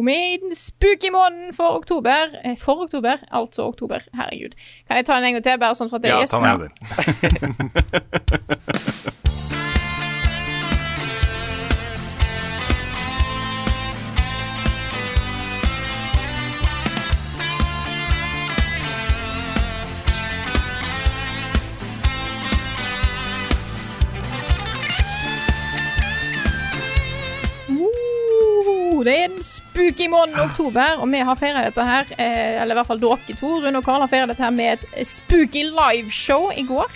[0.00, 2.32] Uh, med den spooky måneden for oktober.
[2.44, 3.98] Eh, For oktober, altså oktober.
[4.14, 4.56] Herregud.
[4.88, 6.40] Kan jeg ta den en gang til, bare sånn for at det Ja, er ta
[6.40, 6.72] med den.
[29.04, 32.78] Det er en spooky måned oktober, og vi har feira dette her, eh, eller i
[32.80, 36.50] hvert fall dere to, Rune og Karl, har feira dette her med et spooky liveshow
[36.56, 36.88] i går.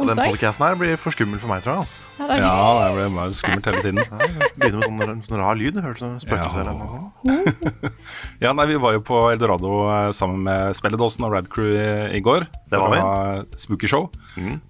[0.00, 1.82] Og den podkasten her blir for skummel for meg, tror jeg.
[1.82, 2.08] ass.
[2.18, 3.98] Ja, det er- Ja, det ble skummelt hele tiden.
[4.00, 5.74] Ja, Begynner med sånn, sånn rar lyd.
[5.76, 7.92] Hørtes som spøkelser eller noe sånt.
[8.40, 12.16] Ja, nei, Vi var jo på Eldorado eh, sammen med Spelledåsen og Rad Crew i,
[12.16, 12.46] i går.
[12.70, 13.02] Det var vi.
[13.02, 14.08] var Spooky Show.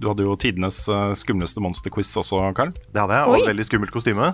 [0.01, 2.73] Du hadde jo tidenes eh, skumleste monsterquiz også, Karl.
[2.91, 3.41] Det hadde jeg, Oi.
[3.45, 4.33] og veldig skummelt kostyme.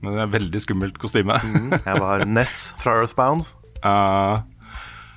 [0.00, 1.36] Men det er veldig skummelt kostyme.
[1.88, 3.50] Jeg var Ness fra Earthbound.
[3.84, 4.40] Uh,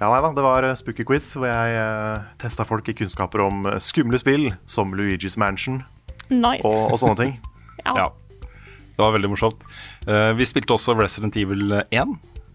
[0.02, 3.40] Ja, nei da, Det var eh, Spooky Quiz, hvor jeg uh, testa folk i kunnskaper
[3.46, 5.78] om eh, skumle spill som Luigi's Mansion
[6.34, 6.66] Nice.
[6.68, 7.34] og, og sånne ting.
[7.86, 7.94] Ja.
[7.98, 8.08] ja.
[8.94, 9.64] Det var veldig morsomt.
[10.06, 12.12] Uh, vi spilte også Resident Evil 1,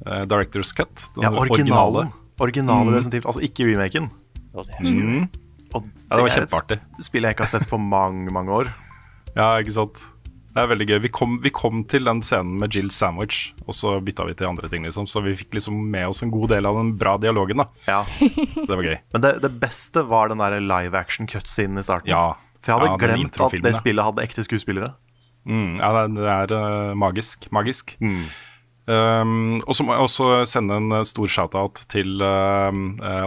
[0.06, 0.92] uh, Directors Cut.
[1.16, 2.04] Den Ja, originale.
[2.38, 2.94] Originale Mm.
[2.94, 4.10] Resident Evil, altså ikke remaken.
[4.84, 5.24] Mm.
[5.74, 6.78] Og Ja, det var er et kjempeartig.
[7.08, 8.70] spill jeg ikke har sett på mange, mange år.
[9.36, 9.98] Ja, ikke sant.
[10.58, 10.98] Det er veldig gøy.
[11.04, 14.48] Vi kom, vi kom til den scenen med Jill Sandwich, og så bytta vi til
[14.48, 15.06] andre ting, liksom.
[15.06, 17.68] Så vi fikk liksom med oss en god del av den bra dialogen, da.
[17.86, 18.00] Ja.
[18.08, 18.96] Så det var gøy.
[19.14, 22.10] Men det, det beste var den der live action cutscenen i starten.
[22.10, 22.32] Ja.
[22.58, 24.96] For jeg hadde Ja, glemt at det spillet hadde ekte skuespillere.
[25.46, 27.46] Mm, ja, det er, det er uh, magisk.
[27.54, 27.94] Magisk.
[28.02, 28.26] Mm.
[28.88, 32.78] Um, og så må jeg også sende en eh, stor shout-out til eh,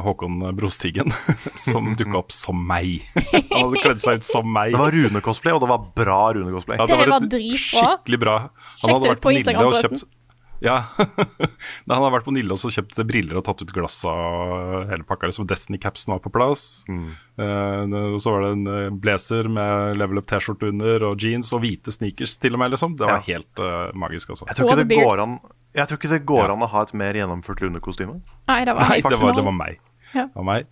[0.01, 1.13] Håkon Brostigen,
[1.67, 3.03] som dukka opp som meg.
[3.21, 4.73] Han hadde kledd seg ut som meg.
[4.73, 6.81] Det var Rune-cosplay, og det var bra Rune-cosplay.
[6.81, 7.85] Ja, Det var var dritbra.
[7.91, 8.37] Skikkelig bra.
[8.79, 10.01] Sjekk hadde vært på Nille Instagram, og forresten.
[10.01, 10.20] kjøpt
[10.61, 10.75] ja,
[11.85, 14.91] da Han hadde vært på Nille og så kjøpt briller og tatt ut glassa og
[14.91, 15.31] hele pakka.
[15.31, 16.65] Liksom Destiny-capsen var på plass.
[16.91, 17.07] Mm.
[17.41, 21.49] Uh, og så var det en eh, blazer med level up T-skjorte under og jeans
[21.57, 22.75] og hvite sneakers til og med.
[22.75, 23.25] liksom Det var Ja.
[23.33, 24.45] helt uh, magisk, altså.
[24.51, 25.39] Jeg tror, ikke det går an,
[25.73, 26.51] jeg tror ikke det går Ja.
[26.53, 28.21] an å ha et mer gjennomført Rune-kostyme.
[28.47, 29.81] Nei, det var Nei, det var, det var meg.
[30.13, 30.27] Ja.
[30.27, 30.67] Det var meg.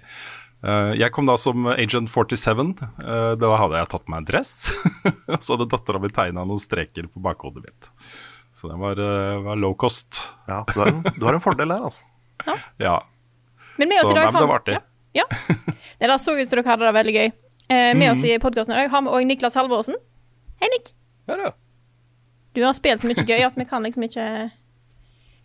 [0.59, 2.75] Uh, jeg kom da som Agent 47.
[2.99, 4.51] Uh, da hadde jeg tatt meg en dress.
[5.31, 7.89] Og så hadde dattera mi tegna noen streker på bakhodet mitt.
[8.59, 10.19] Så det var, eh, var low cost.
[10.47, 12.03] Ja, du har en, du har en fordel der, altså.
[12.77, 12.97] Ja.
[13.77, 14.73] Men med oss Så, i dag har, det var artig.
[14.73, 15.23] Ja.
[15.23, 15.25] ja.
[15.99, 17.31] Det der så ut som dere hadde det veldig gøy.
[17.69, 19.95] Eh, med oss i podkasten i dag har vi òg Niklas Halvorsen.
[20.59, 20.91] Hei, Nick.
[22.57, 24.23] Du har spilt så mye gøy at vi kan liksom ikke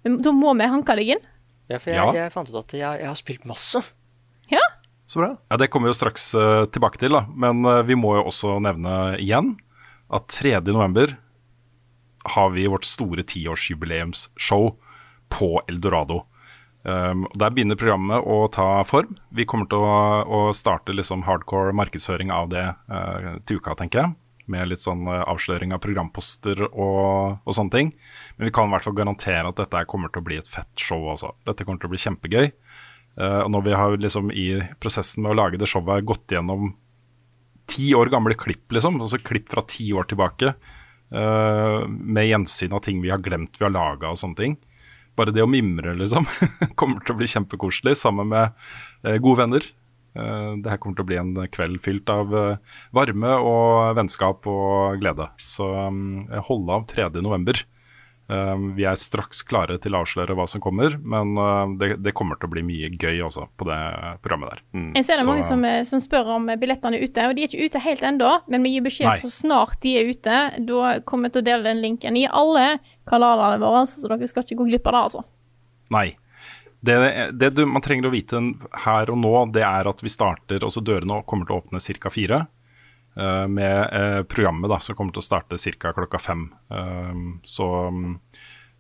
[0.03, 1.27] Men Da må vi hanke deg inn.
[1.71, 2.13] Ja, for jeg, Ja.
[2.25, 3.81] jeg fant ut at jeg, jeg har spilt masse.
[4.51, 4.63] Ja.
[5.07, 5.37] Så bra.
[5.51, 7.27] ja, Det kommer vi jo straks uh, tilbake til, da.
[7.31, 9.55] Men uh, vi må jo også nevne igjen
[10.11, 10.59] at 3.
[12.25, 14.71] har vi vårt store tiårsjubileumsshow
[15.29, 16.25] på Eldorado.
[16.85, 19.17] Um, Der begynner programmet å ta form.
[19.33, 24.03] Vi kommer til å, å starte liksom hardcore markedsføring av det uh, til uka, tenker
[24.03, 24.17] jeg.
[24.53, 27.93] Med litt sånn eh, avsløring av programposter og, og sånne ting.
[28.37, 30.69] Men vi kan i hvert fall garantere at dette kommer til å bli et fett
[30.77, 31.31] show også.
[31.49, 32.51] Dette kommer til å bli kjempegøy.
[33.17, 34.49] Uh, og når vi har liksom i
[34.85, 36.75] prosessen med å lage det showet gått gjennom
[37.73, 40.53] ti år gamle klipp, liksom, altså klipp fra ti år tilbake,
[41.15, 44.57] med gjensyn av ting vi har glemt vi har laga og sånne ting.
[45.19, 46.27] Bare det å mimre, liksom,
[46.79, 48.51] kommer til å bli kjempekoselig sammen med
[49.07, 49.67] eh, gode venner.
[50.19, 54.49] Eh, det her kommer til å bli en kveld fylt av eh, varme og vennskap
[54.51, 55.29] og glede.
[55.43, 57.13] Så um, hold av 3.
[57.23, 57.63] november.
[58.25, 62.15] Um, vi er straks klare til å avsløre hva som kommer, men uh, det, det
[62.17, 63.81] kommer til å bli mye gøy også på det
[64.25, 64.63] programmet der.
[64.97, 67.37] Jeg ser det er mange som, eh, som spør om eh, billettene er ute, og
[67.37, 69.19] de er ikke ute helt ennå, men vi gir beskjed Nei.
[69.21, 70.41] så snart de er ute.
[70.65, 72.79] Da kommer jeg til å dele den linken i alle
[73.11, 75.25] kanalene våre, så dere skal ikke gå glipp av det, altså.
[75.93, 76.09] Nei.
[76.85, 76.97] Det,
[77.37, 78.41] det du, man trenger å vite
[78.87, 82.13] her og nå, det er at vi starter altså Dørene kommer til å åpne ca.
[82.13, 82.47] fire.
[83.17, 85.93] Eh, med eh, programmet da, som kommer til å starte ca.
[85.97, 86.47] klokka fem.
[86.71, 87.69] Eh, så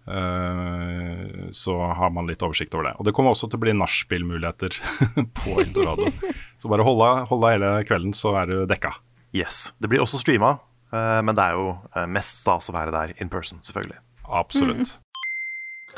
[0.08, 2.94] eh, så har man litt oversikt over det.
[2.98, 4.78] Og det kommer også til å bli nachspiel-muligheter
[5.40, 6.10] på Eldorado.
[6.58, 8.94] så bare hold av, hele kvelden, så er du dekka.
[9.34, 9.72] Yes.
[9.82, 10.56] Det blir også streama,
[10.94, 11.78] eh, men det er jo
[12.10, 13.98] mest stas å være der in person, selvfølgelig.
[14.24, 14.88] Absolutt.
[14.94, 15.00] Mm.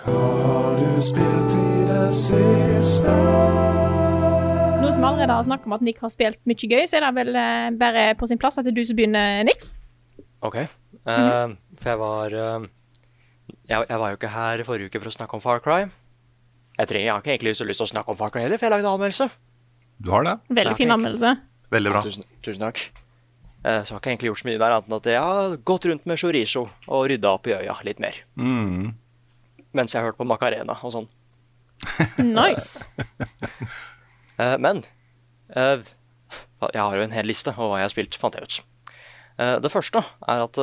[0.07, 0.47] Nå
[4.97, 7.37] som allerede har snakket om at Nick har spilt mye gøy, så er det vel
[7.37, 9.67] eh, bare på sin plass at det er du som begynner, Nick.
[10.47, 10.57] OK.
[10.57, 10.69] Eh,
[11.77, 12.69] for jeg var uh,
[13.69, 15.83] jeg, jeg var jo ikke her forrige uke for å snakke om Far Cry.
[16.79, 18.61] Jeg trenger, jeg har ikke egentlig så lyst til å snakke om Far Cry heller,
[18.61, 19.27] for jeg lagde anmeldelse.
[20.07, 20.35] Du har det?
[20.61, 21.33] Veldig fin anmeldelse.
[21.77, 22.03] Veldig bra.
[22.07, 22.81] Tusen, tusen takk.
[23.67, 25.89] Eh, så har ikke egentlig gjort så mye der, annet enn at jeg har gått
[25.91, 28.23] rundt med chorizo og rydda opp i øya litt mer.
[28.41, 28.95] Mm.
[29.77, 31.11] Mens jeg har hørt på Macarena og sånn.
[32.39, 32.87] Nice.
[34.39, 34.83] Eh, men
[35.55, 35.83] eh,
[36.73, 38.59] jeg har jo en hel liste over hva jeg har spilt, fant jeg ut.
[39.39, 40.61] Eh, det første er at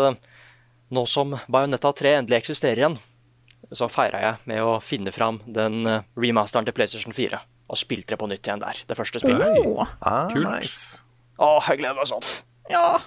[0.93, 2.99] nå som Bajonetta 3 endelig eksisterer igjen,
[3.73, 5.87] så feira jeg med å finne fram den
[6.19, 7.39] remasteren til PlayStation 4.
[7.73, 8.77] Og spilte det på nytt igjen der.
[8.85, 9.55] Det første spillet.
[9.65, 10.45] Åh, Ah, Kult.
[10.45, 10.99] nice.
[11.41, 12.27] Å, jeg gleder meg sånn.
[12.69, 12.99] ja.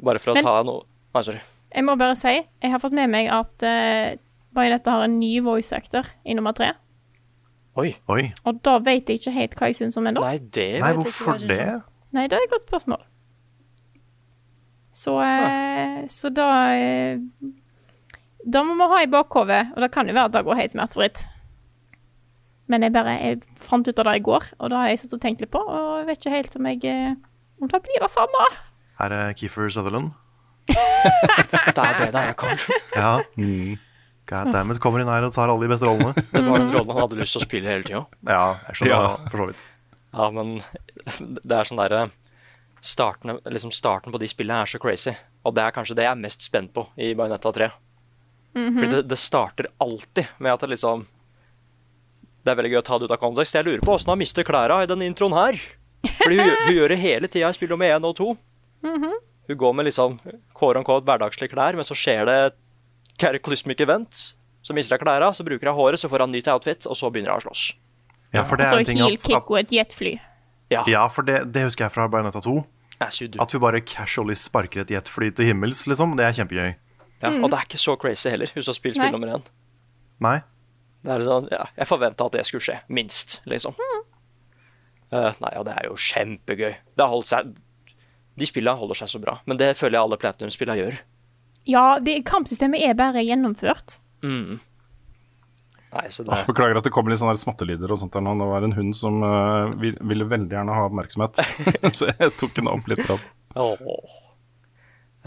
[0.00, 0.84] Bare for å Men- ta noe
[1.14, 1.40] Nei, sorry.
[1.74, 2.32] Jeg må bare si,
[2.62, 4.16] jeg har fått med meg at uh,
[4.54, 6.72] Bajonetta har en ny voice actor i nummer tre.
[7.78, 7.92] Oi.
[8.10, 8.24] Oi.
[8.48, 10.24] Og da vet jeg ikke helt hva jeg syns om ennå.
[10.24, 10.38] Nei.
[10.38, 11.62] Nei, det Nei, hvorfor det?
[12.16, 13.04] Nei, det er et godt spørsmål.
[14.98, 17.20] Så, eh, så da eh,
[18.48, 20.74] Da må vi ha i bakhodet, og det kan jo være at det går helt
[20.74, 21.26] smertefritt.
[22.68, 25.18] Men jeg bare jeg fant ut av det i går, og da har jeg sittet
[25.18, 27.14] og tenkt litt på, og jeg vet ikke helt om jeg eh,
[27.58, 28.44] Om det blir det samme.
[29.00, 30.12] Her er Keefer Sutherland.
[30.68, 32.74] Det er det det er, kanskje.
[32.94, 33.18] Ja.
[33.36, 33.87] God
[34.28, 36.12] damn it, kommer inn her og tar alle de beste rollene.
[36.32, 38.04] Det var den rollen han hadde lyst til å spille hele tida.
[38.28, 39.16] Ja, jeg skjønner Ja.
[39.32, 39.64] for så vidt.
[40.12, 40.54] Ja, men
[41.44, 42.02] det er sånn derre
[42.84, 45.12] starten, liksom starten på de spillene er så crazy.
[45.44, 47.70] Og det er kanskje det jeg er mest spent på i Bayonetta 3.
[48.58, 51.02] Fordi det, det starter alltid med at det liksom
[52.42, 53.54] Det er veldig gøy å ta det ut av kontekst.
[53.54, 55.58] Jeg lurer på åssen han mister klærne i denne introen her.
[56.22, 58.30] Fordi hun, hun gjør det hele tida i spillet med én og to.
[58.82, 60.16] Hun går med liksom
[60.56, 62.58] quote unquote hverdagslige klær, men så skjer det et
[63.18, 64.22] cataclysmic event.
[64.62, 67.10] Så mister jeg klærne, så bruker hun håret, så får han nytt outfit, og så
[67.12, 67.68] begynner hun å slåss.
[68.34, 70.18] Ja, for det er en ting at, at, og et at jetfly.
[70.68, 72.58] Ja, Ja, for det, det husker jeg fra Bayonetta 2.
[73.00, 73.38] as you do.
[73.40, 76.16] At hun bare casually sparker et jetfly til himmels, liksom.
[76.18, 76.74] Det er kjempegøy.
[77.22, 79.46] Ja, og det er ikke så crazy heller, hun som spiller spill nummer én.
[80.22, 80.36] Nei?
[81.06, 82.76] Det er sånn, ja, Jeg forventa at det skulle skje.
[82.90, 83.74] Minst, liksom.
[85.08, 86.74] Eh, nei, og det er jo kjempegøy.
[86.94, 87.54] Det har holdt seg
[88.38, 89.38] De spillene holder seg så bra.
[89.50, 90.98] Men det føler jeg alle Platinum-spillene gjør.
[91.68, 93.98] Ja, det, kampsystemet er bare gjennomført.
[94.24, 94.58] Mm.
[95.88, 98.34] Nei, så det Beklager at det kommer litt sånne smattelyder og sånt der nå.
[98.40, 101.40] Det var en hund som uh, vil- ville veldig gjerne ha oppmerksomhet.
[101.96, 103.04] så jeg tok henne opp litt.
[103.08, 103.22] grann.
[103.56, 104.16] Åh.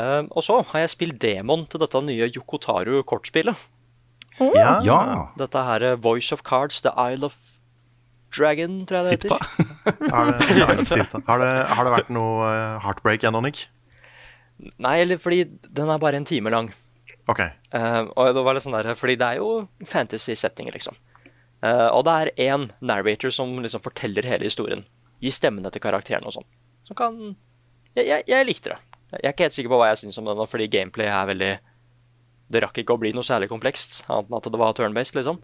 [0.01, 3.57] Eh, og så har jeg spilt demon til dette nye Yokotaru-kortspillet.
[4.55, 4.77] Ja.
[4.85, 4.99] Ja.
[5.38, 7.35] Dette her eh, Voice of Cards, The Isle of
[8.31, 9.38] Dragon, tror jeg det Sitta.
[9.41, 10.13] heter.
[10.13, 10.45] Har det,
[11.27, 13.65] har, det, har det vært noe eh, heartbreak ennå, Nick?
[14.81, 16.72] Nei, eller fordi den er bare en time lang.
[17.30, 17.42] OK.
[17.74, 19.52] Uh, og det var litt sånn der, fordi det er jo
[19.88, 20.98] fantasy-settinger, liksom.
[21.62, 24.86] Uh, og det er én narrator som liksom forteller hele historien.
[25.22, 26.48] Gir stemmene til karakterene og sånn.
[26.88, 27.19] Som kan
[27.98, 28.80] jeg, jeg, jeg likte det.
[29.12, 31.52] Jeg er ikke helt sikker på hva jeg syns om den, fordi gameplay er veldig
[32.52, 35.42] Det rakk ikke å bli noe særlig komplekst, annet enn at det var turn-based, liksom.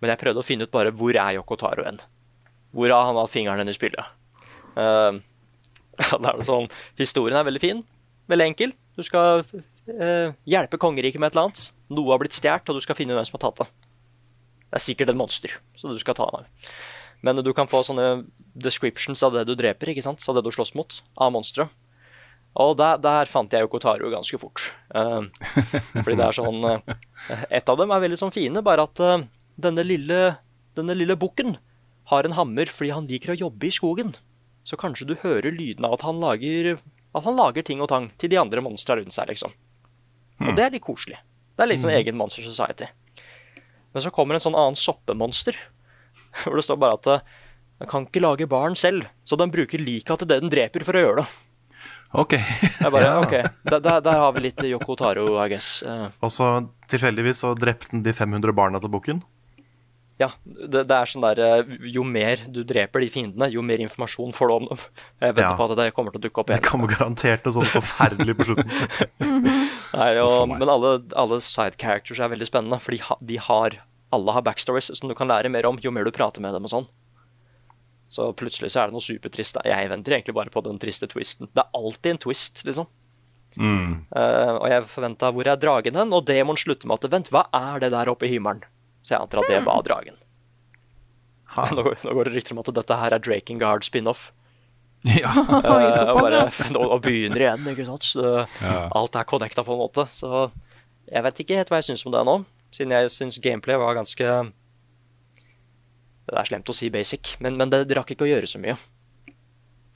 [0.00, 2.00] Men jeg prøvde å finne ut bare hvor er Yoko Taro hen.
[2.74, 4.12] Hvor har han hatt fingeren i spillet?
[4.76, 5.18] Uh,
[6.00, 6.68] ja, da er sånn
[7.00, 7.82] Historien er veldig fin.
[8.30, 8.72] Veldig enkel.
[8.96, 11.64] Du skal eh, hjelpe kongeriket med et eller annet.
[11.90, 13.68] Noe har blitt stjålet, og du skal finne hvem som har tatt det.
[14.70, 16.46] Det er sikkert et monster, så du skal ta ham.
[17.26, 18.22] Men du kan få sånne
[18.54, 20.22] descriptions av det du dreper, ikke sant?
[20.30, 21.66] Av det du slåss mot, av monstre.
[22.60, 24.70] Og der, der fant jeg jo Kotaro ganske fort.
[24.94, 25.26] Uh,
[25.92, 26.94] fordi det er sånn uh,
[27.46, 29.26] Et av dem er veldig sånn fine, bare at uh,
[29.60, 30.22] denne lille,
[30.78, 31.58] denne lille bukken
[32.10, 34.14] har en hammer fordi han liker å jobbe i skogen.
[34.66, 36.78] Så kanskje du hører lyden av at han lager,
[37.14, 39.52] at han lager ting og tang til de andre monstra rundt seg, liksom.
[40.40, 41.18] Og det er litt koselig.
[41.56, 42.86] Det er litt sånn egen Monster Society.
[43.92, 45.56] Men så kommer en sånn annen soppemonster,
[46.44, 47.24] hvor det står bare at eh,
[47.82, 50.96] den kan ikke lage barn selv, så den bruker lika til det den dreper, for
[50.96, 51.28] å gjøre det.
[52.20, 52.32] Ok.
[52.38, 53.34] Jeg bare, ok,
[53.66, 55.82] der, der, der har vi litt Yoko Taro, I guess.
[55.82, 56.48] Eh, Og så
[56.90, 59.20] tilfeldigvis så drepte han de 500 barna til bukken.
[60.20, 63.80] Ja, det, det er sånn der eh, Jo mer du dreper de fiendene, jo mer
[63.80, 64.82] informasjon får du om dem.
[65.22, 65.56] Jeg venter Ja.
[65.56, 66.60] på at det kommer til å dukke opp igjen.
[66.60, 68.72] Det kommer garantert noe sånt forferdelig på slutten.
[70.00, 73.78] Nei, og, men alle, alle side characters er veldig spennende, for de, ha, de har
[74.10, 76.66] alle har backstories som du kan lære mer om jo mer du prater med dem
[76.66, 76.88] og sånn.
[78.10, 79.60] Så plutselig så er det noe supertrist.
[79.62, 81.46] Jeg venter egentlig bare på den triste twisten.
[81.54, 82.88] Det er alltid en twist, liksom.
[83.54, 84.06] Mm.
[84.14, 87.44] Uh, og jeg forventa hvor er dragen hen, og demon slutter med at vent, hva
[87.54, 88.66] er det der oppe i himmelen?
[89.02, 90.18] Så jeg antar at det var dragen.
[91.56, 91.66] Ha.
[91.76, 94.30] Nå, nå går det rykter om at dette her er Drakengard spin-off.
[95.00, 95.30] Ja.
[95.32, 96.40] Uh, og, bare,
[96.76, 98.04] og, begynner igjen, ikke sant.
[98.04, 98.24] Så
[98.60, 98.90] Ja.
[98.92, 100.04] alt er connecta på en måte.
[100.12, 100.50] Så
[101.08, 102.34] jeg vet ikke helt hva jeg syns om det nå,
[102.68, 104.26] siden jeg syns gameplay var ganske
[106.28, 108.76] Det er slemt å si basic, men, men det rakk ikke å gjøre så mye.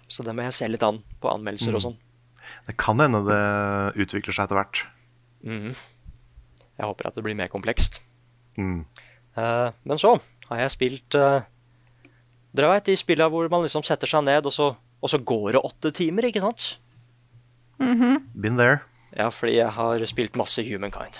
[0.09, 2.01] Så det må jeg se litt an på anmeldelser og sånn.
[2.67, 3.45] Det kan hende det
[4.05, 4.83] utvikler seg etter hvert.
[5.45, 5.77] Mm.
[6.81, 8.01] Jeg håper at det blir mer komplekst.
[8.61, 8.85] Mm.
[9.37, 10.15] Uh, men så
[10.51, 11.43] har jeg spilt uh,
[12.55, 15.57] Dere vet de spillene hvor man liksom setter seg ned, og så, og så går
[15.57, 16.67] det åtte timer, ikke sant?
[17.79, 18.85] Been there.
[19.17, 21.19] Ja, fordi jeg har spilt masse Humankind.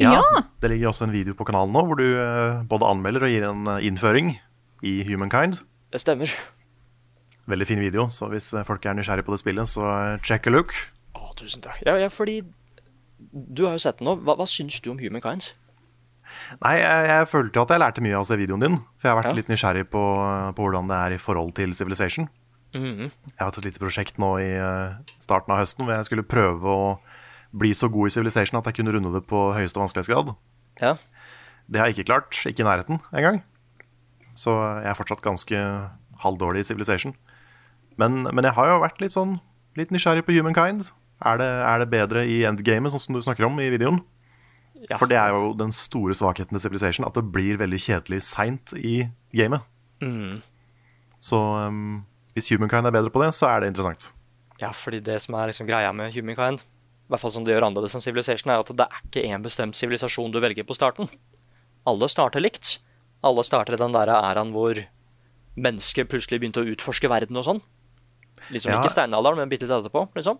[0.00, 0.42] Ja, Ja.
[0.60, 3.44] Det ligger også en video på kanalen nå hvor du uh, både anmelder og gir
[3.48, 4.38] en innføring
[4.84, 5.60] i Humankind.
[5.92, 6.32] Det stemmer.
[7.46, 10.72] Veldig fin video, så hvis folk er nysgjerrig på det spillet, så check a look.
[11.14, 11.78] Å, tusen takk.
[11.86, 12.40] Ja, ja, fordi
[13.56, 14.16] Du har jo sett den nå.
[14.26, 15.52] Hva, hva syns du om Humankind?
[16.62, 18.76] Nei, jeg, jeg følte at jeg lærte mye av å se videoen din.
[19.00, 19.36] For jeg har vært Ja.
[19.38, 20.02] litt nysgjerrig på,
[20.56, 22.28] på hvordan det er i forhold til Civilization.
[22.74, 23.06] Mhm.
[23.08, 26.26] Jeg har hatt et lite prosjekt nå i eh, starten av høsten hvor jeg skulle
[26.26, 26.98] prøve å
[27.56, 30.34] bli så god i Civilization at jeg kunne runde det på høyeste vanskelighetsgrad.
[30.82, 30.96] Ja.
[31.70, 32.36] Det har jeg ikke klart.
[32.46, 33.42] Ikke i nærheten engang.
[34.36, 34.52] Så
[34.82, 35.56] jeg er fortsatt ganske
[36.22, 37.14] halvdårlig i Civilization.
[37.96, 39.38] Men, men jeg har jo vært litt sånn
[39.76, 40.90] litt nysgjerrig på Humankind.
[41.24, 44.02] Er det, er det bedre i endgamet, sånn som du snakker om i videoen?
[44.90, 44.98] Ja.
[45.00, 48.72] For det er jo den store svakheten til Civilization, at det blir veldig kjedelig seint
[48.76, 49.64] i gamet.
[50.04, 50.38] Mm.
[51.20, 52.04] Så um,
[52.36, 54.10] hvis Humankind er bedre på det, så er det interessant.
[54.60, 57.68] Ja, fordi det som er liksom greia med Humankind, i hvert fall som det gjør
[57.68, 61.08] annerledes enn Civilization, er at det er ikke én bestemt sivilisasjon du velger på starten.
[61.86, 62.78] Alle starter likt.
[63.24, 64.78] Alle starter i den der æraen hvor
[65.56, 67.62] mennesket plutselig begynte å utforske verden og sånn.
[68.52, 68.80] Liksom Ja.
[68.82, 70.38] ikke steinalderen, men bitte litt etterpå, liksom.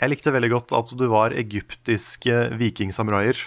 [0.00, 3.38] Jeg likte veldig godt at du var egyptiske vikingsamuraier.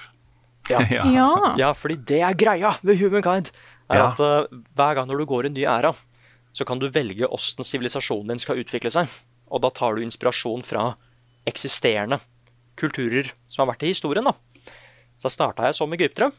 [0.99, 1.55] Ja.
[1.57, 1.71] Ja.
[1.73, 3.51] Fordi det er greia med Humankind.
[3.89, 4.07] Er Ja.
[4.11, 5.93] at uh, Hver gang når du går i en ny æra,
[6.53, 9.09] så kan du velge åssen sivilisasjonen din skal utvikle seg.
[9.49, 10.91] Og da tar du inspirasjon fra
[11.49, 12.19] eksisterende
[12.77, 14.25] kulturer som har vært i historien.
[14.25, 14.33] da.
[15.17, 16.29] Så da starta jeg som egyptere.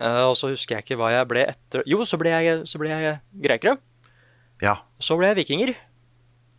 [0.00, 2.78] Uh, og så husker jeg ikke hva jeg ble etter Jo, så ble jeg, så
[2.82, 3.76] ble jeg grekere.
[4.62, 4.78] Ja.
[5.02, 5.74] Så ble jeg vikinger.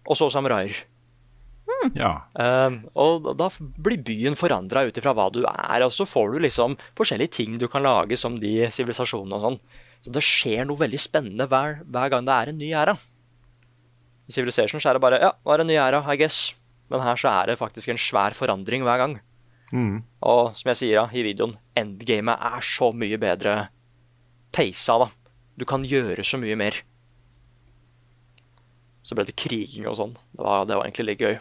[0.06, 0.84] Og så samuraier.
[2.02, 2.12] ja.
[2.34, 6.44] Um, og da blir byen forandra ut ifra hva du er, og så får du
[6.46, 9.60] liksom forskjellige ting du kan lage som de sivilisasjonene og sånn.
[10.06, 12.94] Så det skjer noe veldig spennende hver, hver gang det er en ny æra.
[14.26, 16.54] I Civilization så er det bare ja, nå er det en ny æra, I guess.
[16.94, 19.16] Men her så er det faktisk en svær forandring hver gang.
[19.74, 20.04] Mm.
[20.26, 23.56] Og som jeg sier da, i videoen, endgamet er så mye bedre
[24.56, 25.10] peisa, da.
[25.58, 26.78] Du kan gjøre så mye mer.
[29.06, 30.16] Så ble det kriging og sånn.
[30.34, 31.38] Det var, det var egentlig litt gøy.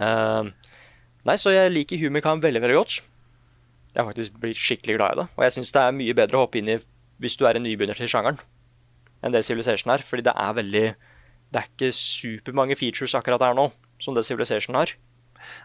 [0.00, 0.52] Ehm,
[1.28, 3.00] nei, så jeg liker Humicam veldig, veldig godt.
[3.90, 5.26] Jeg har faktisk blitt skikkelig glad i det.
[5.36, 6.78] Og jeg syns det er mye bedre å hoppe inn i
[7.20, 8.38] hvis du er en nybegynner til sjangeren,
[9.20, 10.04] enn det Civilization er.
[10.06, 10.86] Fordi det er veldig
[11.50, 14.92] Det er ikke supermange features akkurat her nå som det Civilization har.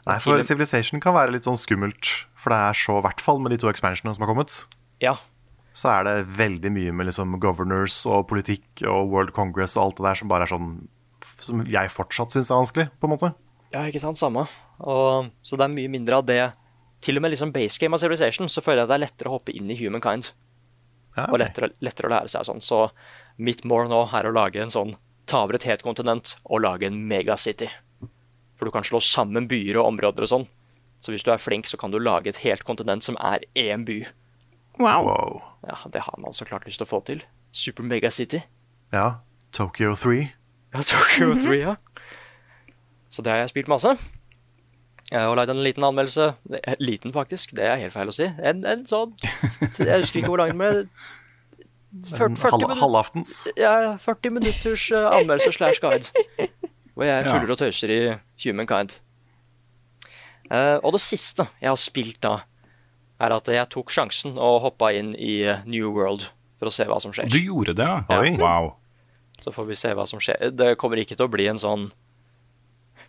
[0.08, 2.26] Nei, for Civilization kan være litt sånn skummelt.
[2.34, 4.64] For det er så, i hvert fall med de to expansionene som har kommet,
[5.04, 5.14] Ja,
[5.76, 9.98] så er det veldig mye med liksom governors og politikk og World Congress og alt
[10.00, 10.70] det der som bare er sånn
[11.44, 13.30] Som jeg fortsatt syns er vanskelig, på en måte.
[13.76, 14.46] Ja, ikke sant, samme.
[14.80, 16.42] Og, så det er mye mindre av det.
[17.04, 19.36] Til og med liksom base game av Civilization så føler jeg det er lettere å
[19.36, 20.32] hoppe inn i Humankind.
[21.16, 22.64] Ja, Og lettere, lettere å lære seg sånn.
[22.64, 22.86] Så
[23.38, 24.96] mitt mål nå er å lage en sånn
[25.30, 27.68] ta over et helt kontinent og lage en megacity.
[28.56, 30.48] For du kan slå sammen byer og områder og sånn.
[31.04, 33.84] Så hvis du er flink, så kan du lage et helt kontinent som er én
[33.88, 34.00] by.
[34.80, 35.08] Wow.
[35.08, 35.42] Wow.
[35.68, 37.24] Ja, det har man så klart lyst til å få til.
[37.56, 38.42] Super megacity.
[38.96, 39.22] Ja.
[39.56, 40.26] Tokyo 3.
[40.76, 41.76] Ja, Tokyo 3, ja.
[43.16, 43.94] Så det har jeg spilt masse.
[45.12, 46.32] Jeg har lagd en liten anmeldelse.
[46.66, 47.54] Eh, Liten, faktisk.
[47.56, 48.26] Det er helt feil å si.
[48.42, 50.72] En, en sånn Jeg husker ikke hvor lang den ble.
[52.10, 53.34] Fyr- 40 minutter, halvaftens.
[53.56, 56.50] ja, 40 minutters eh, anmeldelse slash guide.
[56.96, 58.00] Hvor jeg tuller og tøyser i
[58.44, 58.98] Humankind.
[58.98, 60.82] kind.
[60.84, 62.34] og det siste jeg har spilt da,
[63.24, 66.28] er at jeg tok sjansen og hoppa inn i eh, New World
[66.60, 67.30] for å se hva som skjer.
[67.32, 68.20] Du gjorde det, ja?
[68.42, 68.74] Wow.
[69.40, 70.50] Så får vi se hva som skjer.
[70.56, 71.90] Det kommer ikke til å bli en sånn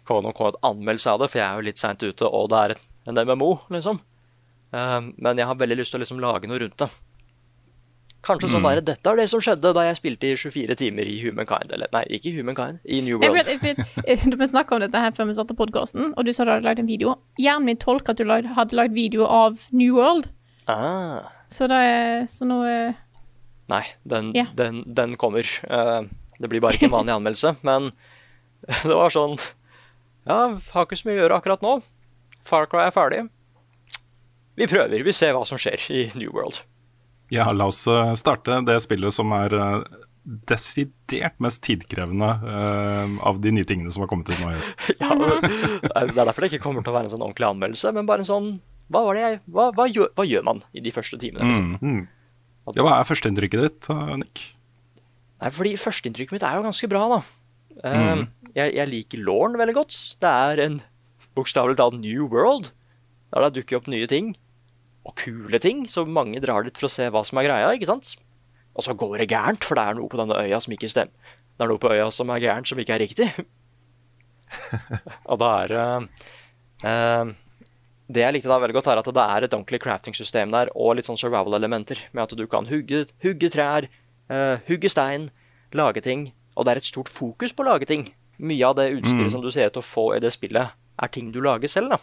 [0.06, 2.76] quote-unquote anmeldelse av det, for jeg er jo litt seint ute, og det er
[3.10, 4.00] en MMO, liksom.
[4.74, 6.88] Um, men jeg har veldig lyst til å liksom lage noe rundt det.
[8.26, 11.20] Kanskje sånn der, Dette er det som skjedde da jeg spilte i 24 timer i
[11.22, 11.70] Humankind.
[11.76, 13.46] Eller nei, ikke i Humankind, i New World.
[13.46, 16.46] jeg vet, da vi snakka om dette her før vi startet podkasten, og du sa
[16.46, 17.14] du hadde lagd en video.
[17.38, 20.32] Hjernen min tolker at du hadde lagd video av New World,
[20.66, 22.96] Ah, så, det er, så nå eh,
[23.70, 24.48] nei, den, yeah.
[24.58, 25.46] den, den kommer.
[25.70, 26.08] Uh,
[26.42, 27.92] det blir bare ikke en vanlig anmeldelse, men
[28.88, 29.38] det var sånn
[30.26, 31.76] Ja, har ikke så mye å gjøre akkurat nå.
[32.46, 33.20] Far Cry er ferdig.
[34.56, 35.04] Vi prøver.
[35.06, 36.62] Vi ser hva som skjer i New World.
[37.30, 39.76] Ja, la oss eh, starte det spillet som er eh,
[40.26, 44.74] desidert mest tidkrevende uh, av de nye tingene som har kommet ut nå i høst.
[45.02, 48.08] Ja, det er derfor det ikke kommer til å være en sånn ordentlig anmeldelse, men
[48.08, 48.48] bare en sånn
[48.90, 51.46] Hva var det jeg Hva, hva, gjør, hva gjør man i de første timene?
[51.52, 51.70] Liksom?
[51.78, 52.02] Mm.
[52.74, 54.42] Ja, hva er førsteinntrykket ditt, Nick?
[55.44, 57.20] Nei, fordi førsteinntrykket mitt er jo ganske bra, da.
[57.86, 58.24] Eh,
[58.56, 59.96] jeg, jeg liker Lorne veldig godt.
[60.22, 60.80] Det er en
[61.36, 62.72] bokstavelig talt new world.
[63.34, 64.34] Der det dukker opp nye ting.
[65.06, 67.90] Og kule ting, så mange drar dit for å se hva som er greia, ikke
[67.90, 68.16] sant?
[68.76, 71.34] Og så går det gærent, for det er noe på denne øya som ikke stemmer.
[71.56, 73.28] Det er noe på øya som er gærent, som ikke er riktig.
[75.30, 75.84] og da er det
[76.86, 77.30] uh,
[78.06, 80.96] Det jeg likte da veldig godt, er at det er et ordentlig crafting-system der, og
[80.96, 83.88] litt sånn survival-elementer, med at du kan hugge, hugge trær,
[84.32, 85.30] uh, hugge stein,
[85.76, 86.30] lage ting.
[86.56, 88.08] Og det er et stort fokus på å lage ting.
[88.38, 90.68] Mye av det utstyret som du ser ut til å få i det spillet,
[91.02, 91.98] er ting du lager selv, da.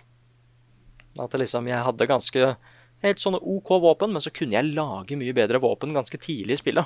[1.23, 2.55] At liksom, jeg hadde ganske
[3.03, 6.61] helt sånne OK våpen, men så kunne jeg lage mye bedre våpen ganske tidlig i
[6.63, 6.85] spillet.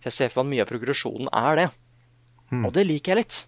[0.00, 1.68] Så jeg ser for meg at mye av progresjonen er det.
[2.64, 3.46] Og det liker jeg litt.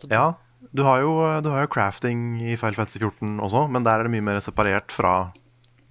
[0.00, 0.34] Du- Ja,
[0.74, 4.04] du har, jo, du har jo crafting i Final Fantasy 14 også, men der er
[4.04, 5.32] det mye mer separert fra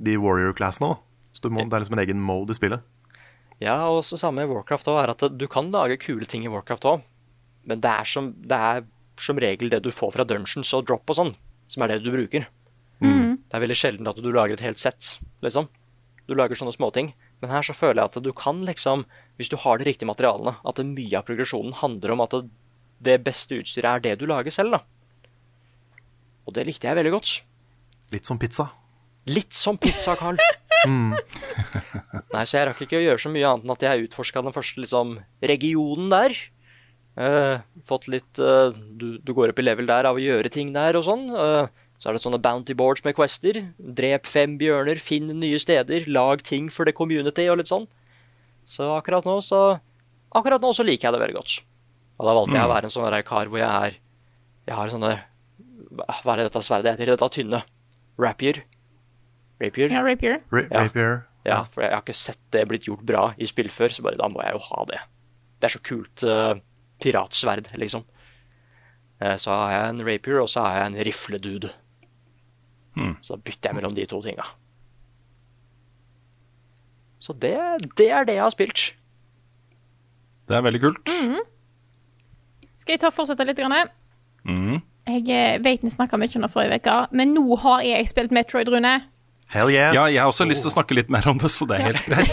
[0.01, 0.97] de warrior-classene.
[1.33, 2.81] Så du må, det er liksom en egen mode i spillet.
[3.61, 6.47] Ja, og så samme i Warcraft òg, er at du kan lage kule ting i
[6.51, 7.01] Warcraft òg,
[7.65, 8.85] men det er, som, det er
[9.21, 11.33] som regel det du får fra dungeons og drop og sånn,
[11.71, 12.47] som er det du bruker.
[13.45, 15.69] Det er veldig sjelden at du lager et helt sett, liksom.
[16.25, 17.13] Du lager sånne småting.
[17.43, 19.03] Men her så føler jeg at du kan liksom,
[19.37, 22.43] hvis du har de riktige materialene, at mye av progresjonen handler om at det,
[23.05, 24.81] det beste utstyret er det du lager selv, da.
[26.45, 27.35] Og det likte jeg veldig godt.
[28.13, 28.69] Litt som pizza.
[29.29, 30.39] Litt som pizza, Carl.
[32.35, 34.55] Nei, så jeg rakk ikke å gjøre så mye annet enn at jeg utforska den
[34.55, 36.35] første liksom, regionen der.
[37.15, 37.57] Eh,
[37.87, 40.97] fått litt uh, du, du går opp i level der av å gjøre ting der
[40.99, 41.29] og sånn.
[41.31, 41.67] Uh,
[41.99, 43.61] så er det sånne bounty boards med quester.
[43.77, 47.87] Drep fem bjørner, finn nye steder, lag ting for det community og litt sånn.
[48.67, 49.77] Så akkurat nå så
[50.35, 51.51] Akkurat nå så liker jeg det veldig godt.
[52.19, 53.93] Og da valgte jeg å være en sånn kar hvor jeg er
[54.67, 55.11] Jeg har sånne
[55.95, 57.13] Hva er det dette sverdet heter?
[57.13, 57.61] Dette tynne.
[58.19, 58.59] Rapier.
[59.63, 59.93] Rapier.
[59.93, 60.41] Ja, Rapier.
[60.51, 60.83] Ra Ja.
[60.89, 61.15] Rapier.
[61.45, 64.17] Ja, for jeg har ikke sett det blitt gjort bra i spill før, så bare
[64.17, 64.99] da må jeg jo ha det.
[65.61, 66.55] Det er så kult eh,
[67.03, 68.05] piratsverd, liksom.
[69.21, 71.73] Eh, så har jeg en rapier, og så har jeg en rifledude.
[72.95, 74.45] Så da bytter jeg mellom de to tinga.
[77.19, 77.55] Så det,
[77.97, 78.83] det er det jeg har spilt.
[80.45, 81.11] Det er veldig kult.
[82.77, 83.57] Skal jeg ta og fortsette litt?
[83.57, 83.89] Grann?
[84.45, 84.83] Mm.
[85.09, 88.33] Jeg eh, vet vi snakka mye om det forrige uke, men nå har jeg spilt
[88.35, 88.93] Metroid, Rune.
[89.53, 89.93] Hell yeah.
[89.93, 91.91] Ja, jeg har også lyst til å snakke litt mer om det, så det er
[91.91, 92.31] helt greit.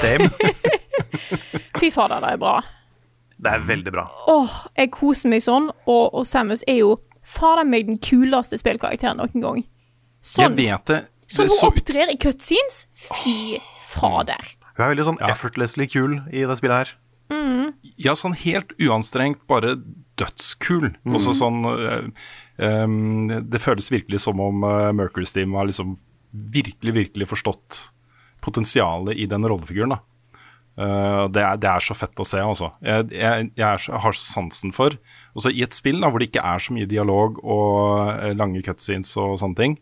[1.81, 2.55] Fy fader, det er bra.
[3.43, 4.05] Det er veldig bra.
[4.31, 6.93] Åh, jeg koser meg sånn, og, og Samus er jo
[7.27, 9.63] fader meg den kuleste spillkarakteren noen gang.
[10.23, 11.01] Sånn, Jeg vet det.
[11.27, 13.59] sånn er hun så opptrer i cutscenes, fy
[13.91, 14.53] fader.
[14.77, 15.33] Hun er veldig sånn Ja.
[15.35, 16.93] effortlessly kul i det spillet her.
[17.99, 19.77] Ja, sånn helt uanstrengt, bare
[20.21, 20.93] dødskul.
[21.07, 22.09] Også sånn eh,
[22.63, 25.97] em, Det føles virkelig som om uh, Mercury Steam har liksom
[26.33, 27.91] virkelig, virkelig forstått
[28.43, 29.91] potensialet i den rollefiguren.
[29.97, 30.01] da.
[30.73, 32.71] Eh, det, er, det er så fett å se, altså.
[32.81, 34.97] Jeg, jeg, jeg er så, har så sansen for
[35.37, 38.63] Også i et spill da, hvor det ikke er så mye dialog og eh, lange
[38.65, 39.77] cutscenes og sånne ting.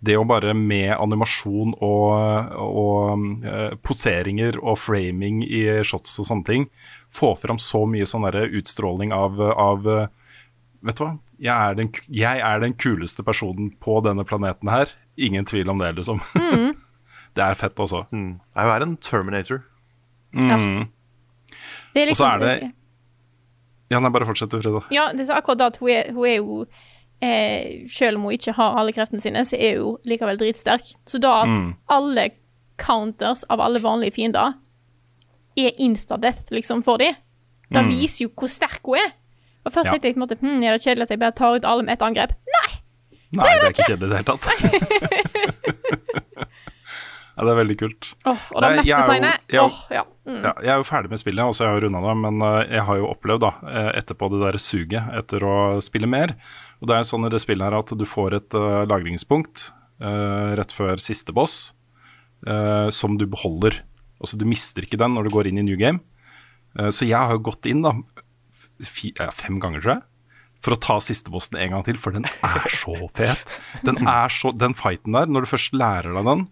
[0.00, 6.46] Det å bare med animasjon og, og uh, poseringer og framing i shots og sånne
[6.46, 6.64] ting,
[7.12, 9.84] få fram så mye sånn utstråling av, av
[10.80, 11.10] Vet du hva?
[11.36, 14.88] Jeg er, den, jeg er den kuleste personen på denne planeten her.
[15.20, 16.22] Ingen tvil om det, liksom.
[17.36, 18.06] det er fett, altså.
[18.08, 18.38] Mm.
[18.56, 19.60] Jeg er en Terminator.
[20.34, 20.88] Mm.
[21.94, 22.72] Det er Og så liksom er det-
[23.90, 24.84] Ja, nei, bare fortsett du, Frida.
[24.94, 26.66] Ja, det er akkurat da at hun er, hun er jo
[27.22, 30.94] eh, Selv om hun ikke har alle kreftene sine, så er hun likevel dritsterk.
[31.06, 31.74] Så da at Mm.
[31.88, 32.30] alle
[32.78, 34.54] counters av alle vanlige fiender
[35.58, 37.14] er insta-death, liksom, for dem,
[37.72, 37.88] det Mm.
[37.90, 39.12] viser jo hvor sterk hun er.
[39.66, 39.90] Og først Ja.
[39.92, 41.82] tenkte jeg på en måte hm, er det kjedelig at jeg bare tar ut alle
[41.82, 42.30] med ett angrep.
[42.30, 42.80] Nei!
[43.32, 44.44] Nei, det er ikke kjedelig i det hele tatt.
[47.40, 48.08] ja, det er veldig kult.
[48.28, 50.02] Åh, og jeg jo- map-designet jeg oh, ja.
[50.28, 50.42] Mm.
[50.44, 52.74] Ja, jeg er jo ferdig med spillet, og så har jeg runda det, men eh,
[52.76, 56.34] jeg har jo opplevd da, eh, etterpå det der suget etter å spille mer.
[56.82, 59.70] Og det er sånn i det spillet her at du får et uh, lagringspunkt
[60.04, 61.72] uh, rett før siste boss,
[62.44, 63.80] uh, som du beholder.
[64.20, 66.04] Altså du mister ikke den når du går inn i New Game.
[66.94, 67.90] Så jeg har jo gått inn da,
[68.86, 70.02] fi, fem ganger, tror jeg,
[70.62, 73.42] for å ta siste bossen en gang til, for den er så fet.
[73.82, 76.44] Den, er så, den fighten der, når du først lærer deg den,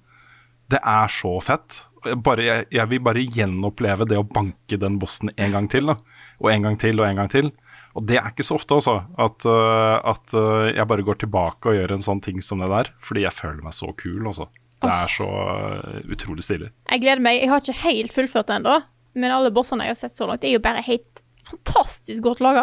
[0.72, 1.82] det er så fett.
[2.24, 5.90] Bare, jeg, jeg vil bare gjenoppleve det å banke den bossen en gang til.
[5.90, 5.98] Da.
[6.38, 7.50] Og en gang til og en gang til.
[7.98, 8.96] Og det er ikke så ofte, altså.
[9.18, 12.70] At, øh, at øh, jeg bare går tilbake og gjør en sånn ting som det
[12.70, 12.92] der.
[13.04, 14.48] Fordi jeg føler meg så kul, altså.
[14.78, 16.68] Det er så øh, utrolig stilig.
[16.92, 17.40] Jeg gleder meg.
[17.40, 18.76] Jeg har ikke helt fullført det ennå,
[19.18, 22.62] men alle bossene jeg har sett så langt, er jo bare helt fantastisk godt laga.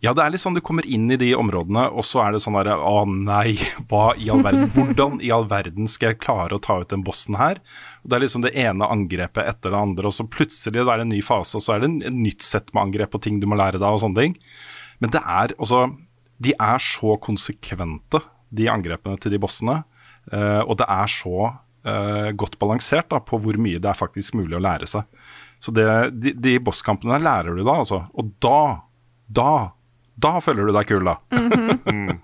[0.00, 2.40] Ja, det er litt sånn du kommer inn i de områdene, og så er det
[2.40, 3.58] sånn derre Å nei,
[3.90, 7.04] hva i all verden Hvordan i all verden skal jeg klare å ta ut den
[7.04, 7.60] bossen her?
[8.00, 11.02] Og Det er liksom det ene angrepet etter det andre, og så plutselig det er
[11.02, 13.42] det en ny fase, og så er det et nytt sett med angrep og ting
[13.42, 14.38] du må lære deg, og sånne ting.
[15.04, 15.88] Men det er altså
[16.40, 19.82] De er så konsekvente, de angrepene til de bossene,
[20.32, 21.34] eh, og det er så
[21.84, 25.04] eh, godt balansert da, på hvor mye det er faktisk mulig å lære seg.
[25.60, 25.84] Så det,
[26.16, 28.06] de, de bosskampene lærer du da, altså.
[28.16, 28.80] Og da,
[29.28, 29.52] da,
[30.24, 31.18] da føler du deg kul, da.
[31.90, 32.20] Mm.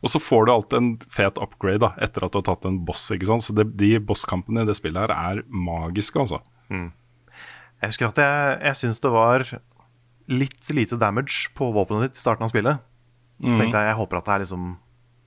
[0.00, 2.78] Og så får du alltid en fet upgrade da, etter at du har tatt en
[2.88, 3.02] boss.
[3.12, 3.44] ikke sant?
[3.44, 6.40] Så det, de bosskampene i det spillet her er magiske, altså.
[6.70, 9.44] Jeg husker at jeg, jeg syns det var
[10.30, 12.80] litt lite damage på våpenet ditt i starten av spillet.
[13.40, 14.70] Så tenkte jeg jeg håper at det er liksom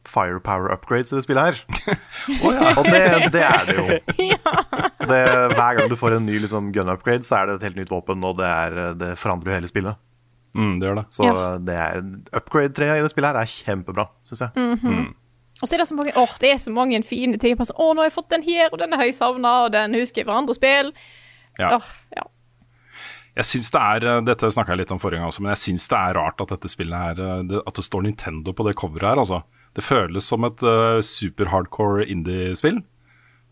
[0.08, 1.62] firepower upgrades i det spillet her.
[2.78, 3.04] Og det,
[3.34, 3.86] det er det jo.
[5.04, 5.20] Det,
[5.52, 7.90] hver gang du får en ny liksom, gun upgrade, så er det et helt nytt
[7.92, 10.00] våpen, og det, er, det forandrer jo hele spillet.
[10.54, 11.06] Mm, det gjør det.
[11.16, 11.58] Så Ja.
[11.58, 12.02] det er
[12.38, 15.14] upgrade-treet i det spillet her er kjempebra, syns jeg.
[15.64, 17.56] Og så er det så mange åh, det er så mange fine ting.
[17.56, 19.94] Sånn, Å, nå har jeg fått den her, og den er jeg savna, og den
[19.96, 20.92] husker jeg fra andre spill.
[21.58, 21.78] Ja.
[21.78, 22.24] Åh, ja.
[23.34, 25.62] Jeg synes det er, eh, Dette snakka jeg litt om forrige gang også, men jeg
[25.64, 28.66] syns det er rart at dette spillet her eh, det, At det står Nintendo på
[28.68, 29.44] det coveret her, altså.
[29.74, 32.84] Det føles som et uh, super hardcore indie-spill.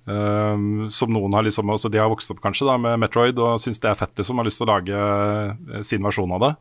[0.05, 3.59] Um, som noen har liksom altså De har vokst opp kanskje da med Metroid og
[3.61, 4.37] syns det er fett, liksom.
[4.37, 6.51] Har lyst til å lage uh, sin versjon av det.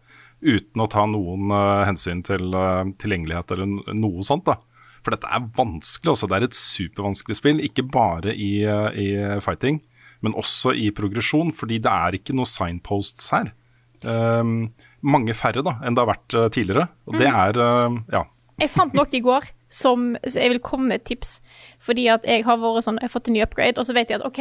[0.40, 4.46] Uten å ta noen uh, hensyn til uh, tilgjengelighet eller noe sånt.
[4.48, 4.56] da
[5.04, 6.14] For dette er vanskelig.
[6.14, 7.62] også Det er et supervanskelig spill.
[7.64, 9.82] Ikke bare i, uh, i fighting,
[10.24, 11.52] men også i progresjon.
[11.56, 13.52] Fordi det er ikke noe signposts her.
[14.00, 14.70] Um,
[15.04, 16.88] mange færre da enn det har vært tidligere.
[17.08, 18.24] Og det er eh, Ja.
[18.60, 21.38] Jeg fant noe i går som jeg vil komme med et tips.
[21.80, 24.12] Fordi at jeg har vært sånn, jeg har fått en ny upgrade, og så vet
[24.12, 24.40] jeg at OK,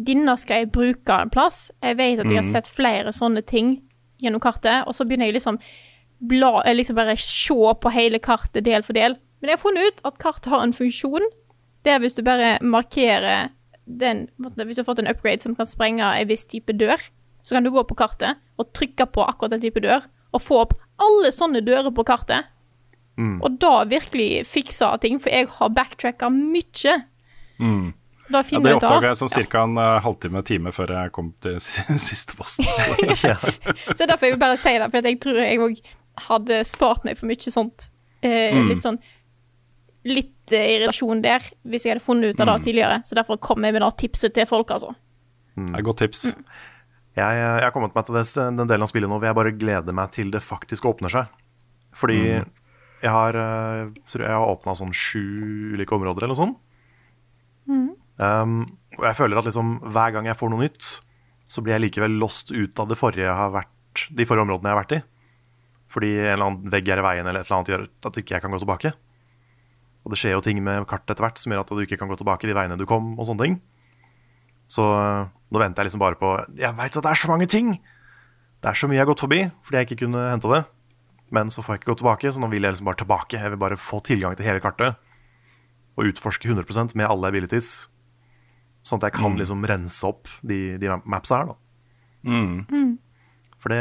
[0.00, 1.66] denne skal jeg bruke en plass.
[1.84, 3.76] Jeg vet at jeg har sett flere sånne ting
[4.24, 5.58] gjennom kartet, og så begynner jeg liksom
[6.24, 9.16] bla, eh, liksom bare se på hele kartet del for del.
[9.40, 11.26] Men jeg har funnet ut at kartet har en funksjon.
[11.84, 13.50] Det er hvis du bare markerer
[13.84, 16.96] den Hvis du har fått en upgrade som kan sprenge en viss type dør,
[17.44, 20.00] så kan du gå på kartet og trykke på akkurat den type dør,
[20.32, 22.46] og få opp alle sånne dører på kartet.
[23.44, 26.94] Og da virkelig fiksa ting, for jeg har backtracka mye.
[28.32, 28.52] Da Mm.
[28.52, 29.62] Ja, det jeg oppdaga jeg sånn ca.
[29.64, 31.58] en uh, halvtime time før jeg kom til
[32.08, 32.64] siste posten.
[33.20, 33.34] Så.
[33.94, 35.80] Så derfor jeg vil bare si det, for at jeg tror jeg òg
[36.28, 37.88] hadde spart meg for mye sånt.
[38.22, 38.68] Eh, Mm.
[38.70, 38.98] Litt sånn
[40.04, 42.64] Litt uh, irritasjon der, hvis jeg hadde funnet ut av det Mm.
[42.64, 42.96] tidligere.
[43.08, 44.94] Så derfor kom jeg med det tipset til folk, altså.
[45.56, 46.24] Det er et godt tips.
[47.16, 49.52] Jeg, jeg har kommet meg til det, den delen av spillet nå hvor jeg bare
[49.56, 51.26] gleder meg til det faktisk åpner seg.
[51.94, 56.58] Fordi jeg har, eh, tror jeg har åpna sånn sju ulike områder eller noe sånt.
[58.14, 58.60] Um,
[58.98, 60.90] og jeg føler at liksom hver gang jeg får noe nytt,
[61.50, 64.96] så blir jeg likevel lost ut av forrige vært, de forrige områdene jeg har vært
[64.96, 65.00] i.
[65.94, 68.36] Fordi en eller annen vegg er i veien eller et eller annet gjør at ikke
[68.36, 68.94] jeg kan gå tilbake.
[70.04, 72.10] Og det skjer jo ting med kartet etter hvert som gjør at du ikke kan
[72.10, 73.58] gå tilbake de veiene du kom, og sånne ting.
[74.70, 77.48] Så øh, nå venter jeg liksom bare på Jeg veit at det er så mange
[77.50, 77.76] ting!
[78.64, 80.62] Det er så mye jeg har gått forbi fordi jeg ikke kunne hente det.
[81.34, 83.40] Men så får jeg ikke gå tilbake, så nå vil jeg liksom bare tilbake.
[83.40, 84.96] Jeg vil bare få tilgang til hele kartet
[85.94, 87.86] og utforske 100% med alle abilities.
[88.84, 91.56] Sånn at jeg kan liksom rense opp de, de mapsa her, da.
[92.28, 92.98] Mm.
[93.60, 93.80] For det,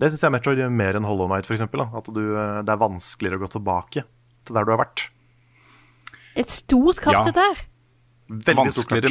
[0.00, 1.64] det syns jeg Metroid gjør mer enn Hollow Knight, f.eks.
[1.64, 4.04] At du, øh, det er vanskeligere å gå tilbake
[4.44, 5.06] til der du har vært.
[6.36, 7.24] Det er et stort kart, Ja.
[7.30, 7.62] dette her.
[8.30, 9.08] Veldig stort kart.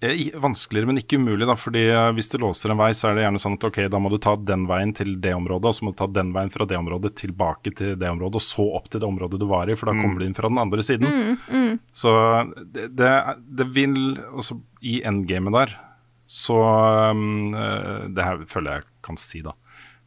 [0.00, 1.46] Eh, vanskeligere, men ikke umulig.
[1.48, 3.80] da, fordi eh, Hvis du låser en vei, så er det gjerne sånn at ok,
[3.92, 6.32] da må du ta den veien til det området, og så må du ta den
[6.36, 9.46] veien fra det området tilbake til det området, og så opp til det området du
[9.50, 11.78] var i, for da kommer du inn fra den andre siden.
[11.92, 12.12] Så
[12.64, 13.12] det, det,
[13.60, 13.96] det vil
[14.30, 15.78] også I endgamet der,
[16.30, 16.56] så
[17.10, 19.56] um, Det her føler jeg kan si, da.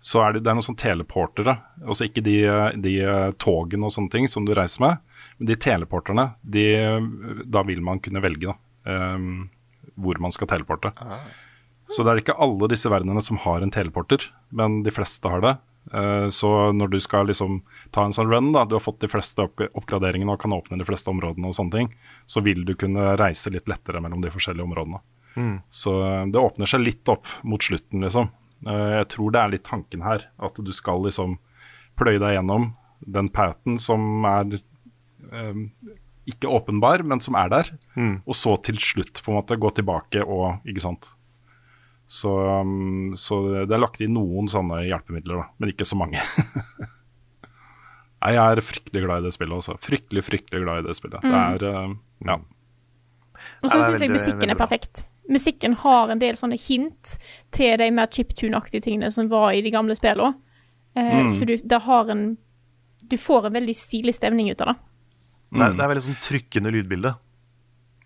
[0.04, 1.56] Så er det, det er noen sånne teleportere.
[1.84, 2.38] Altså ikke de,
[2.84, 2.94] de
[3.40, 5.04] togene og sånne ting som du reiser med,
[5.38, 6.66] men de teleporterne, de,
[7.48, 8.56] da vil man kunne velge da,
[9.16, 9.46] um,
[9.96, 10.94] hvor man skal teleporte.
[11.88, 14.24] Så det er ikke alle disse verdenene som har en teleporter,
[14.56, 15.58] men de fleste har det.
[15.94, 19.08] Eh, Så når du skal liksom ta en sånn run, da, du har fått de
[19.12, 21.90] fleste opp oppgraderingene og kan åpne de fleste områdene og sånne ting,
[22.26, 25.02] så vil du kunne reise litt lettere mellom de forskjellige områdene.
[25.70, 28.30] Så eh, det åpner seg litt opp mot slutten, liksom.
[28.66, 31.38] Eh, Jeg tror det er litt tanken her, at du skal liksom
[32.00, 32.72] pløye deg gjennom
[33.06, 34.62] den paten som er
[36.30, 37.72] ikke åpenbar, men som er der.
[38.26, 41.10] Og så til slutt på en måte gå tilbake og Ikke sant.
[42.08, 42.30] Så,
[42.62, 46.20] um, så det er lagt inn noen sånne hjelpemidler, da, men ikke så mange.
[48.24, 49.74] Nei, jeg er fryktelig glad i det spillet altså.
[49.84, 51.24] Fryktelig, fryktelig glad i det spillet.
[51.24, 51.96] Det er uh,
[52.28, 52.38] Ja.
[53.64, 55.04] Og så syns jeg musikken er perfekt.
[55.32, 57.16] Musikken har en del sånne hint
[57.56, 60.36] til de mer chiptune-aktige tingene som var i de gamle spillene.
[60.96, 62.36] Eh, Så du, det har en
[63.10, 64.76] Du får en veldig stilig stemning ut av det.
[65.54, 67.14] Det, er, det er veldig sånn trykkende lydbilde.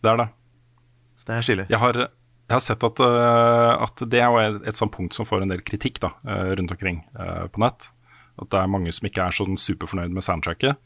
[0.03, 0.27] Det er det.
[1.17, 1.67] Så det er stilig.
[1.71, 1.99] Jeg har,
[2.47, 5.53] jeg har sett at, uh, at det er et, et sånt punkt som får en
[5.53, 7.89] del kritikk da, eh, rundt omkring uh, på nett.
[8.37, 10.77] At det er mange som ikke er sånn superfornøyd med soundtracket.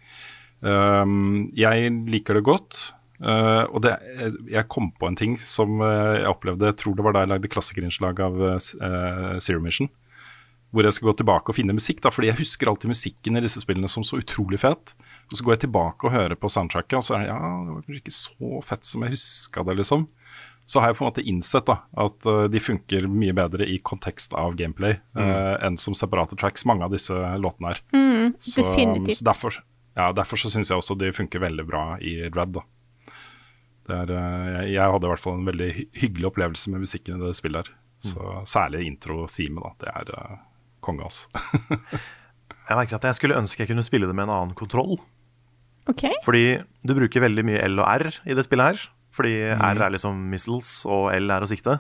[0.62, 2.80] Um, jeg liker det godt.
[3.21, 3.97] Uh, og det,
[4.50, 7.52] jeg kom på en ting som jeg opplevde Jeg tror det var da jeg lagde
[7.54, 8.39] klassikerinnslag av
[9.43, 9.91] Zero Mission.
[10.71, 12.00] Hvor jeg skal gå tilbake og finne musikk.
[12.02, 14.95] da, Fordi jeg husker alltid musikken i disse spillene som så utrolig fet.
[15.32, 17.76] Og så går jeg tilbake og hører på soundtracket, og så er det ja, det
[17.76, 20.10] var kanskje ikke så fett som jeg huska det, liksom
[20.72, 23.80] så har jeg på en måte innsett da, at uh, de funker mye bedre i
[23.84, 27.82] kontekst av gameplay uh, enn som separate tracks, mange av disse låtene her.
[27.91, 29.20] Mm, så, definitivt.
[29.20, 29.58] Så derfor,
[30.00, 32.56] ja, derfor så syns jeg også de funker veldig bra i Dread.
[32.56, 32.63] da.
[33.91, 35.70] Er, uh, jeg, jeg hadde i hvert fall en veldig
[36.06, 37.78] hyggelig opplevelse med musikken i det spillet her.
[38.02, 39.62] Så Særlig intro-teamet.
[39.62, 40.39] da, Det er uh,
[40.80, 41.28] konge, altså.
[42.72, 44.96] Jeg merker at jeg skulle ønske jeg kunne spille det med en annen kontroll.
[45.91, 46.08] OK?
[46.25, 46.45] Fordi
[46.88, 48.89] du bruker veldig mye L og R i det spillet her.
[49.12, 51.77] Fordi R er liksom missiles, og L er å sikte.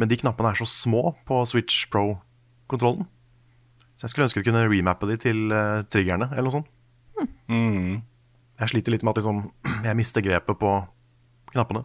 [0.00, 3.04] Men de knappene er så små på Switch Pro-kontrollen.
[3.98, 6.70] Så jeg skulle ønske du kunne remappe de til uh, triggerne, eller noe sånt.
[7.52, 7.98] Mm.
[8.62, 9.42] Jeg sliter litt med at liksom,
[9.88, 10.72] jeg mister grepet på
[11.52, 11.84] knappene.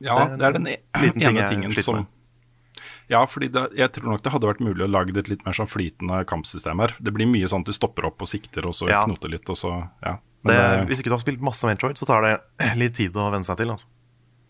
[0.00, 2.14] Ja, det er det er den e- liten ene jeg tingen som med.
[3.08, 5.56] Ja, fordi det, jeg tror nok det hadde vært mulig å lage et litt mer
[5.56, 6.92] sånn flytende kampsystem her.
[7.00, 9.04] Det blir mye sånn at du stopper opp og sikter, og så Ja.
[9.08, 10.18] knoter litt, og så Ja.
[10.44, 12.40] Men Det, hvis ikke du har spilt masse Metroid, så tar det
[12.76, 13.70] litt tid å venne seg til.
[13.70, 13.86] Altså.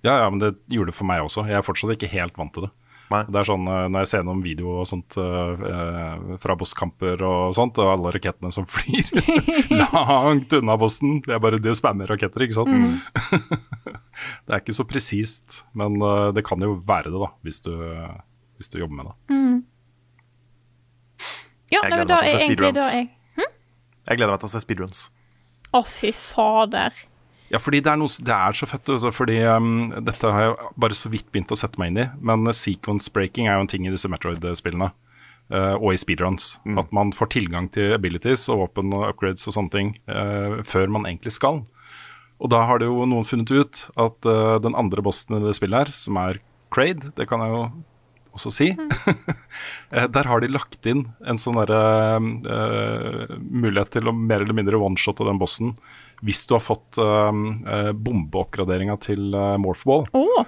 [0.05, 1.47] Ja, ja, men det gjorde det for meg også.
[1.49, 2.71] Jeg er fortsatt ikke helt vant til det.
[3.11, 3.23] Nei.
[3.25, 7.23] Det er sånn eh, Når jeg ser noen videoer og sånt eh, eh, fra bosskamper
[7.25, 9.09] og sånt, og alle rakettene som flyr
[9.81, 12.69] langt unna bossen Det er bare de å spamme raketter, ikke sant?
[14.45, 17.73] det er ikke så presist, men eh, det kan jo være det, da, hvis du,
[18.59, 19.15] hvis du jobber med det.
[21.69, 23.09] Ja, Jeg nei, men da er egentlig da jeg
[24.09, 25.01] Jeg gleder meg til å se speedruns.
[25.77, 26.95] Å, fy fader.
[27.53, 28.89] Ja, fordi det er, noe, det er så fett.
[28.93, 32.07] Altså, fordi um, Dette har jeg bare så vidt begynt å sette meg inn i.
[32.25, 34.91] Men uh, sequence breaking er jo en ting i disse Metroid-spillene.
[35.53, 36.55] uh, og i speedruns.
[36.81, 40.89] At man får tilgang til abilities og våpen og upgrades og sånne ting uh, før
[40.93, 41.63] man egentlig skal.
[42.39, 45.57] Og da har det jo noen funnet ut at uh, den andre bossen i det
[45.59, 46.41] spillet her, som er
[46.73, 47.63] Kraid, det kan jeg jo
[48.39, 48.91] også si, Mm.
[50.15, 54.81] der har de lagt inn en sånn derre uh, mulighet til å mer eller mindre
[54.81, 55.75] one-shotte den bossen
[56.27, 57.31] hvis du har fått uh,
[57.95, 60.09] bombeoppgraderinga til uh, Morphball.
[60.19, 60.43] Oh.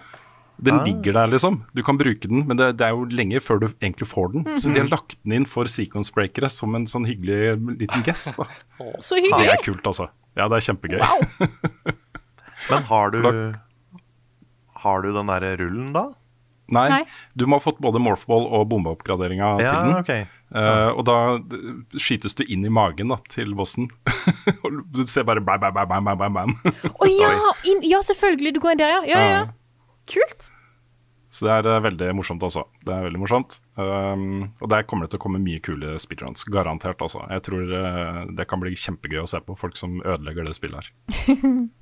[0.60, 1.62] Den ligger der, liksom.
[1.72, 4.44] Du kan bruke den, men det, det er jo lenge før du egentlig får den.
[4.60, 8.36] Så de har lagt den inn for sequence breakere som en sånn hyggelig liten gest.
[8.36, 8.44] Da.
[9.06, 10.10] så Det er kult, altså.
[10.36, 11.00] Ja, det er kjempegøy.
[12.70, 13.22] Men har du,
[14.84, 16.10] har du den der rullen da?
[16.74, 17.00] Nei, Nei.
[17.34, 19.96] du må ha fått både Morphball og bombeoppgraderinga til den.
[20.00, 20.28] Okay.
[20.50, 21.16] Uh, og da
[21.94, 23.90] skytes du inn i magen da, til bossen.
[24.64, 26.54] og du ser bare bam, bam, bam, bam, bam, bam,
[26.96, 27.34] oh, ja,
[27.70, 28.56] inn, ja, selvfølgelig.
[28.56, 29.02] Du går inn der, ja.
[29.06, 29.36] Ja, ja.
[29.36, 29.44] ja.
[30.10, 30.50] Kult.
[31.30, 32.64] Så det er uh, veldig morsomt, altså.
[32.82, 33.60] Det er veldig morsomt.
[33.78, 36.42] Um, og der kommer det til å komme mye kule speedruns.
[36.50, 37.22] Garantert, altså.
[37.30, 40.90] Jeg tror uh, det kan bli kjempegøy å se på folk som ødelegger det spillet
[40.90, 41.36] her.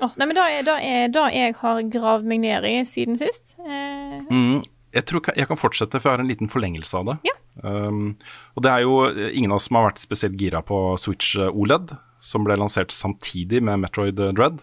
[0.00, 3.18] Åh, nei, men da er, da er da jeg har gravd meg ned i siden
[3.20, 3.54] sist.
[3.60, 4.62] Eh, Mm,
[4.94, 7.16] jeg tror jeg kan fortsette, for jeg har en liten forlengelse av det.
[7.30, 7.36] Ja.
[7.62, 8.16] Um,
[8.56, 11.34] og det er jo eh, ingen av oss som har vært spesielt gira på Switch
[11.36, 14.62] eh, OLED, som ble lansert samtidig med Metroid eh, Dread.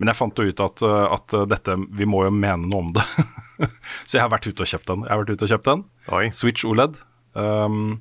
[0.00, 3.04] Men jeg fant jo ut at, at dette, vi må jo mene noe om det.
[4.08, 5.04] Så jeg har vært ute og kjøpt den.
[5.06, 5.84] Jeg har vært ute og kjøpt den.
[6.16, 6.24] Oi.
[6.34, 6.96] Switch OLED.
[7.38, 8.00] Um,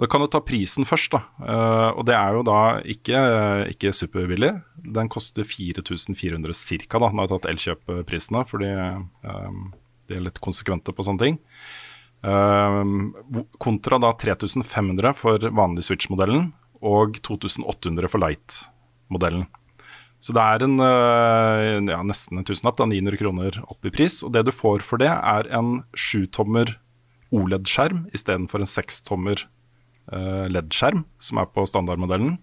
[0.00, 1.20] da kan du ta prisen først, da.
[1.42, 3.20] Uh, og det er jo da ikke,
[3.74, 4.54] ikke superbillig.
[4.96, 6.56] Den koster 4400
[6.88, 7.02] ca.
[7.02, 9.70] Nå har tatt Elkjøp-prisene, fordi um,
[10.08, 11.38] de er litt konsekvente på sånne ting.
[12.20, 16.50] Kontra da 3500 for vanlig Switch-modellen
[16.84, 19.46] og 2800 for Light-modellen.
[20.20, 20.74] Så det er en,
[21.88, 24.18] ja, nesten en tusenlapp, 900 kroner opp i pris.
[24.26, 26.74] Og det du får for det, er en sjutommer
[27.32, 29.46] OLED-skjerm istedenfor en sekstommer
[30.10, 32.38] LED-skjerm, som er på standardmodellen.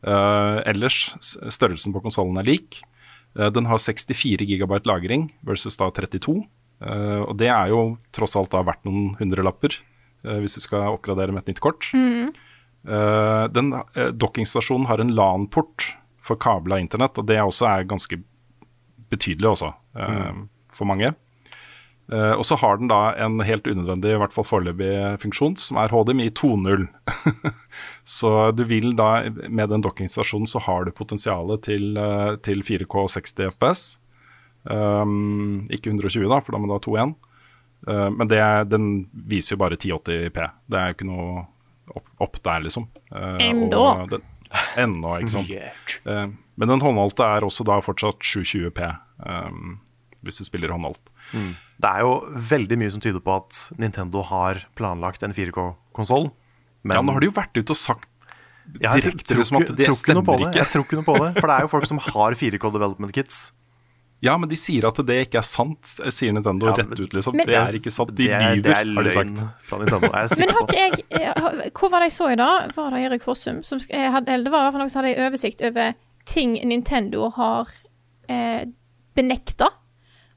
[0.00, 2.80] Eh, ellers, størrelsen på konsollen er lik.
[3.38, 6.40] Eh, den har 64 gigabyte lagring versus da 32.
[6.80, 9.74] Eh, og det er jo tross alt da verdt noen hundrelapper
[10.24, 11.90] uh, hvis du skal oppgradere med et nytt kort.
[11.92, 15.90] Eh, den uh, Dockingstasjonen har en LAN-port
[16.24, 18.20] for kabla internett, og det også er ganske
[19.10, 20.42] betydelig også, mm.
[20.76, 21.08] for mange.
[22.10, 24.90] Eh, og så har den da en helt unødvendig, i hvert fall foreløpig,
[25.22, 26.88] funksjon, som er HDMI 2.0.
[28.18, 29.10] så du vil da,
[29.48, 33.84] med den dockingstasjonen, så har du potensialet til, eh, til 4K 60 FPS.
[34.64, 37.14] Um, ikke 120, da, for da må du ha 2.1.
[37.88, 38.90] Uh, men det, den
[39.30, 40.50] viser jo bare 1080P.
[40.68, 41.46] Det er jo ikke noe
[41.94, 42.90] opp, opp der, liksom.
[43.14, 43.78] Uh, Enda.
[44.02, 44.26] og den-
[44.82, 45.46] Ennå, ikke sant.
[46.10, 46.26] Eh,
[46.58, 48.82] men den håndholdte er også da fortsatt 720P,
[49.22, 49.76] um,
[50.26, 50.98] hvis du spiller håndholdt.
[51.80, 52.12] Det er jo
[52.50, 56.30] veldig mye som tyder på at Nintendo har planlagt en 4K-konsoll.
[56.90, 58.06] Ja, nå har de jo vært ute og sagt
[58.70, 60.48] direkte tror, liksom at ikke- det tror noe på stemmer det.
[60.50, 60.60] ikke.
[60.60, 61.30] Jeg tror ikke noe på det.
[61.40, 63.40] For det er jo folk som har 4K development kits.
[64.22, 65.80] Ja, men de sier at det ikke er sant,
[66.12, 67.34] sier Nintendo Ja, rett ut, liksom.
[67.34, 68.14] Men- det er ikke sant.
[68.14, 69.38] De det, er, lyver, det er har de sagt.
[69.64, 70.10] fra Nintendo.
[70.12, 72.74] Jeg Men har ikke jeg Hvor var det jeg så i dag?
[72.76, 75.16] Var det Erik Fossum som hadde, Eller det var i hvert fall noen som hadde
[75.16, 75.94] en oversikt over
[76.26, 77.66] ting Nintendo har
[78.28, 78.64] eh,
[79.16, 79.68] benekta.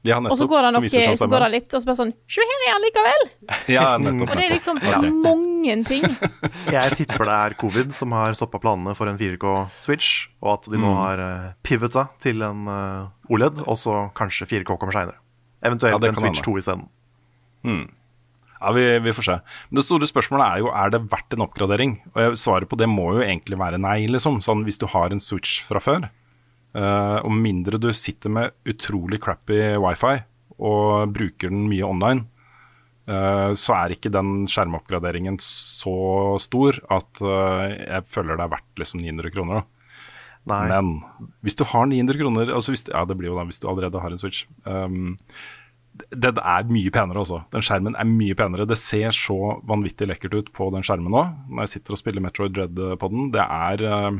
[0.04, 0.86] Ja, Og så går det opp,
[1.16, 3.22] så går det litt, og så bare sånn Se, her er han likevel!
[3.72, 4.28] Ja, nettopp.
[4.28, 6.04] Og det er liksom liksom mange ting.
[6.76, 10.10] Jeg tipper det er covid som har stoppa planene for en 4K-switch,
[10.44, 10.98] og at de nå Mm.
[11.00, 15.16] har uh, pivota til en eh, OLED, og så kanskje 4K kommer seinere.
[15.64, 16.50] Eventuelt Ja, en Switch hende.
[16.52, 16.88] 2 isteden.
[18.60, 19.38] Ja, vi, vi får se.
[19.70, 21.96] Men det store spørsmålet er jo er det verdt en oppgradering.
[22.14, 24.38] Og jeg, svaret på det må jo egentlig være nei, liksom.
[24.44, 26.06] Sånn hvis du har en Switch fra før.
[26.74, 30.16] Eh, og mindre du sitter med utrolig crappy wifi
[30.54, 32.28] og bruker den mye online,
[33.10, 38.84] uh, så er ikke den skjermoppgraderingen så stor at uh, jeg føler det er verdt
[38.84, 39.58] liksom 900 kroner.
[39.58, 39.74] da.
[40.52, 40.62] Nei.
[40.70, 43.68] Men hvis du har 900 kroner altså hvis, Ja, det blir jo da hvis du
[43.70, 44.44] allerede har en Switch.
[44.62, 45.16] Um,
[45.94, 47.44] det er mye penere, altså.
[47.54, 48.66] Den skjermen er mye penere.
[48.66, 52.24] Det ser så vanvittig lekkert ut på den skjermen nå, når jeg sitter og spiller
[52.24, 53.28] Metroid Dread på den.
[53.34, 54.16] Det er, eh,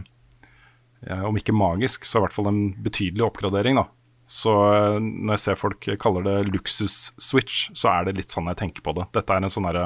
[1.27, 3.89] om ikke magisk, så i hvert fall en betydelig oppgradering, da.
[4.27, 8.61] Så eh, når jeg ser folk kaller det luksus-switch, så er det litt sånn jeg
[8.63, 9.07] tenker på det.
[9.17, 9.83] Dette er en sånn her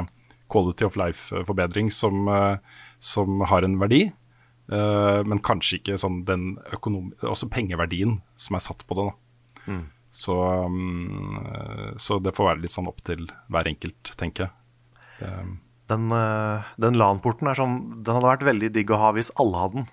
[0.48, 4.06] quality of life-forbedring som, eh, som har en verdi.
[4.70, 7.12] Eh, men kanskje ikke sånn den økonom...
[7.26, 9.08] Også pengeverdien som er satt på det.
[9.10, 9.78] da.
[10.08, 10.34] Så,
[10.72, 14.54] mm, så det får være litt sånn opp til hver enkelt, tenker jeg.
[15.88, 19.62] Den, eh, den LAN-porten er sånn Den hadde vært veldig digg å ha hvis alle
[19.62, 19.88] hadde den.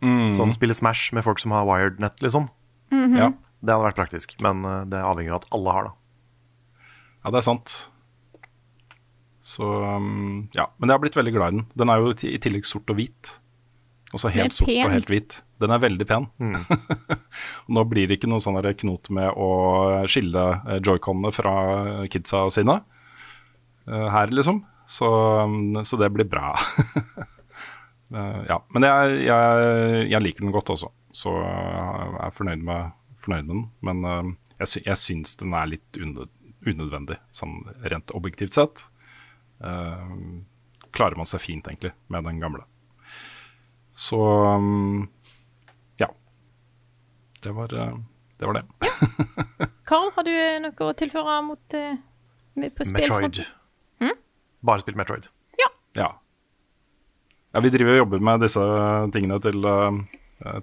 [0.00, 0.32] Mm.
[0.36, 2.48] Sånn spille Smash med folk som har wired net, liksom.
[2.90, 3.30] ja.
[3.60, 5.94] Det hadde vært praktisk, men eh, det avhenger av at alle har det.
[7.24, 7.74] ja, det er sant.
[9.44, 10.66] Så mm, ja.
[10.78, 11.68] Men jeg har blitt veldig glad i den.
[11.80, 13.34] Den er jo i tillegg sort og hvit.
[14.10, 15.38] Altså helt sort og helt hvit.
[15.62, 16.26] Den er veldig pen.
[16.40, 16.56] Mm.
[17.76, 19.50] Nå blir det ikke noe sånn knot med å
[20.10, 21.54] skille eh, joyconene fra
[22.12, 24.64] kidsa sine eh, her, liksom.
[24.90, 25.06] Så,
[25.46, 26.54] mm, så det blir bra.
[28.14, 28.58] Eh, ja.
[28.74, 33.54] Men jeg, jeg, jeg liker den godt også, så jeg er fornøyd med, fornøyd med
[33.54, 33.64] den.
[33.86, 38.84] Men eh, jeg, sy jeg syns den er litt unødvendig, sånn rent objektivt sett.
[39.60, 40.40] Uh,
[40.96, 42.62] klarer man seg fint, egentlig, med den gamle.
[43.92, 45.02] Så um,
[46.00, 46.08] ja.
[47.44, 47.84] Det var det.
[48.40, 48.62] Var det.
[49.90, 50.32] Karl, har du
[50.64, 52.00] noe å tilføre mot uh,
[52.56, 53.42] på Metroid.
[54.00, 54.16] Hm?
[54.64, 55.28] Bare spilt Metroid.
[55.60, 55.68] Ja.
[56.00, 56.10] ja.
[57.50, 58.64] Vi driver og jobber med disse
[59.14, 59.96] tingene til uh,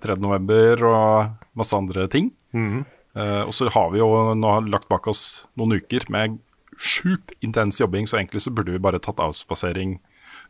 [0.03, 0.85] 3.11.
[0.87, 2.31] og masse andre ting.
[3.17, 6.37] Eh, og så har vi jo nå lagt bak oss noen uker med
[6.77, 9.95] sjukt intens jobbing, så egentlig så burde vi bare tatt avspasering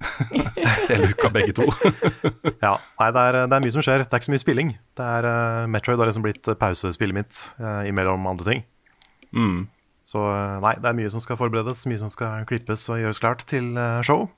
[0.90, 1.68] hele uka, begge to.
[2.66, 4.04] Ja, nei, det er, det er mye som skjer.
[4.04, 4.74] Det er ikke så mye spilling.
[5.00, 8.68] Det er, uh, Metroid har liksom blitt pausespillet mitt uh, imellom andre ting.
[10.08, 13.20] Så eh, nei, det er mye som skal forberedes, mye som skal klippes og gjøres
[13.20, 14.30] klart til eh, show.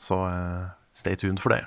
[0.00, 1.64] Så eh, stay tuned for det.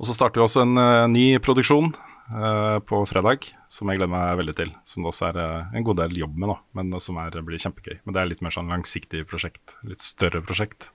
[0.00, 4.12] Og så starter vi også en uh, ny produksjon uh, på fredag, som jeg gleder
[4.14, 4.72] meg veldig til.
[4.88, 7.62] Som det også er uh, en god del jobb med, nå, men som er, blir
[7.62, 8.00] kjempegøy.
[8.02, 9.76] Men det er litt mer sånn langsiktig prosjekt.
[9.86, 10.90] Litt større prosjekt.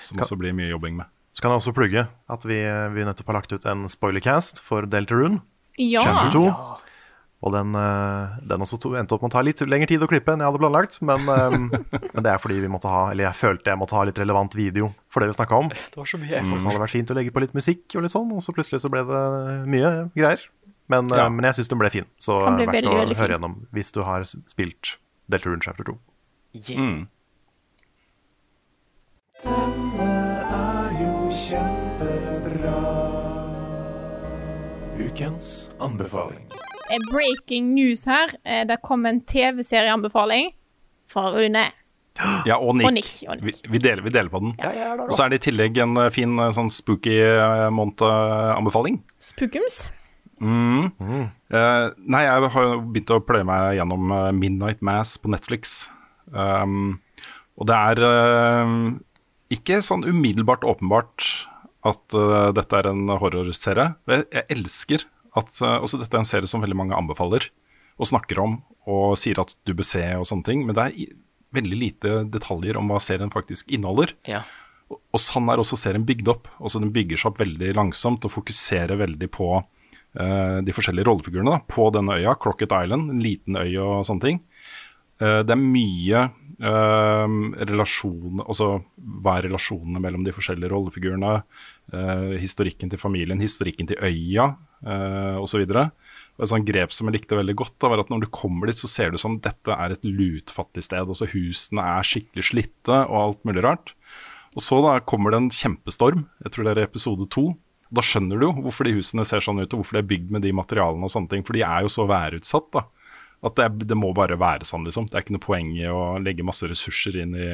[0.00, 1.08] Som også blir mye jobbing med.
[1.32, 2.58] Så kan jeg også plugge at vi,
[2.94, 5.40] vi nettopp har lagt ut en spoilercast for Deltarune.
[5.80, 6.02] Ja.
[6.04, 6.44] Chapter 2.
[7.40, 10.08] Og den, eh, den også to, endte opp med å ta litt lengre tid å
[10.10, 10.98] klippe enn jeg hadde planlagt.
[11.00, 11.56] Men, eh,
[12.14, 14.56] men det er fordi vi måtte ha Eller jeg følte jeg måtte ha litt relevant
[14.58, 15.70] video for det vi snakka om.
[15.94, 17.96] Det var så mye Og så hadde det vært fint å legge på litt musikk
[17.96, 19.22] og litt sånn, og så plutselig så ble det
[19.72, 20.44] mye greier.
[20.90, 21.28] Men, eh, Ja.
[21.32, 23.92] men jeg syns den ble fin, så ble verdt veldig, å veldig høre gjennom hvis
[23.96, 24.96] du har spilt
[25.30, 25.96] Delta Rune chapter 2.
[26.52, 26.80] Yeah.
[26.82, 27.08] Mm.
[34.98, 36.46] Ukens anbefaling.
[37.10, 38.32] Breaking news her.
[38.44, 40.52] Eh, Det kom en TV-serieanbefaling
[41.10, 41.70] fra Rune.
[42.46, 42.86] Ja, og Nick.
[42.86, 43.62] Og Nick, og Nick.
[43.64, 44.54] Vi, vi, deler, vi deler på den.
[44.60, 47.16] Ja, ja, Og så er det i tillegg en eh, fin eh, sånn spooky
[47.72, 49.00] måned-anbefaling.
[49.22, 49.86] Spookums.
[50.40, 55.90] Eh, nei, jeg har begynt å pløye meg gjennom Midnight Mass på Netflix.
[56.30, 57.00] Um,
[57.58, 58.74] og det er uh,
[59.52, 61.26] ikke sånn umiddelbart åpenbart
[61.88, 63.90] at uh, dette er en horrorserie.
[64.08, 65.04] Jeg, jeg elsker
[65.38, 67.50] at eh, også dette er en serie som veldig mange anbefaler.
[68.00, 70.62] og snakker om og sier at du bør se og sånne ting.
[70.64, 71.16] Men det er
[71.52, 74.14] veldig lite detaljer om hva serien faktisk inneholder.
[74.30, 74.40] Ja.
[74.88, 76.48] Og, og sånn er også serien bygd opp.
[76.58, 81.58] Også Den bygger seg opp veldig langsomt og fokuserer veldig på uh, de forskjellige rollefigurene
[81.58, 84.40] da, på denne øya, Crocket Island, en liten øy og sånne ting.
[85.20, 86.24] Uh, det er mye
[86.60, 91.38] relasjon, altså hva er relasjonene mellom de forskjellige rollefigurene,
[91.94, 94.50] eh, historikken til familien, historikken til øya
[94.84, 95.64] uh, osv.
[95.64, 98.68] Og Et sånt grep som jeg likte veldig godt, da, var at når du kommer
[98.68, 101.08] dit, så ser du som dette er et lutfattig sted.
[101.08, 103.94] Også husene er skikkelig slitte og alt mulig rart.
[104.56, 107.52] Og så da kommer det en kjempestorm, jeg tror det er episode to.
[107.90, 110.32] Da skjønner du jo hvorfor de husene ser sånn ut, og hvorfor de er bygd
[110.34, 111.44] med de materialene og sånne ting.
[111.46, 112.86] For de er jo så værutsatt, da.
[113.40, 115.06] At det, det må bare være sånn, liksom.
[115.08, 117.48] Det er ikke noe poeng i å legge masse ressurser inn i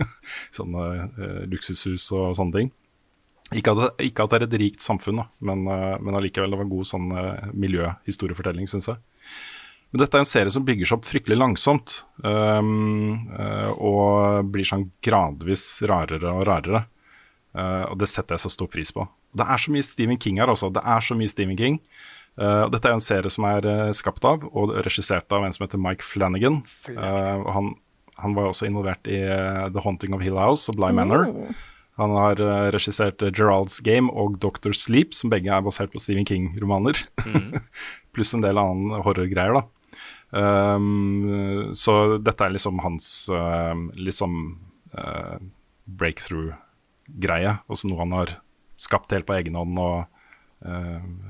[0.56, 2.72] sånne uh, luksushus og sånne ting.
[3.54, 6.52] Ikke at, det, ikke at det er et rikt samfunn, da, men, uh, men allikevel
[6.52, 9.00] det var god sånn uh, miljøhistoriefortelling, syns jeg.
[9.94, 13.30] Men dette er en serie som bygger seg opp fryktelig langsomt, um,
[13.80, 16.82] og blir sånn gradvis rarere og rarere.
[17.56, 19.06] Og det setter jeg så stor pris på.
[19.32, 20.68] Det er så mye Stephen King her også.
[20.76, 21.78] Det er så mye Stephen King.
[22.38, 25.54] Eh, og dette er en serie som er uh, skapt av og regissert av en
[25.54, 26.60] som heter Mike Flanagan.
[26.92, 27.72] Eh, og han,
[28.22, 29.18] han var også involvert i
[29.74, 31.26] The Haunting of Hill House og Bly Manor.
[31.98, 36.28] Han har uh, regissert Gerald's Game og Doctor Sleep, som begge er basert på Stephen
[36.28, 37.00] King-romaner.
[38.14, 39.66] Pluss en del annen horrorgreier, da.
[40.28, 44.36] Um, så dette er liksom hans uh, liksom
[44.92, 45.40] uh,
[45.98, 47.56] breakthrough-greie.
[47.66, 48.36] Også noe han har
[48.78, 50.17] skapt helt på egen hånd og uh,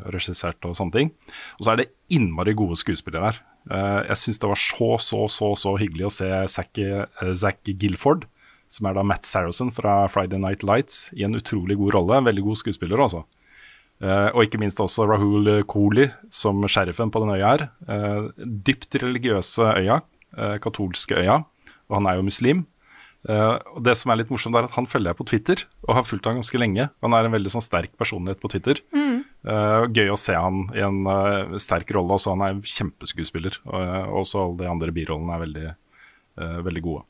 [0.09, 1.11] regissert og sånne ting.
[1.59, 3.41] Og så er det innmari gode skuespillere her.
[3.69, 7.69] Uh, jeg syns det var så, så, så så hyggelig å se Zack, uh, Zack
[7.69, 8.25] Gilford,
[8.73, 12.23] som er da Matt Saracen fra Friday Night Lights, i en utrolig god rolle.
[12.23, 13.27] En veldig god skuespiller, altså.
[13.99, 17.65] Eh, og ikke minst også Rahul Kohli som sheriffen på den øya her.
[17.91, 20.01] Eh, dypt religiøse øya,
[20.37, 21.43] eh, katolske øya,
[21.89, 22.67] og han er jo muslim.
[23.29, 25.95] Eh, og Det som er litt morsomt, er at han følger jeg på Twitter, og
[25.99, 26.89] har fulgt han ganske lenge.
[27.05, 28.81] Han er en veldig sånn sterk personlighet på Twitter.
[28.97, 29.17] Mm.
[29.49, 32.17] Uh, gøy å se han i en uh, sterk rolle.
[32.17, 33.61] Også, han er en kjempeskuespiller.
[33.69, 35.71] Og også alle de andre birollene er veldig,
[36.67, 37.05] veldig gode.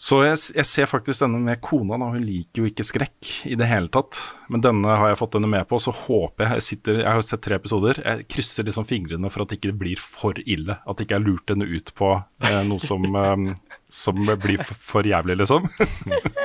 [0.00, 2.06] Så jeg, jeg ser faktisk denne med kona, da.
[2.14, 4.16] Hun liker jo ikke skrekk i det hele tatt.
[4.48, 7.26] Men denne har jeg fått henne med på, så håper jeg Jeg, sitter, jeg har
[7.26, 8.00] sett tre episoder.
[8.00, 10.78] Jeg krysser liksom fingrene for at det ikke blir for ille.
[10.88, 14.76] At det ikke er lurt henne ut på eh, noe som, eh, som blir for,
[14.78, 15.66] for jævlig, liksom.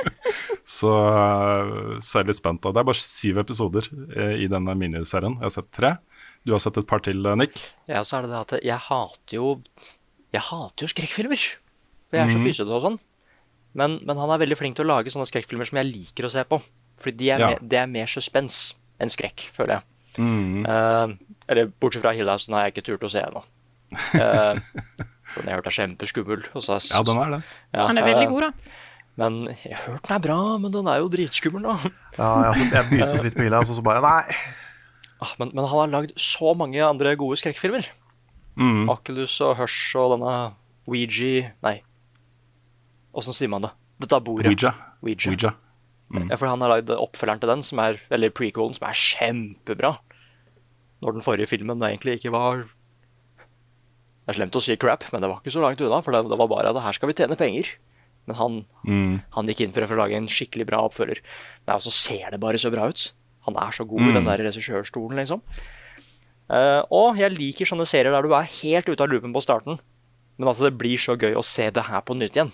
[0.76, 0.92] så,
[2.02, 2.62] så er jeg litt spent.
[2.64, 2.72] da.
[2.74, 5.38] Det er bare syv episoder eh, i denne miniserien.
[5.38, 5.92] Jeg har sett tre.
[6.46, 7.58] Du har sett et par til, eh, Nick.
[7.90, 9.52] Ja, så er det det at jeg hater jo
[10.34, 11.44] Jeg hater jo skrekkfilmer.
[12.06, 12.98] For jeg er så pysete og sånn.
[13.76, 16.32] Men, men han er veldig flink til å lage sånne skrekkfilmer som jeg liker å
[16.32, 16.60] se på.
[17.02, 17.48] Fordi de er Ja.
[17.52, 19.90] me, det er mer suspens enn skrekk, føler jeg.
[20.16, 21.16] Eh,
[21.52, 23.42] eller bortsett fra Hill House, den har jeg ikke turt å se ennå.
[24.16, 24.58] Uh,
[25.36, 26.44] den jeg har hørt er kjempeskummel.
[26.62, 27.42] så- Ja, den er det.
[27.74, 28.52] Ja, Han er veldig god, da.
[29.16, 31.76] Men jeg har hørt den er bra, men den er jo dritskummel, da.
[32.18, 34.36] Ja, jeg, jeg begynte så vidt på Ila, og så bare Nei.
[35.22, 37.86] Ah, Men, men han har lagd så mange andre gode skrekkfilmer.
[38.56, 38.88] Mm.
[38.92, 40.34] Oculus og Hush og denne
[40.88, 41.80] Ouija Nei,
[43.16, 43.70] åssen sier man det?
[44.00, 44.46] Dette er bordet.
[44.52, 44.74] Ouija.
[45.02, 45.30] Ouija.
[45.32, 45.54] Ouija.
[46.30, 49.96] Ja, for han har lagd oppfølgeren til den, som er, eller prequelen, som er kjempebra.
[51.02, 52.66] Når den forrige filmen egentlig ikke var
[54.26, 56.00] Det er slemt å si crap, men det var ikke så langt unna.
[56.02, 57.70] For det, det var bare at her skal vi tjene penger.
[58.26, 59.22] Men han, Mm.
[59.36, 61.20] han gikk inn for å lage en skikkelig bra oppfølger.
[61.68, 63.12] Nei, og så ser det bare så bra ut.
[63.46, 65.42] Han er så god i den der regissørstolen, liksom.
[66.50, 69.78] Uh, og jeg liker sånne serier der du er helt ute av loopen på starten,
[70.38, 72.50] men at det blir så gøy å se det her på nytt igjen.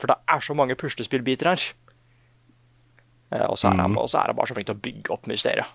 [0.00, 1.60] For det er så mange puslespillbiter her.
[3.28, 5.12] Uh, og, så er han, og så er han bare så flink til å bygge
[5.12, 5.68] opp mysteriet.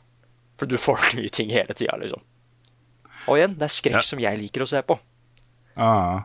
[0.58, 2.22] For du får nye ting hele tida, liksom.
[3.30, 4.06] Og igjen, det er skrekk Ja.
[4.06, 4.98] som jeg liker å se på.
[5.78, 6.24] Ah.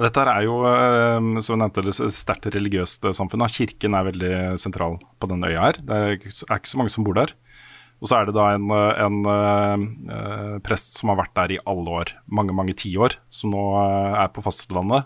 [0.00, 3.44] Dette er jo, eh, som jeg nevnte, et sterkt religiøst eh, samfunn.
[3.52, 5.72] Kirken er veldig sentral på den øya her.
[5.84, 7.32] Det er ikke så- er ikke så mange som bor der.
[8.00, 11.52] Og så er det da en, eh, en eh, eh, prest som har vært der
[11.56, 15.04] i alle år, mange mange tiår, som nå er på fastlandet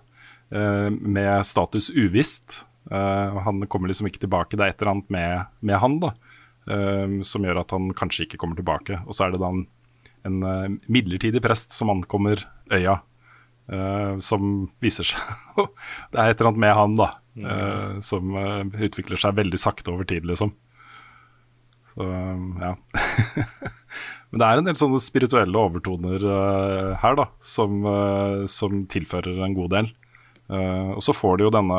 [0.53, 2.65] eh, med status uvisst.
[2.91, 4.51] Eh, han kommer liksom ikke tilbake.
[4.57, 6.12] Det er et eller annet med, med han da,
[6.67, 8.97] som gjør at han kanskje ikke kommer tilbake.
[9.07, 9.67] Og så er det da en,
[10.25, 13.01] en eh, midlertidig prest som ankommer øya.
[13.64, 15.22] Uh, som viser seg
[16.12, 17.07] Det er et eller annet med han, da.
[17.41, 20.53] eh, som uh, utvikler seg veldig sakte over tid, liksom.
[21.95, 22.05] Så
[22.61, 22.75] ja.
[24.29, 26.25] Men det er en del sånne spirituelle overtoner
[26.99, 27.85] her, da, som,
[28.51, 29.91] som tilfører en god del.
[30.51, 31.79] Og så får du jo denne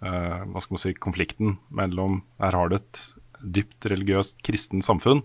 [0.00, 3.02] hva skal man si, konflikten mellom Her har du et
[3.58, 5.20] dypt religiøst kristen samfunn,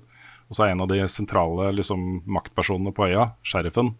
[0.52, 3.94] Og så er en av de sentrale liksom, maktpersonene på øya, sheriffen,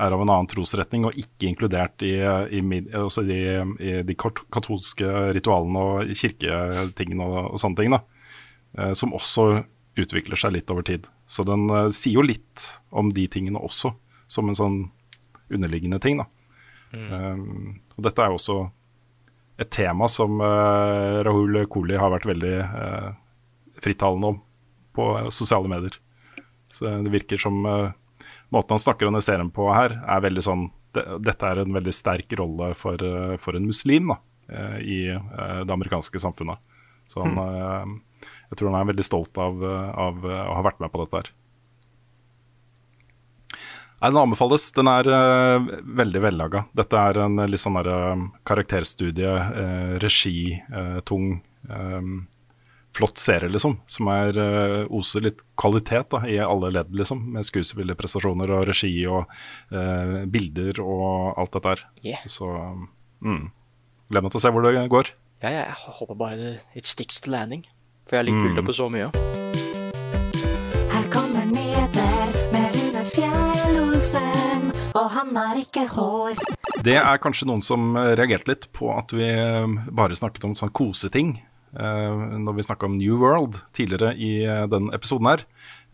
[0.00, 2.14] er av en annen trosretning og ikke inkludert i,
[2.56, 2.60] i,
[2.94, 3.40] altså de,
[3.82, 7.96] i de katolske ritualene og kirketingene og, og, sånne ting.
[7.96, 8.00] da,
[8.78, 9.48] eh, Som også
[9.98, 11.08] utvikler seg litt over tid.
[11.26, 13.92] Så den uh, sier jo litt om de tingene også,
[14.30, 14.78] som en sånn
[15.50, 16.22] underliggende ting.
[16.22, 16.28] da.
[16.94, 17.10] Mm.
[17.10, 18.60] Um, og dette er jo også
[19.60, 23.10] et tema som uh, Rahul Kohli har vært veldig uh,
[23.82, 24.40] frittalende om
[24.96, 25.96] på sosiale medier.
[26.70, 27.92] Så det virker som uh,
[28.54, 31.74] måten han snakker om den serien på her, er veldig sånn det, Dette er en
[31.74, 34.20] veldig sterk rolle for, uh, for en muslim da,
[34.54, 36.62] uh, i det amerikanske samfunnet.
[37.10, 37.94] Så han, mm.
[38.52, 39.58] jeg tror han er veldig stolt av,
[39.98, 41.30] av å ha vært med på dette her.
[44.00, 44.70] Nei, Den anbefales.
[44.72, 45.70] Den er uh,
[46.00, 46.64] veldig vellaga.
[46.76, 52.22] Dette er en litt sånn uh, karakterstudie, uh, regitung, um,
[52.96, 53.78] flott serie, liksom.
[53.90, 54.36] Som er
[54.90, 57.22] oser litt kvalitet da, i alle ledd, liksom.
[57.36, 59.30] Med skuespillerprestasjoner og regi og
[60.34, 61.84] bilder og alt dette her.
[62.02, 62.24] Yeah.
[62.26, 62.50] Så
[63.22, 63.44] mm.
[64.10, 65.12] gleder meg til å se hvor det går.
[65.40, 67.62] Ja, ja, jeg håper bare det it sticks to landing.
[68.08, 68.46] For jeg liker mm.
[68.50, 69.06] bilder på så mye.
[70.90, 76.42] Her kommer Neder med Rune Fjellosen, og han har ikke hår.
[76.84, 80.72] Det er kanskje noen som reagerte litt på at vi eh, bare snakket om sånn
[80.76, 85.44] koseting uh, når vi snakka om New World tidligere i uh, den episoden her.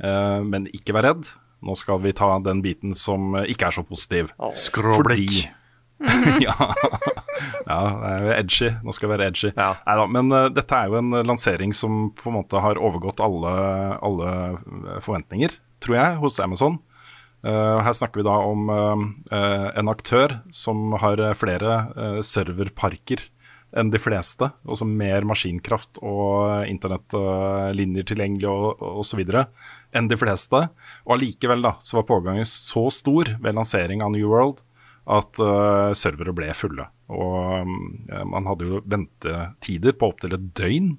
[0.00, 1.28] Uh, men ikke vær redd.
[1.66, 4.30] Nå skal vi ta den biten som ikke er så positiv.
[4.38, 4.54] Oh.
[4.56, 5.48] Skråblikk.
[6.44, 6.52] ja.
[7.64, 8.72] ja, det er edgy.
[8.84, 9.52] Nå skal jeg være edgy.
[9.52, 9.70] Ja.
[9.86, 13.54] Neida, men uh, dette er jo en lansering som på en måte har overgått alle,
[14.04, 16.80] alle forventninger, tror jeg, hos Amazon.
[17.46, 23.22] Uh, her snakker vi da om uh, en aktør som har flere uh, serverparker
[23.76, 24.48] enn de fleste.
[24.68, 29.24] Også mer maskinkraft og internettlinjer tilgjengelig og osv.
[29.96, 30.62] enn de fleste.
[31.06, 34.62] Og allikevel da, så var pågangen så stor ved lansering av New World
[35.06, 35.38] at
[35.98, 36.88] servere ble fulle.
[37.14, 37.74] Og um,
[38.26, 40.96] man hadde jo ventetider på opptil et døgn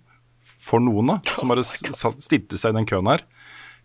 [0.68, 3.24] for noen da, som bare stilte seg i den køen her.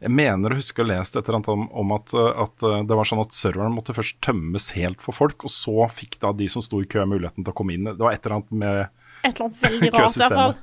[0.03, 2.80] Jeg mener å huske å ha lest et eller annet om, om at, at, eh,
[2.88, 6.32] det var sånn at serveren måtte først tømmes helt for folk, og så fikk da
[6.34, 7.86] de som sto i kø muligheten til å komme inn.
[7.92, 8.82] Det var et eller annet med
[9.22, 10.55] Et eller annet veldig rart, i hvert fall.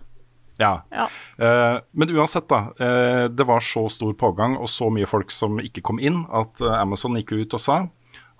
[0.60, 0.74] Ja.
[0.92, 1.06] ja.
[1.40, 2.74] Uh, men uansett, da.
[2.76, 6.60] Uh, det var så stor pågang og så mye folk som ikke kom inn, at
[6.60, 7.86] uh, Amazon gikk ut og sa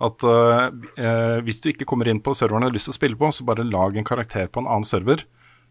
[0.00, 0.22] at
[1.44, 3.44] hvis du ikke kommer inn på serveren du har lyst til å spille på, så
[3.44, 5.26] bare lag en karakter på en annen server.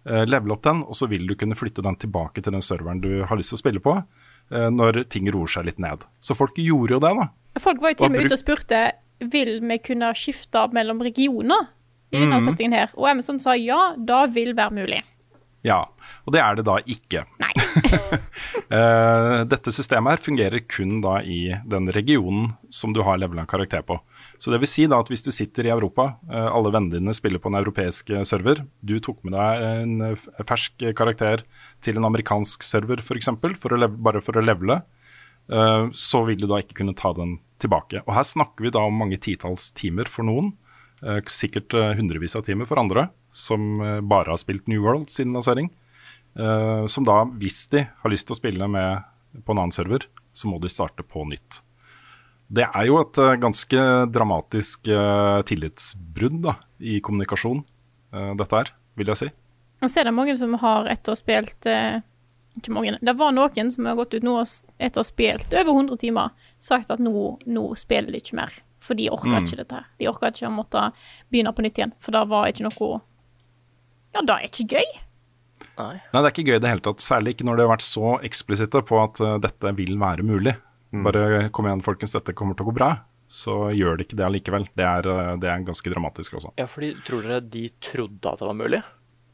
[0.06, 3.24] level opp den, og så vil du kunne flytte den tilbake til den serveren du
[3.26, 3.96] har lyst til å spille på.
[4.50, 6.06] Eh, når ting roer seg litt ned.
[6.24, 7.28] Så folk gjorde jo det, da.
[7.62, 8.82] Folk var jo til og med ute og spurte
[9.20, 11.68] vil vi kunne skifte mellom regioner
[12.10, 12.46] i denne mm.
[12.48, 12.94] settingen her.
[12.98, 15.02] Og Amazon sa ja, da vil være mulig.
[15.68, 15.84] Ja,
[16.24, 17.26] og det er det da ikke.
[17.44, 17.52] Nei.
[18.72, 23.84] uh, dette systemet her fungerer kun da i den regionen som du har levela karakter
[23.86, 24.00] på.
[24.40, 27.16] Så det vil si da at hvis du sitter i Europa, uh, alle vennene dine
[27.16, 31.44] spiller på en europeisk server, du tok med deg en fersk karakter
[31.84, 34.82] til en amerikansk server f.eks., bare for å levele,
[35.98, 38.04] så vil du da ikke kunne ta den tilbake.
[38.06, 40.52] Og her snakker vi da om mange titalls timer for noen.
[41.26, 45.72] Sikkert hundrevis av timer for andre, som bare har spilt New World siden lansering.
[46.86, 49.10] som da, hvis de har lyst til å spille med
[49.42, 51.64] på en annen server, så må de starte på nytt.
[52.50, 54.90] Det er jo et ganske dramatisk
[55.46, 57.60] tillitsbrudd da, i kommunikasjon,
[58.40, 59.28] dette her, vil jeg si.
[59.80, 62.02] Og så er det mange som har, etter spilt eh,
[62.60, 65.76] Ikke mange, det var noen som har gått ut nå etter å ha spilt over
[65.76, 67.14] 100 timer, sagt at nå,
[67.48, 68.56] nå spiller de ikke mer.
[68.80, 69.46] For de orker mm.
[69.46, 69.86] ikke dette her.
[70.00, 70.90] De orker ikke å måtte
[71.32, 72.90] begynne på nytt igjen, for det var ikke noe
[74.16, 74.90] Ja, det er ikke gøy.
[75.80, 75.96] Nei.
[75.96, 77.04] Nei, det er ikke gøy i det hele tatt.
[77.04, 80.56] Særlig ikke når det har vært så eksplisitte på at uh, dette vil være mulig.
[80.90, 81.04] Mm.
[81.06, 82.92] Bare kom igjen, folkens, dette kommer til å gå bra.
[83.30, 84.70] Så gjør det ikke det allikevel.
[84.78, 86.54] Det er, uh, det er ganske dramatisk også.
[86.58, 88.82] Ja, fordi tror dere de trodde at det var mulig?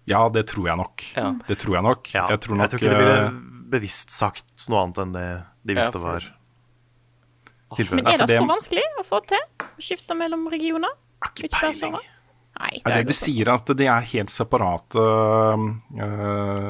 [0.05, 1.05] Ja, det tror jeg nok.
[1.15, 1.29] Ja.
[1.47, 2.09] Det tror jeg nok.
[2.13, 2.25] Ja.
[2.33, 3.37] Jeg, tror nok jeg, tror ikke det ville eh,
[3.75, 5.29] bevisst sagt noe annet enn det
[5.65, 6.27] de visste ja, for...
[6.27, 8.03] var tilfellet.
[8.03, 9.47] Men er det, så vanskelig å få til?
[9.65, 10.93] Å skifte mellom regioner?
[11.25, 11.97] Ikke peiling.
[12.55, 15.65] Nei, det, er det de sier at de er helt separate uh,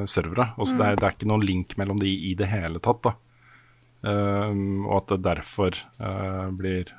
[0.09, 0.47] servere.
[0.55, 0.79] Altså, mm.
[0.79, 3.03] det, er, det, er, ikke noen link mellom de i det hele tatt.
[3.05, 3.13] da.
[4.05, 6.91] Uh, og at det derfor uh, blir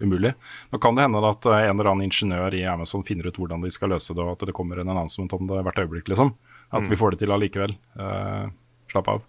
[0.00, 0.32] umulig.
[0.72, 3.70] Nå kan det hende at en eller annen ingeniør i Amazon finner ut hvordan de
[3.70, 6.32] skal løse det, og at det kommer en annonsement om det hvert øyeblikk, liksom.
[6.72, 6.88] At mm.
[6.90, 7.76] vi får det til allikevel.
[8.90, 9.22] Slapp av.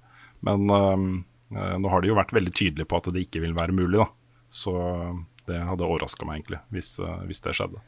[0.47, 3.75] Men uh, nå har de jo vært veldig tydelige på at det ikke vil være
[3.75, 4.07] mulig, da.
[4.49, 4.73] Så
[5.45, 6.95] det hadde overraska meg egentlig, hvis,
[7.27, 7.83] hvis, det skjedde.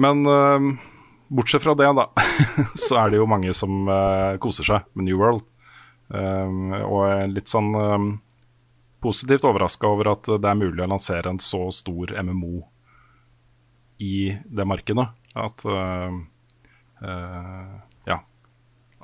[0.00, 0.22] Men
[1.28, 2.06] bortsett fra det, da,
[2.86, 3.90] så er det jo mange som
[4.40, 5.44] koser seg med New World.
[6.08, 8.08] Um, og litt sånn um,
[9.02, 12.60] positivt overraska over at det er mulig å lansere en så stor MMO
[14.02, 15.06] i det markedet.
[15.36, 16.14] At uh,
[17.02, 17.74] uh,
[18.08, 18.20] ja,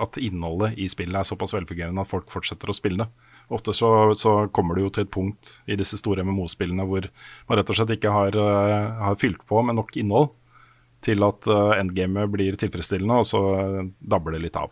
[0.03, 3.31] at innholdet i spillet er såpass velfungerende at folk fortsetter å spille det.
[3.53, 7.09] Ofte så, så kommer du jo til et punkt i disse store MMO-spillene hvor
[7.49, 10.31] man rett og slett ikke har, uh, har fylt på med nok innhold
[11.03, 13.43] til at uh, endgamet blir tilfredsstillende, og så
[13.99, 14.71] dabber det litt av.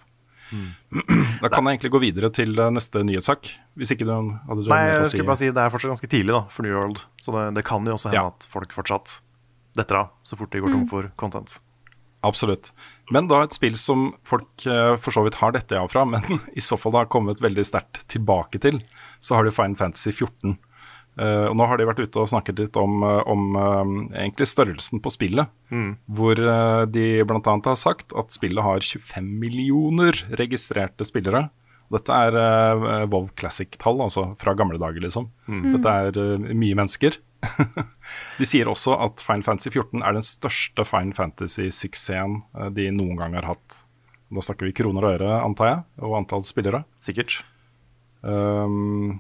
[1.41, 3.49] Da kan jeg egentlig gå videre til uh, neste nyhetssak.
[3.79, 5.15] Hvis ikke du hadde du Nei, jeg si.
[5.17, 7.03] skulle bare si det er fortsatt ganske tidlig da, for New World.
[7.23, 8.27] Så det, det kan jo også hende Ja.
[8.35, 9.21] at folk fortsatt
[9.79, 11.59] detter av så fort de går tom for content.
[12.27, 12.73] Absolutt.
[13.15, 16.21] Men da et spill som folk eh, for så vidt har dette av fra, men
[16.53, 18.83] i så fall har kommet veldig sterkt tilbake til,
[19.25, 20.59] så har du Final Fantasy 14.
[21.19, 24.47] Eh, og nå har de vært ute og snakket litt om, eh, om uh, egentlig
[24.49, 25.51] størrelsen på spillet.
[26.07, 27.41] Hvor uh, de bl.a.
[27.67, 31.49] har sagt at spillet har 25 millioner registrerte spillere.
[31.91, 35.29] Dette er uh, Vov Classic-tall, altså fra gamle dager, liksom.
[35.75, 37.19] Dette er mye mennesker.
[38.39, 42.43] de sier også at Final Fantasy 14 er den største Final Fantasy-suksessen
[42.77, 43.81] de noen gang har hatt.
[44.31, 46.85] Da snakker vi kroner og øre, antar jeg, og antall spillere.
[47.03, 47.41] Sikkert.
[48.23, 49.19] Um,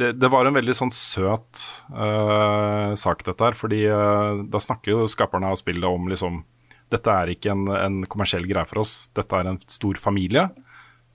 [0.00, 3.56] det, det var en veldig sånn søt uh, sak, dette her.
[3.58, 6.44] Fordi uh, da snakker jo skaperne av spillet om liksom
[6.86, 9.08] Dette er ikke en, en kommersiell greie for oss.
[9.18, 10.44] Dette er en stor familie.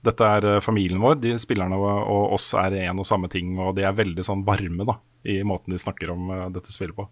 [0.04, 1.16] Dette er uh, familien vår.
[1.22, 3.54] De spillerne og, og oss er en og samme ting.
[3.56, 6.98] Og de er veldig sånn varme da i måten de snakker om uh, dette spillet
[6.98, 7.06] på.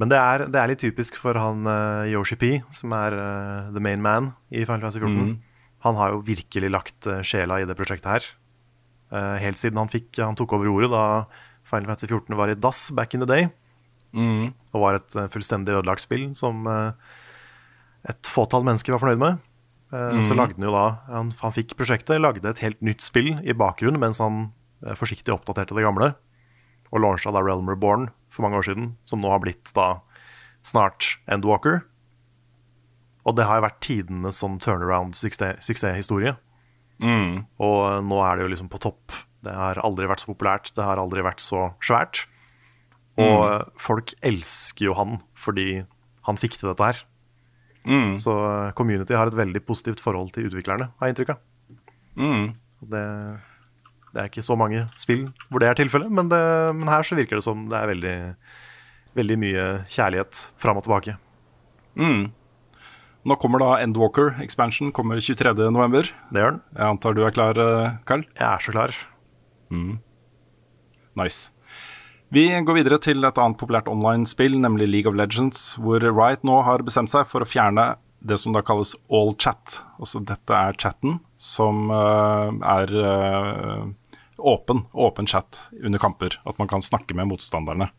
[0.00, 3.68] Men det er, det er litt typisk for han uh, Yoshi P, som er eh,
[3.74, 5.36] the main man i Final Fantasy 14.
[5.86, 8.28] Han har jo virkelig lagt eh, sjela i det prosjektet her.
[9.14, 11.04] Eh, helt siden han, fikk, han tok over ordet da
[11.66, 13.48] Final Fantasy 14 var i dass back in the day.
[14.74, 17.14] Og var et eh, fullstendig ødelagt spill som eh,
[18.10, 19.42] et fåtall mennesker var fornøyd med.
[19.94, 20.18] Mm.
[20.26, 23.54] Så lagde han jo da han, han fikk prosjektet, lagde et helt nytt spill i
[23.54, 24.48] bakgrunnen mens han
[24.98, 26.10] forsiktig oppdaterte det gamle.
[26.90, 30.00] Og launcha da Realm Reborn for mange år siden, som nå har blitt da
[30.66, 31.84] snart Endwalker.
[33.26, 36.34] Og det har jo vært tidenes sånn turnaround-suksesshistorie.
[37.00, 37.42] Suksesshistorie.
[37.62, 39.14] Og nå er det jo liksom på topp.
[39.46, 42.24] Det har aldri vært så populært, det har aldri vært så svært.
[43.16, 43.76] Og mm.
[43.80, 45.84] folk elsker jo han fordi
[46.26, 47.02] han fikk til dette her.
[48.20, 51.44] Så eh, community har et veldig positivt forhold til utviklerne, har jeg inntrykk av.
[52.82, 53.04] Og Det,
[54.12, 56.40] det er ikke så mange spill hvor det er tilfellet, men, det,
[56.76, 58.16] men her så virker det som det er veldig,
[59.16, 61.16] veldig mye kjærlighet fram og tilbake.
[63.26, 66.12] Nå kommer da Endwalker Expansion kommer 23.11.
[66.30, 66.60] Det gjør den.
[66.76, 68.22] Jeg antar du er klar, eh, Carl?
[68.36, 68.94] Jeg er så klar.
[71.18, 71.50] Nice.
[72.30, 76.60] Vi går videre til et annet populært online-spill, nemlig League of Legends, hvor Riot nå
[76.66, 79.80] har bestemt seg for å fjerne det som da kalles all chat.
[79.98, 83.86] Altså dette er chatten som uh, er uh,
[84.38, 86.38] åpen, åpen chat under kamper.
[86.46, 87.90] At man kan snakke med motstanderne.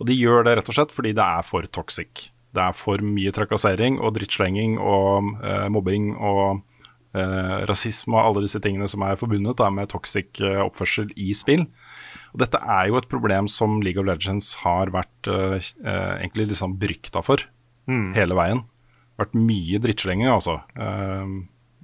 [0.00, 2.28] Og de gjør det rett og slett fordi det er for toxic.
[2.54, 6.60] Det er for mye trakassering og drittslenging og eh, mobbing og
[7.16, 11.32] eh, rasisme og alle disse tingene som er forbundet da, med toxic eh, oppførsel i
[11.36, 11.66] spill.
[12.34, 16.48] Og dette er jo et problem som League of Legends har vært eh, eh, egentlig
[16.50, 17.42] liksom berykta for
[17.86, 18.64] hele veien.
[19.20, 20.56] Vært mye drittslenging, altså.
[20.74, 21.34] eh,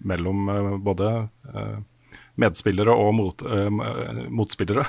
[0.00, 0.48] mellom
[0.80, 1.10] både
[2.40, 3.42] medspillere og mot,
[4.32, 4.86] motspillere.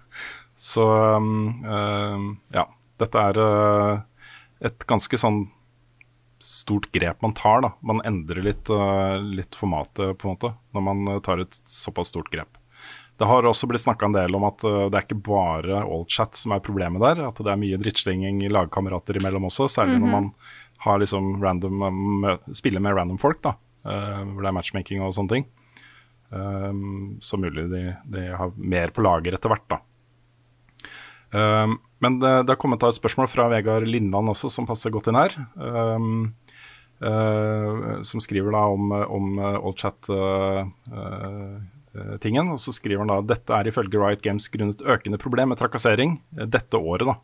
[0.68, 0.84] Så
[1.16, 2.66] um, ja.
[3.00, 3.38] Dette er
[4.62, 5.44] et ganske sånn
[6.42, 7.62] stort grep man tar.
[7.62, 7.72] da.
[7.80, 12.10] Man endrer litt, eh, litt formatet på en måte, når man eh, tar et såpass
[12.10, 12.58] stort grep.
[13.18, 16.38] Det har også blitt snakka en del om at eh, det er ikke bare allchat
[16.38, 17.22] som er problemet der.
[17.28, 20.30] At det er mye drittslenging i lagkamerater imellom også, særlig når man
[20.82, 23.52] har liksom random, spiller med random folk, da.
[23.84, 25.44] hvor det er matchmaking og sånne ting.
[26.32, 29.78] Um, så mulig de, de har mer på lager etter hvert, da.
[31.32, 35.08] Um, men det, det har kommet et spørsmål fra Vegard Lindland også, som passer godt
[35.08, 35.32] inn her.
[35.56, 36.36] Um,
[37.00, 42.52] uh, som skriver da om, om uh, allchat-tingen.
[42.52, 46.10] og så skriver han da dette er ifølge Riot Games grunnet økende problem med trakassering
[46.36, 47.06] uh, dette året.
[47.08, 47.14] da.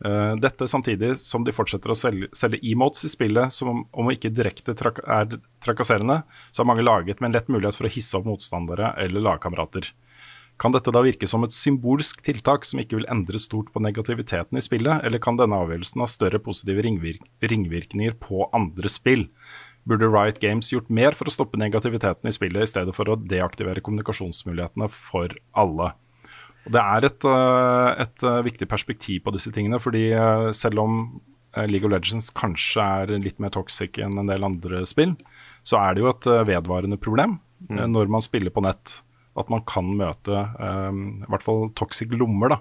[0.00, 4.08] Uh, dette samtidig som de fortsetter å selge, selge emotes i spillet som om, om
[4.08, 7.92] ikke direkte trak er trakasserende, så har mange laget med en lett mulighet for å
[7.92, 9.92] hisse opp motstandere eller lagkamerater.
[10.60, 14.60] Kan dette da virke som et symbolsk tiltak som ikke vil endre stort på negativiteten
[14.60, 19.24] i spillet, eller kan denne avgjørelsen ha større positive ringvirk ringvirkninger på andre spill?
[19.88, 23.16] Burde Riot Games gjort mer for å stoppe negativiteten i spillet, i stedet for å
[23.16, 25.94] deaktivere kommunikasjonsmulighetene for alle?
[26.68, 30.84] Og Det er et, øh, et øh, viktig perspektiv på disse tingene, fordi øh, selv
[30.84, 31.20] om
[31.56, 35.16] League of Legends kanskje er litt mer toxic enn en del andre spill,
[35.64, 37.88] så er det jo et vedvarende problem mm.
[37.90, 39.00] når man spiller på nett
[39.38, 42.56] at man kan møte eh, i hvert fall toxic lommer.
[42.56, 42.60] da.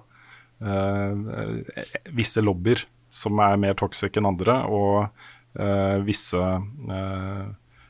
[0.59, 1.61] Eh,
[2.17, 5.07] visse lobbyer som er mer toxic enn andre, og
[5.59, 6.41] eh, visse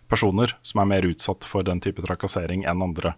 [0.09, 3.17] personer som er mer utsatt for den type trakassering enn andre.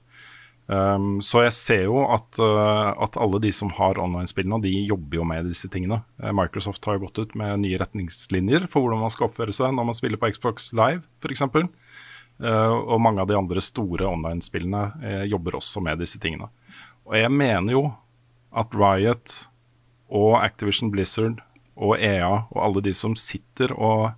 [0.72, 4.72] Um, så jeg ser jo at, uh, at alle de som har online-spill nå, de
[4.88, 5.98] jobber jo med disse tingene.
[6.38, 9.90] Microsoft har jo gått ut med nye retningslinjer for hvordan man skal oppføre seg når
[9.90, 11.44] man spiller på Xbox Live, f.eks.
[12.42, 16.50] Uh, og mange av de andre store online-spillene uh, jobber også med disse tingene.
[17.06, 17.84] Og jeg mener jo
[18.58, 19.36] at Riot
[20.12, 21.40] og Activision Blizzard
[21.78, 24.12] og EA og alle de som sitter og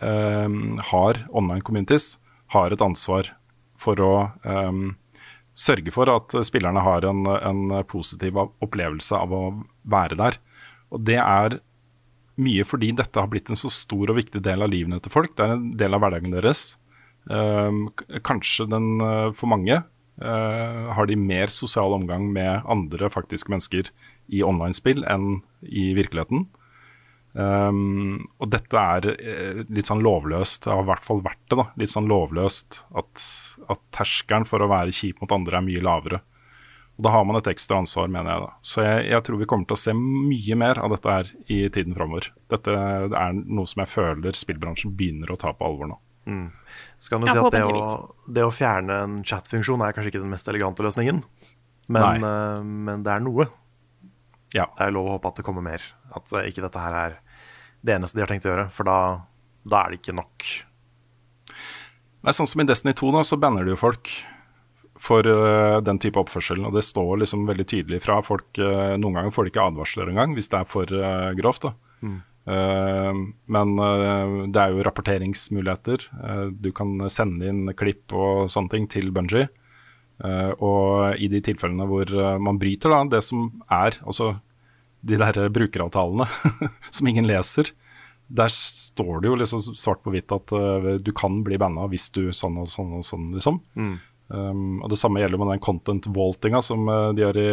[0.00, 2.16] um, har online communities,
[2.52, 3.30] har et ansvar
[3.78, 4.12] for å
[4.42, 4.96] um,
[5.56, 9.44] sørge for at spillerne har en, en positiv opplevelse av å
[9.88, 10.40] være der.
[10.92, 11.58] Og det er
[12.36, 15.32] mye fordi dette har blitt en så stor og viktig del av livene til folk.
[15.36, 16.74] Det er en del av hverdagen deres.
[17.26, 19.80] K- kanskje den uh, for mange
[20.22, 23.90] uh, har de mer sosial omgang med andre faktiske mennesker
[24.30, 26.46] i online-spill enn i virkeligheten.
[27.36, 31.58] Um, og dette er eh, litt sånn lovløst, det har i hvert fall vært det.
[31.60, 33.24] da, Litt sånn lovløst at,
[33.68, 36.22] at terskelen for å være kjip mot andre er mye lavere.
[36.96, 38.40] Og Da har man et ekstra ansvar, mener jeg.
[38.46, 38.54] da.
[38.64, 41.58] Så jeg, jeg tror vi kommer til å se mye mer av dette her i
[41.68, 42.30] tiden framover.
[42.54, 46.00] Dette er noe som jeg føler spillbransjen begynner å ta på alvor nå.
[46.98, 50.14] Så kan du Ja, si at det å, det å fjerne en chat-funksjon er kanskje
[50.14, 51.22] ikke den mest elegante løsningen,
[51.92, 53.48] men, eh, men det er noe.
[54.56, 54.68] Ja.
[54.78, 55.84] Det er lov å håpe at det kommer mer.
[56.16, 57.18] At eh, ikke dette her er
[57.86, 58.98] det eneste de har tenkt å gjøre, for da,
[59.68, 60.48] da er det ikke nok.
[62.26, 64.10] Nei, sånn som i Destiny 2 da, så banner du jo folk
[65.06, 66.64] for uh, den type oppførsel.
[66.66, 68.48] Og det står liksom veldig tydelig fra folk.
[68.58, 71.68] uh, noen ganger får de ikke advarsler engang hvis det er for uh, grovt.
[71.68, 71.74] da.
[72.02, 72.16] Øh,
[72.46, 76.04] men øh, det er jo rapporteringsmuligheter.
[76.22, 79.48] Øh, du kan sende inn klipp og sånne ting til Bungie.
[80.22, 84.36] Eh, og i de tilfellene hvor man bryter da, det som er altså
[85.06, 86.26] de der brukeravtalene
[86.96, 87.72] som ingen leser,
[88.26, 90.50] der står det jo liksom svart på hvitt at
[90.98, 93.60] du kan bli banna hvis du sånn og sånn og sånn, liksom.
[94.26, 97.50] Um, og Det samme gjelder med den content vaultinga som de gjør i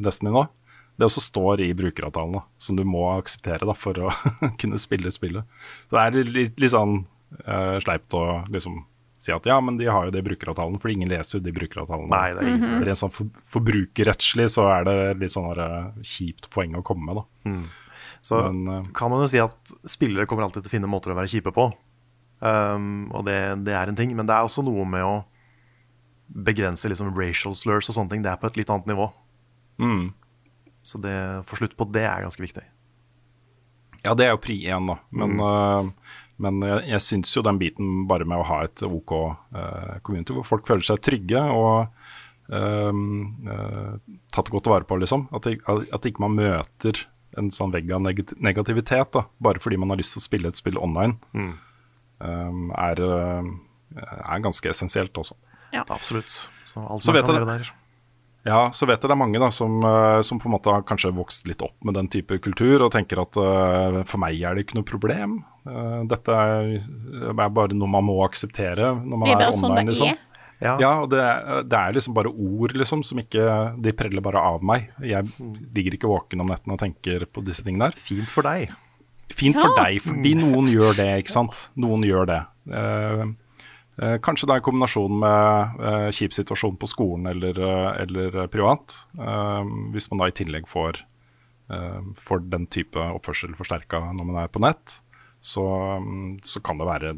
[0.00, 0.46] Destiny nå.
[0.96, 4.12] Det også står i brukeravtalen, som du må akseptere da, for å
[4.60, 5.48] kunne spille spillet.
[5.88, 7.04] Så det er litt, litt sånn
[7.46, 8.82] uh, sleipt å liksom
[9.22, 11.54] si at ja, men de har jo det i brukeravtalen, for ingen leser jo de
[11.54, 12.10] brukeravtalene.
[12.10, 15.92] Nei, det er ingen som Rent sånn for, forbrukerrettslig så er det litt sånn øh,
[16.02, 17.52] kjipt poeng å komme med, da.
[18.22, 21.14] Så Men, uh, kan man jo si at spillere kommer alltid til å finne måter
[21.14, 21.68] å være kjipe på.
[22.42, 25.20] Um, og det, det er en ting, men det er også noe med å
[26.32, 28.26] begrense liksom racial slurs og sånne ting.
[28.26, 29.06] Det er på et litt annet nivå.
[29.82, 30.04] mm.
[30.82, 32.64] Så det å få slutt på det er ganske viktig.
[34.02, 34.98] Ja, det er jo pri én, da.
[35.14, 35.92] Men, øh,
[36.42, 40.34] men jeg, jeg syns jo den biten bare med å ha et OK uh, community
[40.34, 41.92] hvor folk føler seg trygge og
[42.50, 43.02] uh,
[44.34, 45.28] tatt godt vare på, liksom.
[45.38, 47.04] At, at ikke man møter
[47.38, 50.58] en sånn vegg av negativitet da, bare fordi man har lyst til å spille et
[50.58, 53.52] spill online, øh, er, øh,
[53.96, 55.38] er ganske essensielt også.
[55.72, 55.86] Ja.
[55.88, 56.28] Absolutt.
[56.68, 57.46] Så alt Så vet jeg det.
[57.48, 57.72] der.
[58.44, 60.82] Ja, så vet jeg det er mange da som, eh, som på en måte har
[60.82, 64.56] kanskje vokst litt opp med den type kultur, og tenker at uh, for meg er
[64.58, 65.36] det ikke noe problem.
[65.62, 66.72] Uh, dette er,
[67.30, 69.58] er bare noe man må akseptere når man er er, online.
[69.60, 69.86] sånn online.
[69.86, 70.08] det liksom.
[70.16, 70.28] er.
[70.62, 73.44] Ja, Ja, og det, er- det er liksom bare ord liksom som ikke
[73.82, 74.90] De preller bare av meg.
[75.02, 75.26] Jeg
[75.74, 77.98] ligger ikke våken om netten og tenker på disse tingene der.
[77.98, 78.70] Fint for deg.
[79.32, 81.56] Fint for deg, fordi noen gjør det, ikke sant.
[81.78, 82.40] Noen gjør det.
[82.70, 83.24] Uh,
[84.24, 88.48] kanskje det er en kombinasjon med eh, kjip situasjon på skolen eller, eh, eller eh,
[88.50, 88.96] privat.
[89.18, 91.02] Eh, hvis man da i tillegg får,
[91.72, 94.96] eh, får den type oppførsel forsterka når man er på nett,
[95.42, 95.64] så,
[96.02, 97.14] mm, så kan det være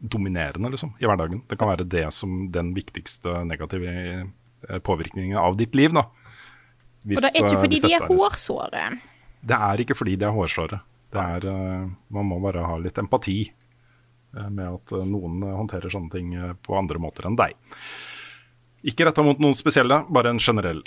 [0.00, 1.42] dominerende liksom, i hverdagen.
[1.48, 5.92] Det kan være det som den viktigste negative eh, påvirkningen av ditt liv.
[5.92, 6.06] da.
[7.04, 8.84] Hvis, Og det er ikke eh, fordi de er hårsåre.
[9.40, 10.80] det er ikke fordi de er hårsåre.
[11.12, 13.69] Det er, eh, man må bare ha litt empati eh,
[14.48, 17.56] med at eh, noen eh, håndterer sånne ting eh, på andre måter enn deg.
[18.86, 20.80] Ikke retta mot noen spesielle, bare en generell.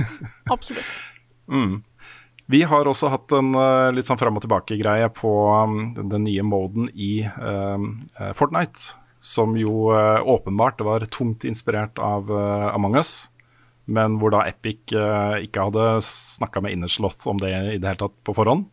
[0.54, 0.98] Absolutt.
[2.48, 6.44] Vi har også hatt en eh, litt sånn fram og tilbake-greie på um, den, nye
[6.44, 8.94] moden i eh, Fortnite.
[9.18, 13.26] Som jo uh, åpenbart var tungt inspirert av uh, Among us.
[13.88, 18.00] Men hvor da Epic eh, ikke hadde snakka med Innerslott om det i det hele
[18.02, 18.66] tatt på forhånd.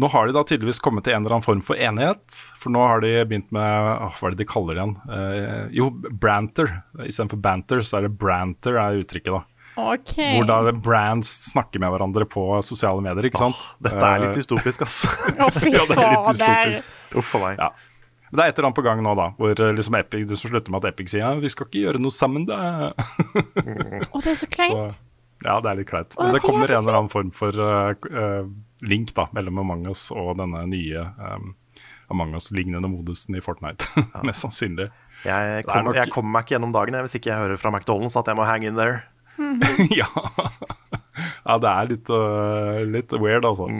[0.00, 2.22] Nå har de da tydeligvis kommet til en eller annen form for enighet.
[2.60, 4.94] For nå har de begynt med åh, Hva er det de kaller det igjen?
[5.16, 5.88] Eh, jo,
[6.22, 6.70] branter.
[7.04, 9.42] Istedenfor banter, så er det branter er uttrykket, da.
[9.82, 10.16] OK.
[10.16, 13.60] Hvor da brands snakker med hverandre på sosiale medier, ikke sant?
[13.84, 14.98] Dette er litt Eh, dystopisk, ass.
[15.44, 16.82] Å, fy Ja, det er litt fader.
[17.20, 17.60] Uff a meg.
[17.60, 17.70] Ja.
[18.30, 20.40] Men det er et eller annet på gang nå, da, hvor eh, liksom Epic, det
[20.40, 22.92] som slutter med at Epic sier ja, vi skal ikke gjøre noe sammen, da.
[22.96, 24.96] Å, det er så kleint.
[24.96, 25.08] Så,
[25.44, 26.16] ja, det er litt kleint.
[26.16, 28.46] Men det kommer en eller annen form for uh, eh,
[28.82, 31.52] link da, mellom Among us og denne nye um,
[32.12, 33.86] Among us-lignende modusen i Fortnite.
[34.26, 34.90] Mest sannsynlig.
[35.24, 38.18] Jeg, kom, nok- jeg kommer meg ikke gjennom dagen hvis ikke jeg hører fra McDonald's
[38.18, 39.04] at jeg må hang in there.
[40.00, 40.08] ja.
[41.46, 43.70] ja, det er litt, uh, litt weird, altså.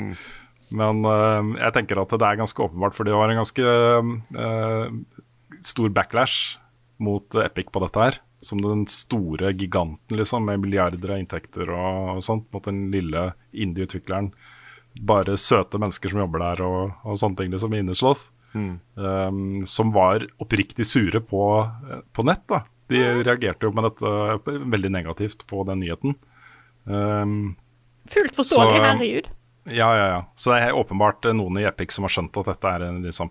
[0.72, 3.74] Men uh, jeg tenker at det er ganske åpenbart, for det var en ganske
[4.38, 4.86] uh,
[5.66, 6.56] stor backlash
[7.02, 8.20] mot Epic på dette her.
[8.42, 13.28] Som den store giganten, liksom, med milliarder av inntekter og, og sånt, mot den lille
[13.52, 14.32] indie-utvikleren.
[15.00, 18.26] Bare søte mennesker som jobber der og, og sånne ting, liksom, inneslått.
[18.52, 21.40] Um, som var oppriktig sure på,
[22.12, 22.42] på nett.
[22.52, 22.58] da.
[22.92, 26.12] De reagerte jo med dette veldig negativt på den nyheten.
[26.84, 27.56] Um,
[28.12, 29.28] Fullt forståelig, Så- herregud.
[29.72, 30.20] ja, ja, ja.
[30.36, 33.14] Så det er åpenbart noen i Epic som har skjønt at dette er en litt
[33.16, 33.30] sånn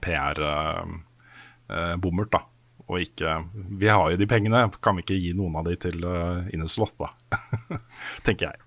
[1.69, 2.41] PR-bommert, da.
[2.91, 3.35] Og ikke
[3.79, 6.95] Vi har jo de pengene, kan vi ikke gi noen av de til uh, Inneslott,
[6.99, 7.11] da?
[8.25, 8.57] Tenker jeg.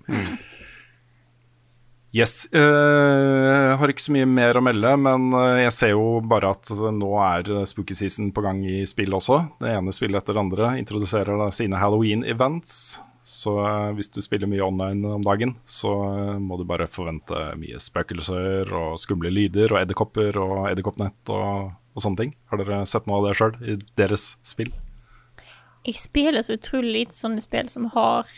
[2.14, 2.44] Yes.
[2.54, 6.70] jeg har ikke så mye mer å melde, men eh, jeg ser jo bare at
[6.70, 9.40] nå er spooky season på gang i spill også.
[9.58, 12.76] Det ene spillet etter det andre introduserer sine Halloween-events.
[13.24, 17.38] Så eh, hvis du spiller mye online om dagen, så eh, må du bare forvente
[17.56, 22.34] mye spøkelser og skumle lyder og edderkopper og edderkoppnett og, og sånne ting.
[22.52, 24.74] Har dere sett noe av det sjøl i deres spill?
[25.88, 28.28] Jeg spiller så utrolig lite sånne spill som har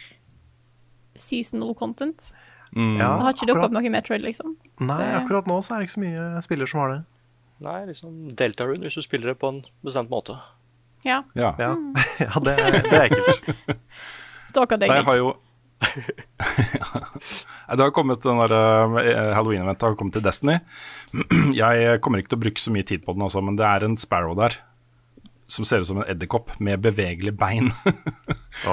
[1.18, 2.30] seasonal content.
[2.76, 2.98] Mm.
[3.00, 4.50] Ja, Det har ikke dukket opp noe i Metroid, liksom.
[4.84, 6.98] nei, det- akkurat nå så er det ikke så mye spiller som har det.
[7.64, 10.36] Nei, liksom Deltarune hvis du spiller det på en bestemt måte.
[11.06, 11.22] Ja.
[11.34, 11.54] Ja.
[11.58, 11.72] Ja,
[12.20, 13.40] ja det, det er ekkelt.
[14.52, 15.08] Stalker deg litt.
[15.16, 15.32] jo
[17.76, 20.58] Det har kommet den der eh, Halloween-eventet har kommet til Destiny.
[21.56, 23.84] Jeg kommer ikke til å bruke så mye tid på den, også, men det er
[23.88, 24.52] en Sparrow der
[25.50, 27.68] som ser ut som en edderkopp med bevegelige bein.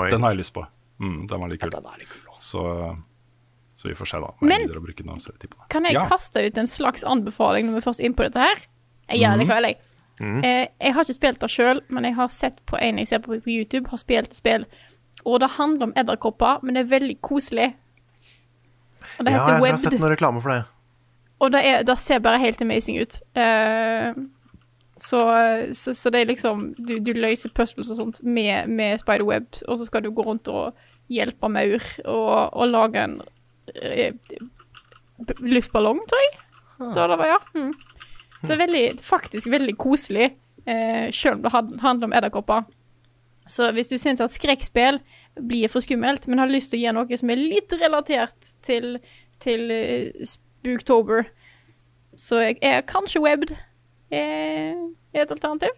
[0.09, 0.63] Den har jeg lyst på.
[1.03, 2.23] Mm, den var litt Ja, den er litt kul.
[2.33, 2.47] også.
[2.49, 2.61] Så,
[3.83, 4.29] så vi får se, da.
[4.41, 4.69] Men-.
[5.69, 6.05] Kan jeg Ja.
[6.07, 8.61] kaste ut en slags anbefaling når vi først er inne på dette her?
[9.11, 9.39] Jeg gjør Mhm.
[9.39, 9.77] det likevel, jeg.
[10.21, 13.19] Eh, jeg har ikke spilt det sjøl, men jeg har sett på en jeg ser
[13.19, 14.65] på på YouTube, har spilt et spill.
[15.25, 17.73] Og det handler om edderkopper, men det er veldig koselig.
[19.19, 20.63] Og det Ja, heter jeg har sett noen noe reklame for det.
[21.41, 23.19] Og det, er, det ser bare helt amazing ut.
[23.35, 24.13] Eh,
[24.97, 25.19] så,
[25.73, 29.77] så, så det er liksom Du, du løser puzzles og sånt med, med spiderweb, og
[29.79, 30.73] så skal du gå rundt og
[31.09, 33.21] hjelpe maur og, og lage en
[35.39, 36.39] luftballong, tror jeg.
[36.93, 37.39] Så det var, ja.
[37.55, 37.73] Mm.
[38.43, 40.33] Så veldig, faktisk veldig koselig,
[40.65, 42.65] eh, selv om det handler om edderkopper.
[43.47, 44.99] Så hvis du syns at skrekkspill
[45.39, 48.97] blir for skummelt, men har lyst til å gi noe som er litt relatert til,
[49.43, 51.27] til uh, Spooktober,
[52.15, 53.55] så er, er kanskje Webbed
[54.13, 54.77] eh,
[55.13, 55.73] et alternativ.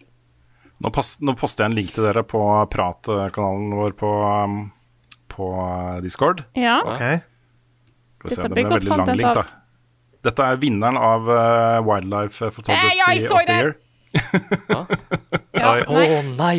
[0.76, 4.10] Nå, post, nå poster jeg en link til dere på pratkanalen vår på,
[4.44, 4.58] um,
[5.32, 5.48] på
[6.04, 6.44] Discord.
[6.58, 6.82] Ja.
[6.84, 7.24] Ok,
[8.26, 9.44] Skal vi se, blir ble veldig lang link, da.
[10.26, 13.70] Dette er vinneren av uh, Wildlife Photography Eh, ja, jeg så of the Year.
[13.70, 13.76] Year.
[15.60, 15.80] ja Oi.
[15.86, 16.08] Å nei.
[16.38, 16.58] nei!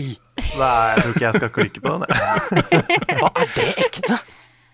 [0.57, 2.03] Nei, jeg tror ikke jeg skal klikke på den.
[3.19, 4.17] Hva er det ekte?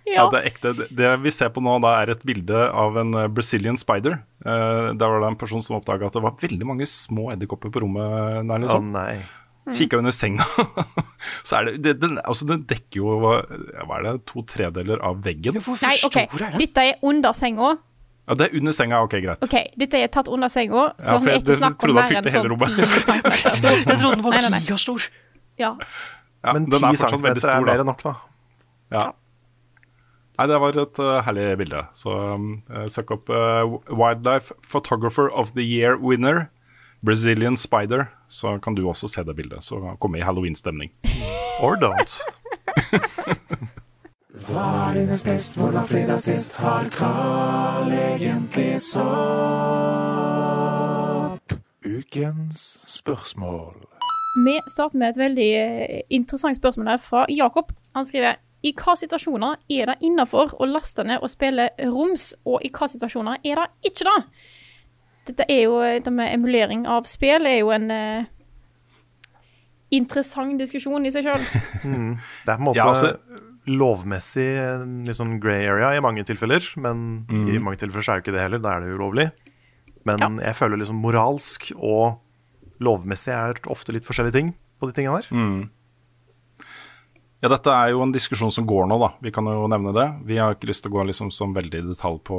[0.04, 0.24] Ja, Ja.
[0.34, 0.74] det er ekte.
[0.91, 4.18] Det- vi ser på nå, da er et bilde av en Brazilian spider.
[4.46, 7.72] Uh, der var det en person som oppdaga at det var veldig mange små edderkopper
[7.72, 8.68] på rommet der.
[8.68, 9.24] Å oh, nei.
[9.64, 9.74] Mm.
[9.80, 10.43] Kikka under senga.
[11.47, 13.38] Så er det, det den, altså, den dekker jo hva
[13.97, 15.59] er det, to tredeler av veggen.
[15.64, 16.28] Hvor Nei, okay.
[16.28, 16.64] stor er den?
[16.66, 17.74] Dette er under senga.
[18.24, 19.41] Ja, det er under senga, ok, greit.
[19.43, 22.53] OK, dette er tatt under senga, så Ja, er ikke snakk om mer enn sånn
[22.53, 23.82] ti centimeter.
[23.89, 25.07] Jeg trodde den var gigastor.
[25.59, 25.74] Ja.
[26.43, 28.14] Ja, Men ti 10 er fortsatt centimeter er mer enn nok, da.
[28.93, 29.03] Ja.
[30.34, 31.84] Nei, det var et uh, herlig bilde.
[31.97, 36.47] Så um, uh, søk opp uh, Wildlife Photographer of the Year winner,
[37.06, 39.64] Brazilian Spider, så kan du også se det bildet.
[39.64, 40.91] Så komme i halloween-stemning.
[41.60, 42.22] Or don't.
[44.43, 49.04] Hva er dines best, hvordan fredag sist har Carl egentlig sopp?
[51.86, 53.76] Ukens spørsmål.
[54.47, 57.72] Vi starter med et veldig eh, interessant spørsmål her fra Jakob.
[57.95, 58.34] Han skriver
[58.64, 62.88] i hva situasjoner er det innafor å laste ned og spille roms, og i hva
[62.89, 64.20] situasjoner er det ikke det?
[65.26, 68.26] Dette er jo, dette med emulering av spill er jo en eh,
[69.94, 71.44] interessant diskusjon i seg sjøl.
[72.46, 73.18] Det er på en måte Ja, altså-
[73.64, 74.44] lovmessig
[75.16, 78.42] sånn grey area i mange tilfeller, men i mange tilfeller så er jo ikke det
[78.44, 78.60] heller.
[78.60, 79.30] Da er det ulovlig.
[80.04, 80.28] Men Ja.
[80.50, 82.20] jeg føler liksom moralsk og
[82.84, 84.50] lovmessig er ofte litt forskjellige ting
[84.82, 85.70] på de tingene der.
[87.44, 89.10] Ja, dette er jo en diskusjon som går nå, da.
[89.20, 90.06] Vi kan jo nevne det.
[90.30, 92.38] Vi har ikke lyst til å gå liksom som veldig i detalj på,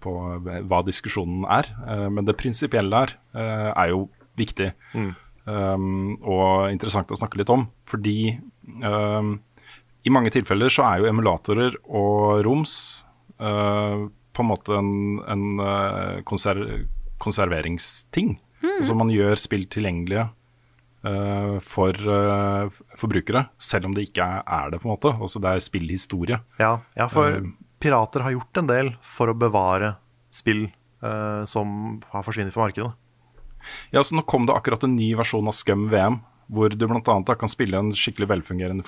[0.00, 0.12] på
[0.70, 1.68] hva diskusjonen er.
[1.84, 4.06] Eh, Men det prinsipielle her eh, er jo
[4.40, 4.70] viktig.
[5.48, 7.66] um, og interessant å snakke litt om.
[7.92, 8.38] Fordi
[8.80, 9.34] um,
[10.08, 12.74] i mange tilfeller så er jo emulatorer og roms
[13.42, 14.92] uh, på en måte en,
[15.28, 16.60] en konser
[17.18, 18.36] konserveringsting.
[18.78, 20.28] Altså man gjør spill tilgjengelige
[21.62, 25.12] for uh, forbrukere, selv om det ikke er, det, på en måte.
[25.22, 26.40] Også det er spillhistorie.
[26.58, 29.94] Ja, ja, for Um, pirater har gjort en del for å bevare
[30.34, 30.66] spill
[31.04, 32.90] uh, som har forsvunnet fra markedet.
[33.94, 37.36] Ja, så Nå kom det akkurat en ny versjon av Scum VM, hvor du bl.a.
[37.38, 38.84] kan spille en skikkelig velfungerende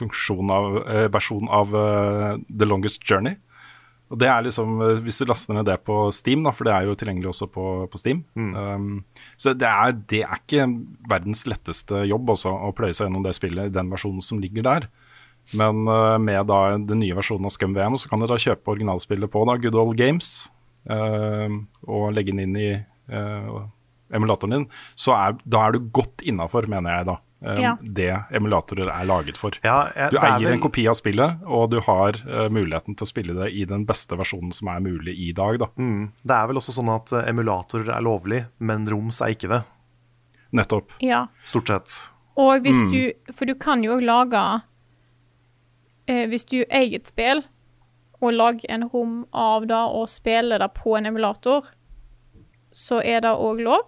[0.54, 3.38] av, uh, versjon av uh, The Longest Journey.
[4.10, 6.74] Og det er liksom, eh, Hvis du laster ned det på Steam, da, for det
[6.74, 9.04] er jo tilgjengelig også på, på Steam um,
[9.38, 10.66] Så det er, det er ikke
[11.10, 14.66] verdens letteste jobb også, å pløye seg gjennom det spillet i den versjonen som ligger
[14.66, 14.88] der.
[15.58, 18.74] Men uh, med da den nye versjonen av Scum VM, så kan du da kjøpe
[18.74, 20.50] originalspillet på da, Good Old Games
[20.90, 21.48] uh,
[21.86, 22.70] og legge den inn i
[23.14, 23.62] uh,
[24.14, 24.68] emulatoren din.
[24.98, 27.18] Så er, da er du godt innafor, mener jeg da.
[27.44, 27.76] Eh, Ja.
[27.82, 29.50] Det emulatorer er laget for.
[29.64, 32.94] Ja, jeg, Du er eier vel- en kopi av spillet, og du har uh, muligheten
[32.96, 35.58] til å spille det i den beste versjonen som er mulig i dag.
[35.58, 35.66] Da.
[35.78, 39.48] Mm, det er vel også sånn at eh, emulatorer er lovlig, men roms er ikke
[39.48, 39.62] det.
[40.52, 40.90] Nettopp.
[41.00, 41.26] Ja.
[41.44, 42.12] Stort sett.
[42.36, 42.90] Og hvis Mm.
[42.92, 44.62] du For du kan jo lage
[46.08, 47.44] eh, Hvis du eier et spill
[48.20, 51.64] og lager en rom av det og spiller det på en emulator,
[52.70, 53.86] så er det òg lov.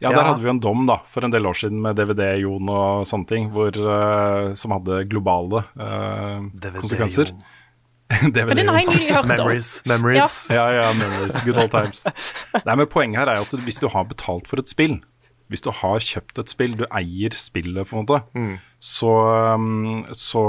[0.00, 0.16] Ja, Ja.
[0.16, 3.26] der hadde vi en dom da, for en del år siden med DVD-Jon og sånne
[3.26, 6.82] ting, hvor, uh, som hadde globale eh, DVD-Jon.
[6.84, 7.32] konsekvenser.
[8.32, 9.34] Men den har jeg nylig hørt om.
[9.34, 9.70] Memories.
[9.90, 10.36] Memories.
[10.48, 11.40] Ja, ja, ja, memories.
[11.44, 12.06] Good old times.
[12.64, 14.94] Nei, men Poenget her er jo at hvis du har betalt for et spill,
[15.52, 18.22] hvis du har kjøpt et spill, du eier spillet på en måte,
[18.80, 19.12] så,
[19.58, 20.40] um, så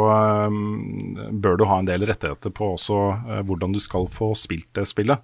[0.48, 2.98] um, bør du ha en del rettigheter på også
[3.28, 5.20] uh, hvordan du skal få spilt det spillet.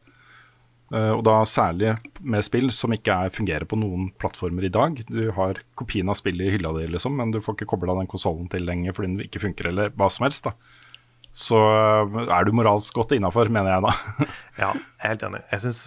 [0.93, 4.99] Uh, og da særlig med spill som ikke er, fungerer på noen plattformer i dag.
[5.09, 8.09] Du har kopien av spillet i hylla di, liksom, men du får ikke kobla den
[8.11, 10.45] konsollen til lenger fordi den ikke funker, eller hva som helst.
[10.45, 10.53] da.
[11.35, 14.29] Så uh, er du moralsk godt innafor, mener jeg da.
[14.63, 15.43] Ja, jeg er helt enig.
[15.51, 15.81] Jeg syns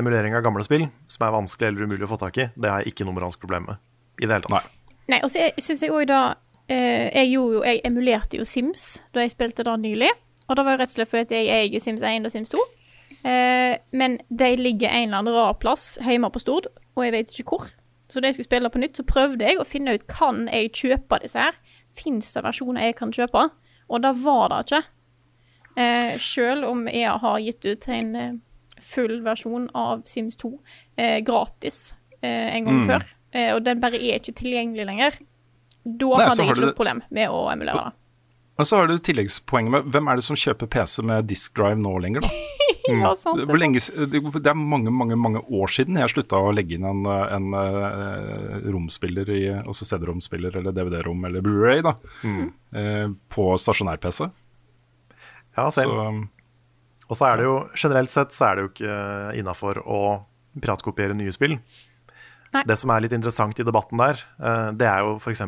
[0.00, 2.88] emulering av gamle spill, som er vanskelig eller umulig å få tak i, det er
[2.90, 3.86] ikke noe moralsk problem med
[4.20, 4.72] i det hele tatt.
[5.10, 9.24] Nei, og så syns jeg òg da uh, Jeg jo Jeg emulerte jo Sims da
[9.24, 10.10] jeg spilte det nylig.
[10.50, 12.50] Og det var jo rett og slett fordi at jeg eier Sims 1 og Sims
[12.52, 12.62] 2.
[13.24, 16.66] Eh, men de ligger en eller annen rar plass hjemme på Stord,
[16.96, 17.66] og jeg vet ikke hvor.
[18.10, 20.72] Så da jeg skulle spille på nytt, så prøvde jeg å finne ut kan jeg
[20.74, 21.58] kjøpe disse her.
[21.94, 23.44] Fins det versjoner jeg kan kjøpe?
[23.90, 24.82] Og det var det ikke.
[25.76, 28.32] Eh, Sjøl om jeg har gitt ut en eh,
[28.82, 30.50] full versjon av Sims 2
[30.96, 32.86] eh, gratis eh, en gang Mm.
[32.88, 35.18] før, eh, og den bare er ikke tilgjengelig lenger,
[35.84, 37.92] da Nei, hadde jeg ikke ikke du- noe problem med å emulere det.
[38.58, 41.78] Men så har du tilleggspoenget med hvem er det som kjøper PC med disk drive
[41.80, 42.28] nå lenger, da?
[43.04, 43.42] Ja, sant.
[43.48, 46.86] Hvor lenge, det det er mange mange, mange år siden jeg slutta å legge inn
[46.88, 54.30] en, en, eh, romspiller, i, også CD-romspiller eller DVD-rom eller Blu-ray da, eh, på stasjonær-PC.
[55.58, 56.28] Ja, Så same.
[57.10, 58.98] Og så er det jo generelt sett så er det jo ikke
[59.40, 60.02] innafor å
[60.62, 61.56] piratkopiere nye spill.
[62.50, 62.64] Nei.
[62.66, 65.44] Det som er litt interessant i debatten der, eh, det er jo f.eks.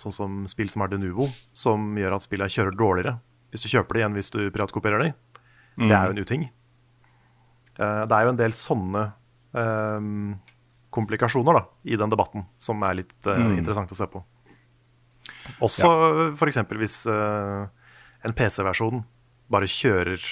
[0.00, 3.18] sånn som spill som har Denuvo, som gjør at spillene kjører dårligere
[3.52, 5.10] hvis du kjøper de enn hvis du piratkopierer de.
[5.78, 6.42] Det er jo en uting.
[7.80, 9.12] Uh, Det er jo en del sånne
[9.56, 10.36] uh,
[10.92, 13.58] komplikasjoner da, i den debatten som er litt uh, Mm.
[13.58, 14.22] interessant å se på.
[15.62, 15.88] Også
[16.36, 16.58] for f.eks.
[16.78, 17.66] hvis eh,
[18.24, 19.02] en PC-versjon
[19.50, 20.22] bare kjører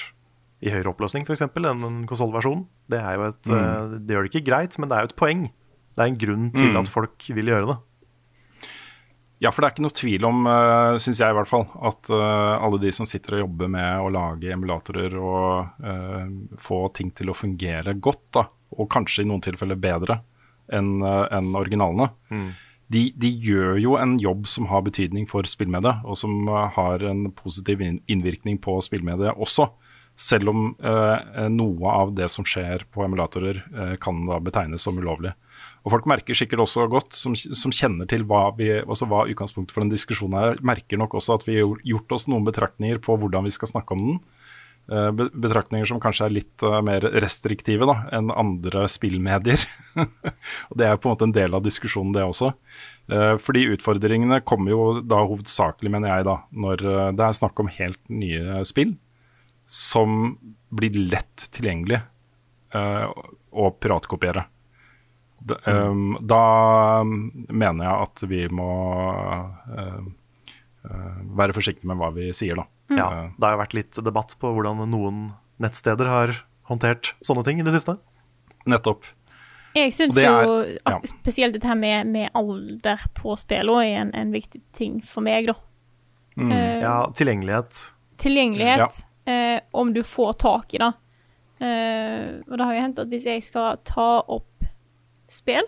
[0.62, 2.66] i høyere oppløsning, f.eks., enn en konsollversjon.
[2.90, 3.24] Det, Mm.
[3.54, 5.42] eh, det gjør det ikke greit, men det er jo et poeng.
[5.96, 6.76] Det er en grunn til Mm.
[6.80, 7.78] at folk vil gjøre det.
[9.40, 12.10] Ja, for det er ikke noe tvil om, uh, syns jeg i hvert fall, at
[12.12, 16.26] eh, alle de som sitter og jobber med å lage emulatorer og eh,
[16.60, 18.44] få ting til å fungere godt, da,
[18.76, 20.18] og kanskje i noen tilfeller bedre
[20.76, 22.10] enn eh, enn originalene,
[22.90, 27.04] de, de gjør jo en jobb som har betydning for spillmediet, og som eh, har
[27.06, 29.68] en positiv innvirkning på spillmediet også.
[30.20, 34.98] Selv om eh, noe av det som skjer på emulatorer eh, kan da betegnes som
[34.98, 35.32] ulovlig.
[35.80, 39.74] Og folk merker sikkert også godt, som, som kjenner til hva, vi, altså hva utgangspunktet
[39.74, 43.16] for den diskusjonen er, merker nok også at vi har gjort oss noen betraktninger på
[43.20, 44.20] hvordan vi skal snakke om den.
[44.90, 49.64] Eh, betraktninger som kanskje er litt eh, mer restriktive da, enn andre spillmedier.
[50.68, 52.52] og Det er på en måte en del av diskusjonen, det også.
[53.08, 56.84] Eh, fordi utfordringene kommer jo da hovedsakelig, mener jeg, da, når
[57.16, 58.98] det er snakk om helt nye spill
[59.70, 60.34] som
[60.74, 62.00] blir lett tilgjengelig
[62.74, 63.06] eh,
[63.50, 64.44] å piratkopiere.
[65.40, 66.40] Da, um, da
[67.04, 68.66] mener jeg at vi må
[69.72, 70.00] uh,
[70.84, 72.66] uh, være forsiktige med hva vi sier, da.
[72.90, 75.18] Ja, Eh, det har jo vært litt debatt på hvordan noen
[75.62, 76.32] nettsteder har
[76.68, 77.94] håndtert sånne ting i det siste.
[78.66, 79.04] Nettopp.
[79.78, 80.32] Jeg syns jo
[80.64, 80.96] er- ja.
[81.06, 85.46] spesielt dette her med, med alder på spillene er en, en viktig ting for meg,
[85.46, 85.54] da.
[86.36, 86.50] Mm.
[86.50, 87.78] Uh, Ja, tilgjengelighet.
[88.18, 90.90] tilgjengelighet, eh, om du får tak i det.
[91.60, 94.49] Eh, og det har jo hendt at hvis jeg skal ta opp
[95.30, 95.66] spill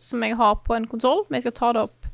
[0.00, 2.08] som jeg har på en konsoll, men jeg skal ta det opp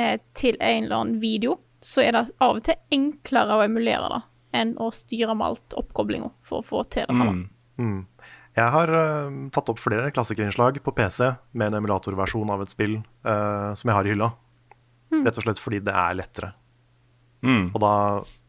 [0.00, 4.10] eh, til en eller annen video, så er det av og til enklere å emulere
[4.12, 4.20] det
[4.60, 7.46] enn å styre med alt oppkoblinga for å få til det samme.
[7.78, 8.00] Mm.
[8.58, 12.96] Jeg har uh, tatt opp flere klassikerinnslag på PC med en emulatorversjon av et spill
[12.98, 14.32] uh, som jeg har i hylla.
[15.14, 15.22] Mm.
[15.22, 16.50] Rett og slett fordi det er lettere.
[17.46, 17.70] Mm.
[17.70, 17.94] Og da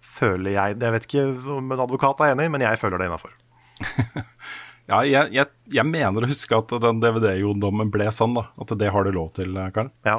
[0.04, 1.22] føler jeg Jeg vet ikke
[1.56, 3.38] om en advokat er enig, men jeg føler det innafor.
[4.92, 8.50] Ja, jeg, jeg, jeg mener å huske at den DVD-jodommen ble sånn, da.
[8.60, 9.92] At det har du lov til, eh, Karl.
[10.08, 10.18] Ja.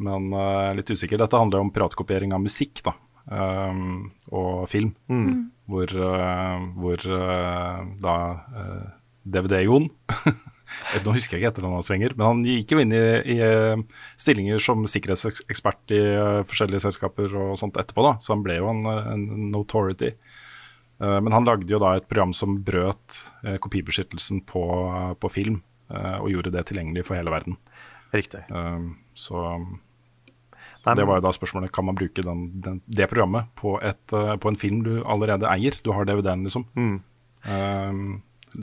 [0.00, 1.20] Men uh, litt usikker.
[1.20, 2.94] Dette handler jo om piratkopiering av musikk, da.
[3.30, 4.92] Um, og film.
[5.12, 5.50] Mm.
[5.70, 8.14] Hvor, uh, hvor uh, da
[9.30, 9.86] DVD-Jon
[11.04, 13.02] Nå husker jeg ikke etternavnet hans lenger, men han gikk jo inn i,
[13.34, 13.38] i
[14.22, 15.98] stillinger som sikkerhetsekspert i
[16.46, 18.12] forskjellige selskaper og sånt etterpå, da.
[18.22, 20.12] Så han ble jo en, en notoriety.
[21.00, 24.64] Eh, Men han lagde jo da et program som brøt eh, kopibeskyttelsen på,
[25.20, 27.56] på film, eh, og gjorde det tilgjengelig for hele verden.
[28.10, 28.42] Riktig.
[29.14, 29.40] Så
[30.80, 34.02] Nei, det var jo da spørsmålet kan man bruke den, den, det programmet på, et,
[34.10, 35.76] på en film du allerede eier.
[35.84, 36.64] Du har DVD-en, liksom.
[36.74, 36.96] Mm.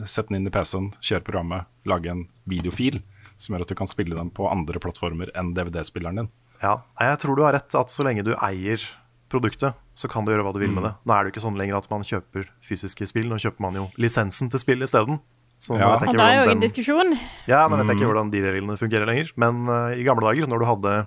[0.04, 3.00] Sett den inn i PC-en, kjøre programmet, lage en videofil
[3.40, 6.30] som gjør at du kan spille den på andre plattformer enn DVD-spilleren din.
[6.60, 8.82] Ja, jeg tror du har rett at så lenge du eier
[9.28, 10.88] produktet, så kan du gjøre hva du vil med Mm.
[10.88, 10.94] det.
[11.06, 13.74] Nå er det jo ikke sånn lenger at man kjøper fysiske spill, nå kjøper man
[13.74, 15.20] jo lisensen til spill isteden.
[15.58, 15.90] Så Ja.
[15.98, 17.18] vet jeg Og det er jo en diskusjon.
[17.48, 18.00] Ja, nå vet jeg Mm.
[18.02, 19.32] ikke hvordan de reglene fungerer lenger.
[19.36, 21.06] Men uh, i gamle dager, når du hadde,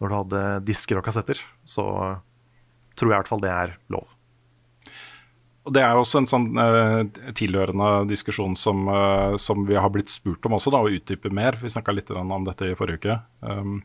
[0.00, 2.20] når du hadde disker og kassetter, så
[2.96, 4.06] tror jeg i hvert fall det er lov.
[5.66, 9.88] Og Det er jo også en sånn uh, tilhørende diskusjon som, eh, som vi har
[9.88, 11.52] blitt spurt om også, da, å utdype mer.
[11.56, 13.22] Vi snakka litt om dette i forrige uke.
[13.42, 13.82] Um,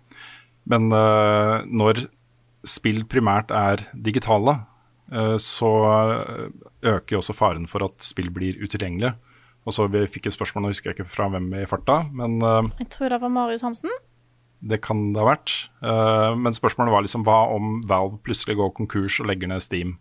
[0.67, 2.07] men når
[2.67, 4.57] spill primært er digitale,
[5.11, 5.69] eh, så
[6.83, 9.15] øker jo også faren for at spill blir utilgjengelige.
[9.67, 12.41] Og så Vi fikk et spørsmål, nå husker jeg ikke fra hvem i farta, men
[12.41, 13.89] eh, Jeg tror det var Marius Hansen.
[14.61, 15.69] det kan det ha vært.
[15.83, 19.97] Eh, men spørsmålet var liksom hva om Valve plutselig går konkurs og legger ned Steam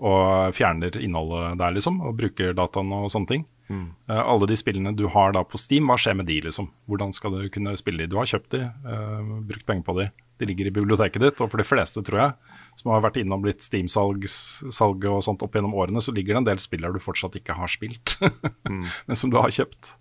[0.00, 3.44] og fjerner innholdet der, liksom, og bruker dataen og sånne ting.
[3.70, 3.94] Mm.
[4.10, 6.66] Alle de spillene du har da på Steam, hva skjer med de, liksom?
[6.90, 8.08] Hvordan skal du kunne spille de?
[8.10, 10.08] Du har kjøpt de, eh, brukt penger på de.
[10.40, 13.44] De ligger i biblioteket ditt, og for de fleste, tror jeg, som har vært innom
[13.46, 16.98] litt Steam-salget og sånt opp gjennom årene, så ligger det en del spill der du
[17.02, 18.16] fortsatt ikke har spilt,
[18.66, 19.94] men som du har kjøpt.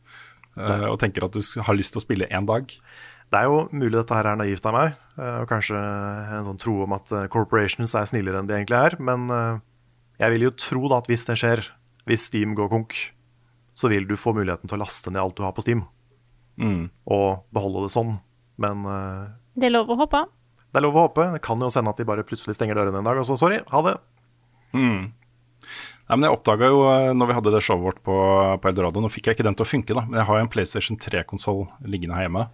[0.58, 2.70] Uh, og tenker at du har lyst til å spille én dag.
[3.34, 6.60] Det er jo mulig dette her er naivt av meg, eh, og kanskje en sånn
[6.62, 9.24] tro om at eh, corporations er snillere enn de egentlig er, men
[10.22, 11.64] jeg vil jo tro da at hvis det skjer,
[12.06, 12.94] hvis Steam går konk,
[13.74, 15.86] så vil du få muligheten til å laste ned alt du har på Steam,
[16.62, 16.92] Mm.
[17.10, 18.12] og beholde det sånn.
[18.62, 18.84] Men
[19.54, 20.24] Det er lov å håpe.
[20.74, 21.28] det er lov å håpe.
[21.36, 23.60] Det kan jo sende at de bare plutselig stenger dørene en dag, og så sorry,
[23.70, 23.98] ha det.
[24.74, 25.14] Mm.
[26.04, 28.16] Nei, men jeg oppdaga jo eh, når vi hadde det showet vårt på,
[28.60, 30.46] på Eldorado Nå fikk jeg ikke den til å funke, da, men jeg har jo
[30.46, 32.48] en PlayStation 3-konsoll liggende her hjemme.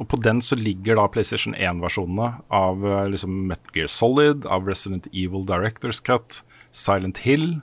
[0.00, 4.70] Og på den så ligger da PlayStation 1-versjonene av eh, liksom Metal Gear Solid, av
[4.70, 7.58] Resident Evil Directors Cut, Silent Hill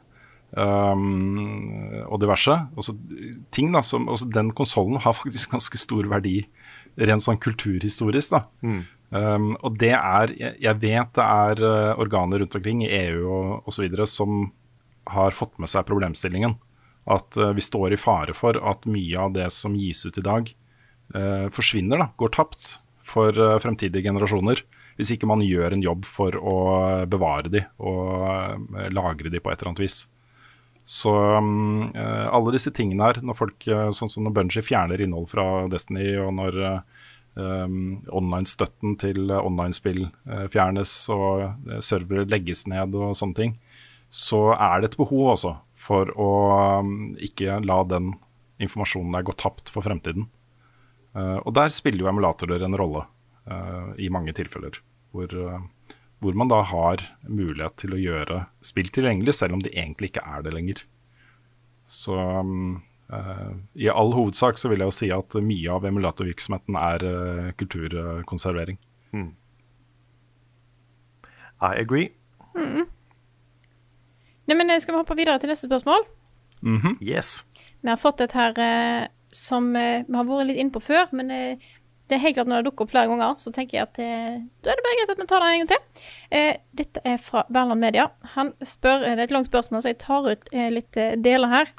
[0.51, 2.59] um, og diverse.
[2.77, 2.93] Også
[3.55, 6.41] ting da, som, også Den konsollen har faktisk ganske stor verdi
[6.97, 8.35] rent sånn kulturhistorisk.
[8.35, 8.43] da.
[9.07, 13.69] Um, og det er Jeg, vet det er eh, organer rundt omkring i EU og
[13.71, 13.87] osv.
[14.03, 14.51] som
[15.07, 16.57] har fått med seg problemstillingen.
[17.07, 20.25] At uh, vi står i fare for at mye av det som gis ut i
[20.25, 20.51] dag,
[21.15, 22.73] uh, forsvinner, da, går tapt
[23.07, 24.65] for uh, fremtidige generasjoner.
[24.97, 26.57] Hvis ikke man gjør en jobb for å
[27.05, 29.97] bevare de og lagre de på et eller annet vis.
[30.87, 35.27] Så um, alle disse tingene her, når folk, eh, sånn som når Bunji fjerner innhold
[35.33, 36.59] fra Destiny, og når
[37.35, 40.05] um, online-støtten til online-spill
[40.53, 43.57] fjernes, og servere legges ned og sånne ting,
[44.07, 46.31] så er det et behov også for å
[46.81, 48.13] um, ikke la den
[48.63, 50.27] informasjonen der gå tapt for fremtiden.
[51.17, 53.03] Uh, og der spiller jo emulatorer en rolle
[53.49, 54.79] uh, i mange tilfeller,
[55.15, 55.61] hvor, eh,
[56.23, 60.25] hvor man da har mulighet til å gjøre spill tilgjengelig, selv om de egentlig ikke
[60.25, 60.83] er det lenger.
[61.87, 62.79] Så um,
[63.13, 63.51] eh,
[63.85, 68.79] i all hovedsak så vil jeg jo si at mye av emulatorvirksomheten er uh, kulturkonservering.
[71.57, 72.11] I agree.
[74.47, 76.05] Nei, men eh, Skal vi hoppe videre til neste spørsmål?
[77.01, 77.45] Yes.
[77.81, 81.09] Vi har fått et her eh, som eh, vi har vært litt inn på før,
[81.17, 81.67] men eh,
[82.07, 84.37] det er helt klart når det dukker opp flere ganger, så tenker jeg at eh,
[84.63, 86.05] da er det bare greit at vi tar det en gang til.
[86.39, 88.07] Eh, dette er fra Berland Media.
[88.37, 91.17] Han spør, eh, Det er et langt spørsmål, så jeg tar ut eh, litt eh,
[91.19, 91.73] deler her.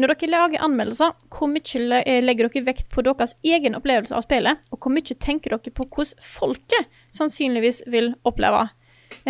[0.00, 4.66] Når dere lager anmeldelser, hvor mye legger dere vekt på deres egen opplevelse av spillet,
[4.72, 8.66] og hvor mye tenker dere på hvordan folket sannsynligvis vil oppleve?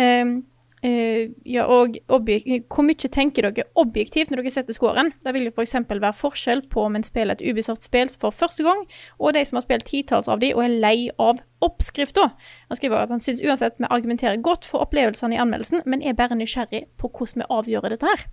[0.01, 0.41] Ehm,
[0.85, 5.11] eh, ja, og hvor mye tenker dere objektivt når dere setter scoren?
[5.23, 5.75] Det vil jo f.eks.
[5.89, 8.83] være forskjell på om en spiller et Ubisoft-spill for første gang,
[9.19, 12.29] og de som har spilt titalls av de og er lei av oppskrifta.
[12.69, 16.17] Han skriver at han syns uansett vi argumenterer godt for opplevelsene i anmeldelsen, men er
[16.17, 18.25] bare nysgjerrig på hvordan vi avgjør dette her.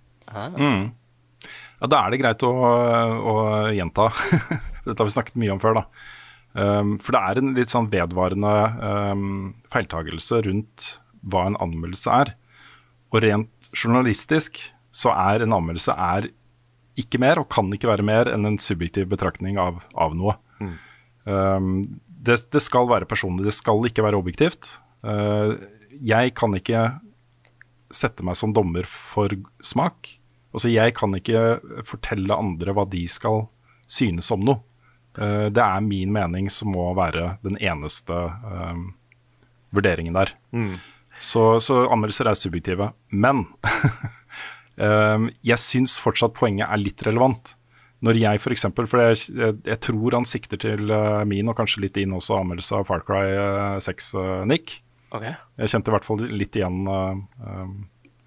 [0.57, 0.89] Mm.
[1.79, 3.35] Ja, da er det greit å, å
[3.71, 4.09] gjenta.
[4.85, 5.85] Dette har vi snakket mye om før, da.
[6.59, 8.53] Um, for det er en litt sånn vedvarende
[9.13, 9.27] um,
[9.71, 10.87] feiltagelse rundt
[11.21, 12.33] hva en anmeldelse er.
[13.09, 14.61] Og rent journalistisk
[14.93, 16.29] så er en anmeldelse er
[16.99, 20.35] ikke mer, og kan ikke være mer, enn en subjektiv betraktning av, av noe.
[21.29, 24.73] Um, det, det skal være personlig, det skal ikke være objektivt.
[25.05, 25.55] Uh,
[26.03, 26.87] jeg kan ikke
[27.95, 29.33] sette meg som dommer for
[29.65, 30.15] smak.
[30.53, 33.47] Altså, jeg kan ikke fortelle andre hva de skal
[33.89, 34.61] synes om noe.
[35.17, 38.87] Uh, det er min mening som må være den eneste uh,
[39.75, 40.35] vurderingen der.
[41.19, 42.91] Så, så anmeldelser er subjektive.
[43.11, 43.45] Men
[44.85, 47.55] eh, jeg syns fortsatt poenget er litt relevant.
[48.05, 48.63] Når jeg f.eks.
[48.71, 52.15] For, for jeg, jeg, jeg tror han sikter til eh, min, og kanskje litt inn
[52.15, 54.79] også anmeldelse av Far Cry eh, 6, eh, Nick.
[55.09, 55.33] Okay.
[55.59, 57.69] Jeg kjente i hvert fall litt igjen uh, eh,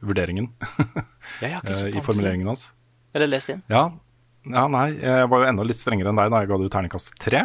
[0.02, 0.48] vurderingen
[1.46, 1.58] eh,
[1.92, 2.72] i formuleringen hans.
[3.14, 3.62] Eller lest inn.
[3.70, 3.86] Ja,
[4.42, 6.74] ja, nei, jeg var jo enda litt strengere enn deg da jeg ga det ut
[6.74, 7.44] terningkast tre.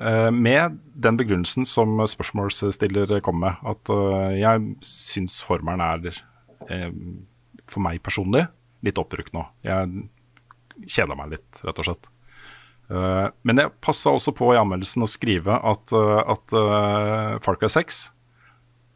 [0.00, 6.20] Eh, med den begrunnelsen som spørsmålsstiller kom med, at eh, jeg syns formelen er,
[6.70, 6.92] eh,
[7.66, 8.44] for meg personlig,
[8.86, 9.42] litt oppbrukt nå.
[9.66, 10.06] Jeg
[10.86, 12.14] kjeda meg litt, rett og slett.
[12.88, 17.98] Men jeg passa også på i anmeldelsen å skrive at, at uh, Far 6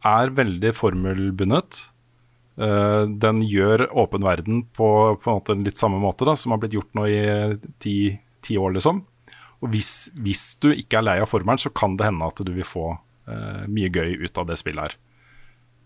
[0.08, 1.80] er veldig formelbundet.
[2.56, 4.88] Den gjør åpen verden på,
[5.20, 7.20] på en litt samme måte da, som har blitt gjort nå i
[7.84, 7.96] ti,
[8.40, 9.02] ti år, liksom.
[9.62, 12.50] Og hvis, hvis du ikke er lei av formelen, så kan det hende at du
[12.50, 14.96] vil få uh, mye gøy ut av det spillet her.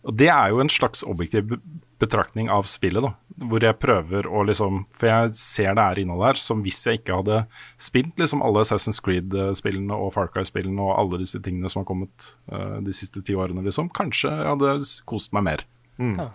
[0.06, 1.56] Og Det er jo en slags objektiv
[2.00, 3.12] betraktning av spillet, da.
[3.50, 7.00] Hvor jeg prøver å liksom For jeg ser det er innhold her som hvis jeg
[7.00, 7.42] ikke hadde
[7.82, 12.30] spilt liksom alle Assassin's Creed-spillene og Far Cry-spillene og alle disse tingene som har kommet
[12.52, 14.76] uh, de siste ti årene, liksom, kanskje jeg hadde
[15.10, 15.66] kost meg mer.
[15.98, 16.30] Ja.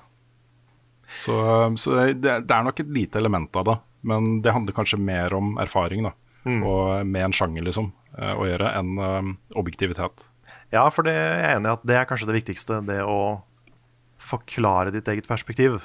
[1.11, 1.35] Så,
[1.81, 3.77] så det, det er nok et lite element av det,
[4.07, 6.13] men det handler kanskje mer om erfaring, da.
[6.65, 9.31] Og med en sjanger, liksom, eh, å gjøre, enn eh,
[9.61, 10.23] objektivitet.
[10.71, 12.79] Ja, for det jeg er enig i at det er kanskje det viktigste.
[12.87, 13.41] Det å
[14.21, 15.81] forklare ditt eget perspektiv.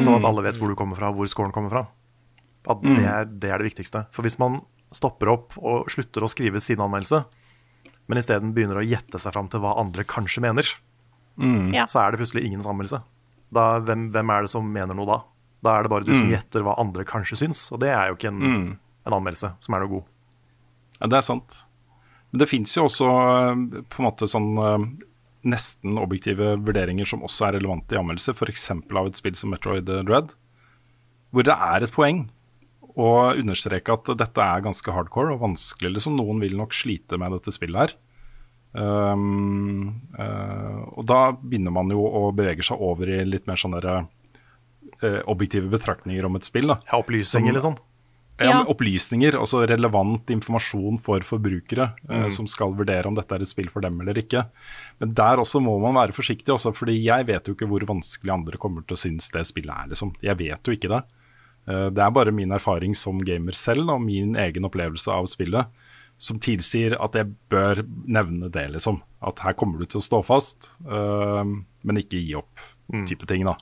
[0.00, 1.82] Sånn at alle vet hvor du kommer fra, hvor scoren kommer fra.
[2.70, 4.06] At det, er, det er det viktigste.
[4.14, 4.60] For hvis man
[4.94, 7.22] stopper opp og slutter å skrive sin anmeldelse,
[8.10, 10.68] men isteden begynner å gjette seg fram til hva andre kanskje mener,
[11.72, 11.86] Ja.
[11.88, 13.02] så er det plutselig ingens anmeldelse.
[13.52, 15.18] Da, hvem, hvem er det som mener noe da?
[15.64, 18.16] Da er det bare du som gjetter hva andre kanskje syns, og det er jo
[18.18, 20.10] ikke en, en anmeldelse som er noe god.
[20.98, 21.62] Ja, det er sant.
[22.30, 24.86] Men det fins jo også eh, på en måte sånn eh,
[25.52, 28.70] nesten objektive vurderinger som også er relevante i anmeldelse, f.eks.
[28.78, 30.30] av et spill som Metroid Dread,
[31.32, 32.26] hvor det er et poeng
[32.92, 35.94] å understreke at dette er ganske hardcore og vanskelig.
[35.96, 37.94] liksom Noen vil nok slite med dette spillet her.
[38.72, 43.80] Um, uh, og da begynner man jo å bevege seg over i litt mer sånne
[43.84, 44.06] der,
[45.02, 46.68] eh, objektive betraktninger om et spill.
[46.72, 47.76] da Ja, opplysninger, liksom.
[47.76, 47.91] ja,
[48.40, 48.62] Ja.
[48.66, 53.68] opplysninger, altså relevant informasjon for forbrukere eh, som skal vurdere om dette er et spill
[53.70, 54.46] for dem eller ikke.
[55.02, 58.32] Men der også må man være forsiktig, også, fordi jeg vet jo ikke hvor vanskelig
[58.34, 59.90] andre kommer til å synes det spillet er.
[59.92, 60.14] liksom.
[60.24, 61.02] Jeg vet jo ikke det.
[61.68, 65.82] Uh, det er bare min erfaring som gamer selv og min egen opplevelse av spillet
[66.22, 69.02] som tilsier at jeg bør nevne det, liksom.
[69.22, 72.64] At her kommer du til å stå fast, uh, men ikke gi opp,
[73.08, 73.58] type ting, da.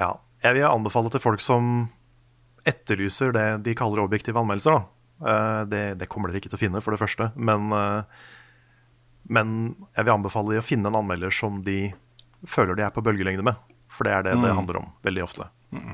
[0.00, 0.18] Ja.
[0.40, 1.90] Jeg vil anbefale til folk som
[2.68, 4.82] etterlyser det de kaller objektive anmeldelser.
[5.20, 7.30] Eh, Det, det kommer dere ikke til å finne, for det første.
[7.36, 8.02] Men, uh,
[9.28, 11.92] men jeg vil anbefale de å finne en anmelder som de
[12.48, 13.58] føler de er på bølgelengde med.
[13.90, 15.48] For det er det det handler om, veldig ofte.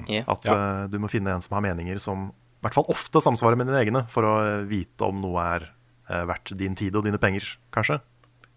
[0.08, 0.22] Ja.
[0.30, 3.58] At uh, du må finne en som har meninger som i hvert fall ofte samsvarer
[3.58, 4.34] med dine egne, for å
[4.66, 5.66] vite om noe er
[6.06, 7.98] verdt din tid og dine penger, kanskje.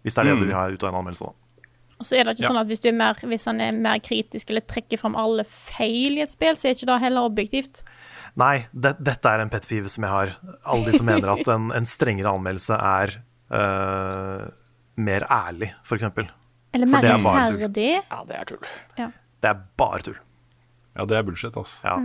[0.02, 1.49] Hvis det er det du vil ha ut av en anmeldelse, da.
[2.00, 4.00] Og så er det ikke sånn at hvis, du er mer, hvis han er mer
[4.00, 7.82] kritisk eller trekker fram alle feil i et spill, så er ikke det heller objektivt.
[8.40, 10.32] Nei, det, dette er en pet pive som jeg har.
[10.64, 13.14] Alle de som mener at en, en strengere anmeldelse er
[13.52, 14.48] uh,
[15.00, 16.08] mer ærlig, f.eks.
[16.08, 17.90] Eller For mer er rettferdig.
[17.98, 18.66] ja, det er tull.
[19.40, 20.18] Det er bare tull.
[20.96, 21.80] Ja, det er bullshit, altså.
[21.84, 21.96] Ja.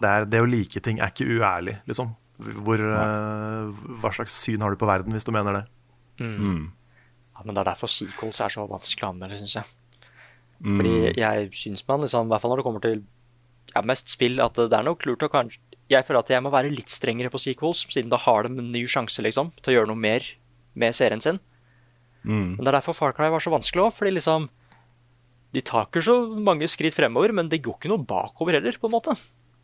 [0.00, 2.14] Det, er, det å like ting er ikke uærlig, liksom.
[2.38, 5.64] Hvor, uh, hva slags syn har du på verden, hvis du mener det?
[7.40, 9.76] Ja, men det er derfor sequels er så vanskelig å anmelde, syns jeg.
[10.60, 12.98] Fordi jeg syns man, liksom, i hvert fall når det kommer til
[13.72, 16.52] ja, mest spill, at det er nok lurt å kanskje jeg føler at jeg må
[16.54, 19.74] være litt strengere på sequels, siden da har de en ny sjanse liksom, til å
[19.74, 20.26] gjøre noe mer
[20.78, 21.40] med serien sin.
[22.22, 22.54] Mm.
[22.54, 24.50] Men det er derfor Far Cry var så vanskelig òg, fordi liksom
[25.50, 26.14] De tar ikke så
[26.46, 29.16] mange skritt fremover, men det går ikke noe bakover heller, på en måte.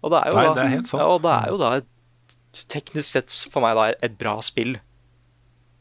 [0.03, 0.81] Og det er jo, Nei, da, det er.
[0.83, 1.93] Ja, og det er jo da et,
[2.73, 4.75] teknisk sett for meg da et bra spill.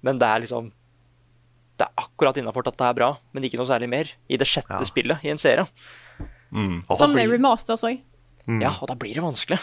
[0.06, 0.70] Men det er liksom
[1.77, 4.11] Det er akkurat innafor at det er bra, men ikke noe særlig mer.
[4.31, 4.85] I det sjette Ja.
[4.88, 5.65] spillet i en serie.
[6.52, 6.84] Mm.
[6.95, 8.02] Som blir- remasters òg.
[8.47, 8.61] Mm.
[8.61, 9.60] Ja, og da blir det vanskelig.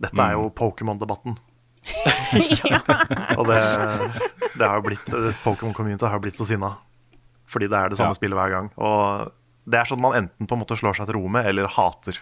[0.00, 1.36] Dette er jo Pokémon-debatten.
[3.38, 3.58] Og det,
[4.58, 5.06] det har jo blitt
[5.44, 6.72] Pokémon-community har jo blitt så sinna.
[7.50, 8.18] Fordi det er det samme Ja.
[8.18, 8.70] spillet hver gang.
[8.78, 9.32] Og
[9.68, 12.18] det er sånn man enten på en måte slår seg til ro med, eller hater.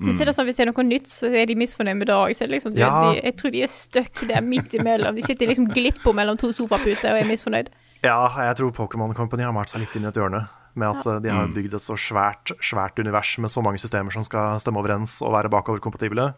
[0.00, 2.16] Hvis det er sånn, hvis det er noe nytt, så er de misfornøyd med det
[2.16, 2.32] òg.
[2.32, 2.90] Liksom, Ja.
[3.04, 5.14] de, jeg tror de er stuck der midt imellom.
[5.14, 7.68] De sitter liksom glippo mellom to sofaputer og er misfornøyd.
[8.02, 8.16] Ja,
[8.48, 10.48] jeg tror Pokémon Company har malt seg litt inn i et hjørne.
[10.74, 11.18] Med at ja.
[11.20, 14.80] de har bygd et så svært, svært univers med så mange systemer som skal stemme
[14.80, 16.30] overens og være bakoverkompatible.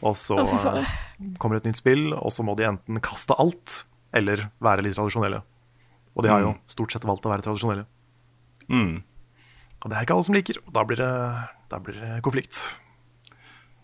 [0.00, 0.96] Og så oh, eh,
[1.38, 3.82] kommer et nytt spill, og så må de enten kaste alt
[4.16, 5.42] eller være litt tradisjonelle.
[6.16, 7.84] Og de har jo stort sett valgt å være tradisjonelle.
[8.70, 9.02] Mm.
[9.80, 11.10] Og det er ikke alle som liker, og da blir det,
[11.68, 12.62] da blir det konflikt.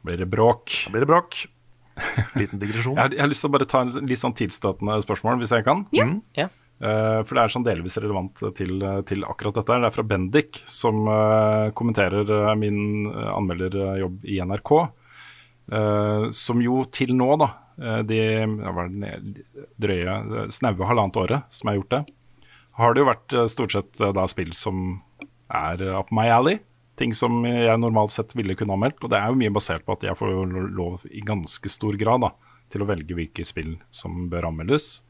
[0.07, 0.73] Blir det bråk?
[0.87, 1.43] Da blir det bråk.
[2.37, 2.95] Liten digresjon.
[2.99, 5.55] Jeg har, jeg har lyst til å bare ta en litt sånn tilstøtende spørsmål, hvis
[5.57, 5.87] jeg kan.
[5.97, 6.19] Mm.
[6.37, 6.47] Ja.
[6.77, 9.79] Uh, for det er sånn delvis relevant til, til akkurat dette.
[9.81, 14.73] Det er fra Bendik, som uh, kommenterer uh, min anmelderjobb i NRK.
[15.73, 17.49] eh, som jo til nå, da,
[18.07, 18.85] de ja,
[19.83, 20.13] drøye,
[20.55, 22.03] snaue halvannet året som jeg har gjort det,
[22.79, 25.01] har det jo vært stort sett da spill som
[25.49, 26.61] er up my alley.
[26.97, 29.03] Ting som jeg normalt sett ville kunne anmeldt.
[29.05, 30.37] Og det er jo mye basert på at jeg får
[30.77, 32.33] lov i ganske stor grad da,
[32.73, 35.03] til å velge hvilke spill som bør anmeldes.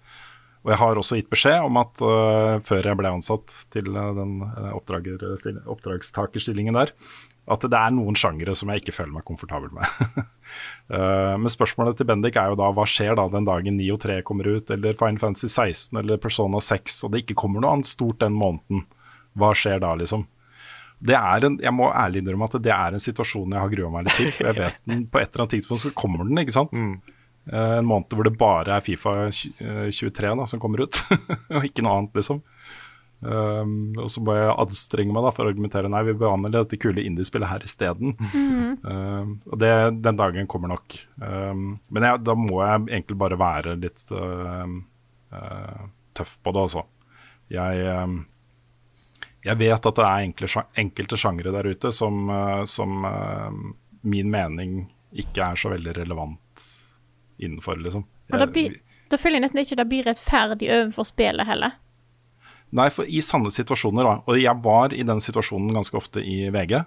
[0.66, 4.10] Og jeg har også gitt beskjed om at uh, før jeg ble ansatt til uh,
[4.16, 6.90] den øh, oppdragstakerstillingen der,
[7.46, 9.86] at det er noen sjangere som jeg ikke føler meg komfortabel med.
[10.90, 14.16] Men spørsmålet til Bendik er jo da hva skjer da den dagen 9 og 3
[14.26, 17.86] kommer ut, eller Fine Fantasy 16 eller Persona 6, og det ikke kommer noe annet
[17.86, 18.82] stort den måneden.
[19.38, 20.26] Hva skjer da, liksom?
[20.98, 23.92] Det er en, jeg må ærlig innrømme at det er en situasjon jeg har grua
[23.92, 24.32] meg litt til.
[24.38, 26.74] For jeg vet den på et eller annet tidspunkt så kommer den, ikke sant.
[27.46, 30.98] Eh, en måned hvor det bare er Fifa eh, 23 da, som kommer ut,
[31.54, 32.42] og ikke noe annet, liksom.
[33.26, 36.76] Um, og så må jeg anstrenge meg da for å argumentere nei, vi behandler dette
[36.78, 38.12] kule indiespillet her isteden.
[38.84, 39.72] Um, og det,
[40.04, 40.98] den dagen kommer nok.
[41.16, 44.68] Um, men jeg, da må jeg egentlig bare være litt uh,
[45.32, 45.86] uh,
[46.16, 46.84] tøff på det, altså.
[47.52, 47.88] Jeg,
[49.46, 53.62] jeg vet at det er enkle, enkelte sjangre der ute som, uh, som um,
[54.06, 54.80] min mening
[55.16, 56.66] ikke er så veldig relevant
[57.38, 58.04] innenfor, liksom.
[58.32, 58.78] Og da, blir,
[59.12, 61.76] da føler jeg nesten ikke det blir rettferdig overfor spillet heller.
[62.76, 66.48] Nei, for i sanne situasjoner, da, og jeg var i den situasjonen ganske ofte i
[66.52, 66.80] VG,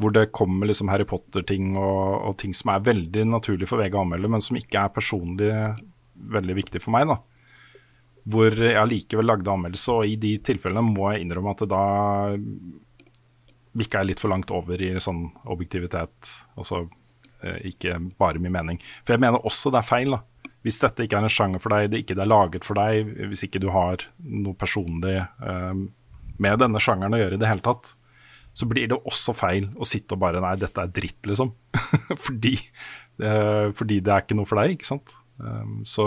[0.00, 3.94] hvor det kommer liksom Harry Potter-ting og, og ting som er veldig naturlig for VG
[3.94, 5.52] å anmelde, men som ikke er personlig
[6.34, 7.06] veldig viktig for meg.
[7.12, 7.20] da.
[8.24, 11.84] Hvor jeg allikevel lagde anmeldelse, og i de tilfellene må jeg innrømme at da
[13.74, 16.84] bikka jeg litt for langt over i sånn objektivitet, altså
[17.42, 18.78] eh, ikke bare min mening.
[19.02, 20.22] For jeg mener også det er feil, da.
[20.64, 23.44] Hvis dette ikke er en sjanger for deg, det ikke er laget for deg, hvis
[23.44, 25.74] ikke du har noe personlig eh,
[26.40, 27.92] med denne sjangeren å gjøre i det hele tatt,
[28.54, 31.50] så blir det også feil å sitte og bare Nei, dette er dritt, liksom.
[32.26, 32.54] fordi,
[33.18, 35.16] eh, fordi det er ikke noe for deg, ikke sant.
[35.38, 36.04] Um, så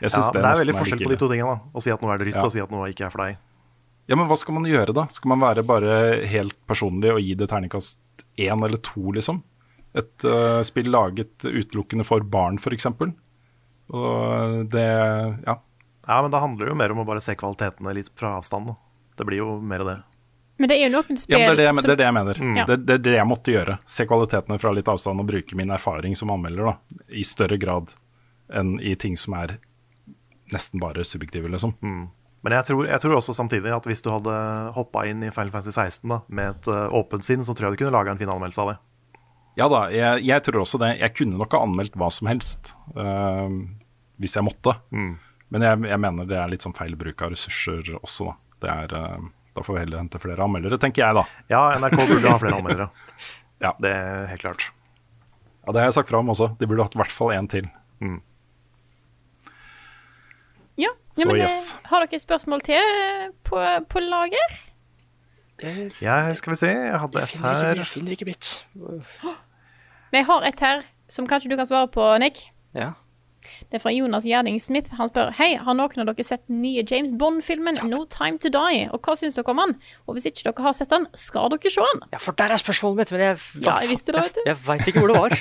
[0.00, 1.52] jeg Ja, syns det, det, er veldig forskjell på de to tingene.
[1.58, 2.44] da Å si at noe er dritt, Ja.
[2.46, 3.36] og si at noe ikke er for deg.
[4.08, 5.06] Ja, men hva skal man gjøre da?
[5.12, 7.98] Skal man være bare helt personlig og gi det terningkast
[8.38, 9.42] én eller to, liksom?
[9.94, 12.86] Et uh, spill laget utelukkende for barn, f.eks.
[13.90, 14.88] Og det
[15.46, 15.58] Ja.
[16.08, 18.66] Ja, men det handler jo mer om å bare se kvalitetene litt fra avstand.
[18.66, 18.76] da.
[19.18, 20.02] Det blir jo mer av det.
[20.58, 21.96] Men det er jo noen spill Ja, men det, er det, jeg- som det er
[21.96, 22.34] det jeg mener.
[22.40, 22.56] Mm.
[22.56, 22.64] Ja.
[22.64, 23.78] Det, det er det jeg måtte gjøre.
[23.86, 26.76] Se kvalitetene fra litt avstand og bruke min erfaring som anmelder da,
[27.10, 27.92] i større grad
[28.54, 29.58] enn i ting som er
[30.52, 31.74] nesten bare subjektive, liksom.
[32.46, 34.34] Men jeg tror, jeg tror også samtidig at hvis du hadde
[34.76, 37.76] hoppa inn i Final Fantasy 16 da, med et uh, åpent sinn, så tror jeg
[37.76, 38.76] du kunne laga en fin anmeldelse av det.
[39.58, 40.92] Ja da, jeg, jeg tror også det.
[41.00, 43.50] Jeg kunne nok ha anmeldt hva som helst uh,
[44.22, 44.76] hvis jeg måtte.
[45.48, 48.36] Men jeg, jeg mener det er litt sånn feil bruk av ressurser også, da.
[48.58, 49.26] Det er, uh,
[49.58, 51.26] da får vi heller hente flere anmeldere, tenker jeg da.
[51.50, 52.90] Ja, NRK burde ha flere anmeldere.
[53.58, 53.72] Ja.
[53.82, 54.68] Det er helt klart.
[55.66, 56.46] Ja, Det har jeg sagt fra om også.
[56.60, 57.64] De burde hatt i hvert fall én til.
[57.98, 58.12] Ja,
[61.18, 61.58] ja Så men yes.
[61.74, 64.56] eh, Har dere spørsmål til eh, på, på lager?
[66.00, 67.74] Ja, skal vi se, jeg hadde et ikke, her.
[67.82, 68.50] jeg finner ikke mitt.
[70.12, 72.44] Men jeg har et her som kanskje du kan svare på, Nick.
[72.76, 72.92] Ja.
[73.68, 74.92] Det er fra Jonas Gjerding Smith.
[75.00, 78.50] Han spør Hei, har noen av dere sett den nye James Bond-filmen No Time To
[78.54, 78.84] Die?
[78.94, 79.74] Og hva syns dere om den?
[80.06, 82.04] Og hvis ikke dere har sett den, skal dere se den?
[82.12, 84.40] Ja, for der er spørsmålet mitt, men jeg, Ja, jeg visste det, vet.
[84.46, 85.36] Jeg, jeg veit ikke hvor det var.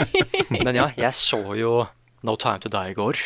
[0.66, 1.74] men ja, jeg så jo
[2.26, 3.22] No Time To Die i går.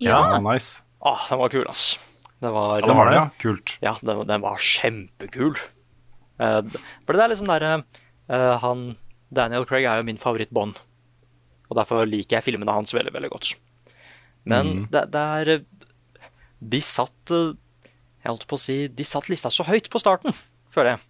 [0.00, 0.18] Ja.
[0.34, 0.80] Ja, nice.
[1.00, 1.98] Åh, den var kul, ass.
[2.40, 3.28] Det var, Ja, det var det, ja.
[3.40, 3.76] Kult.
[3.84, 5.56] Ja, den, den var kjempekul.
[6.40, 6.64] Uh,
[7.04, 7.82] for det er liksom derre
[8.32, 8.94] uh, Han
[9.28, 10.78] Daniel Craig er jo min favoritt-Bond.
[11.70, 13.52] Og derfor liker jeg filmene hans veldig, veldig godt.
[14.48, 15.50] Men det, det er
[16.72, 17.50] De satt eh,
[18.22, 20.32] Jeg holdt på å si De satt lista så høyt på starten,
[20.72, 21.02] føler jeg.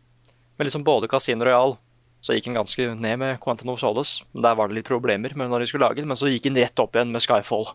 [0.59, 1.77] Med liksom både Casino Royal
[2.21, 5.63] så gikk den ganske ned med Quentin of Der var det litt problemer med når
[5.63, 7.71] de skulle lage den, men så gikk den rett opp igjen med Skyfall.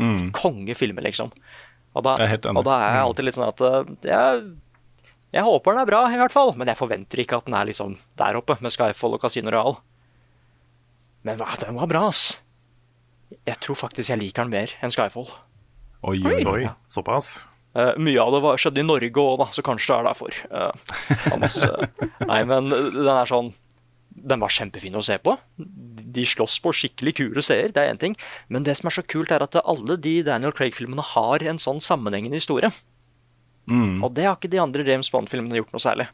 [0.00, 0.30] Mm.
[0.36, 1.32] Kongefilmer, liksom.
[1.92, 4.44] Og da, er og da er jeg alltid litt sånn at eh, jeg,
[5.36, 6.54] jeg håper den er bra, i hvert fall.
[6.56, 9.78] Men jeg forventer ikke at den er liksom der oppe med Skyfall og Casino Royal.
[11.28, 12.40] Men hva, den var bra, ass.
[13.48, 15.28] Jeg tror faktisk jeg liker den mer enn Skyfall.
[16.08, 16.62] Oi, oi, oi.
[16.90, 17.44] Såpass.
[17.72, 20.40] Uh, mye av det var, skjedde i Norge òg, da, så kanskje det er derfor.
[20.52, 21.70] Uh, masse,
[22.30, 23.52] nei, men den er sånn
[24.12, 25.34] Den var kjempefin å se på.
[25.56, 28.16] De slåss på skikkelig kule seere, det er én ting.
[28.52, 31.80] Men det som er så kult, er at alle de Daniel Craig-filmene har en sånn
[31.82, 32.70] sammenhengende historie.
[33.70, 34.02] Mm.
[34.04, 36.08] Og det har ikke de andre James Bond-filmene gjort noe særlig.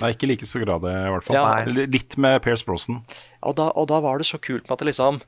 [0.00, 1.38] Nei, ikke like så grad, i hvert fall.
[1.38, 1.86] Ja.
[1.86, 3.04] Litt med Pierce Brosnan.
[3.46, 5.20] Og da, og da var det så kult med at det liksom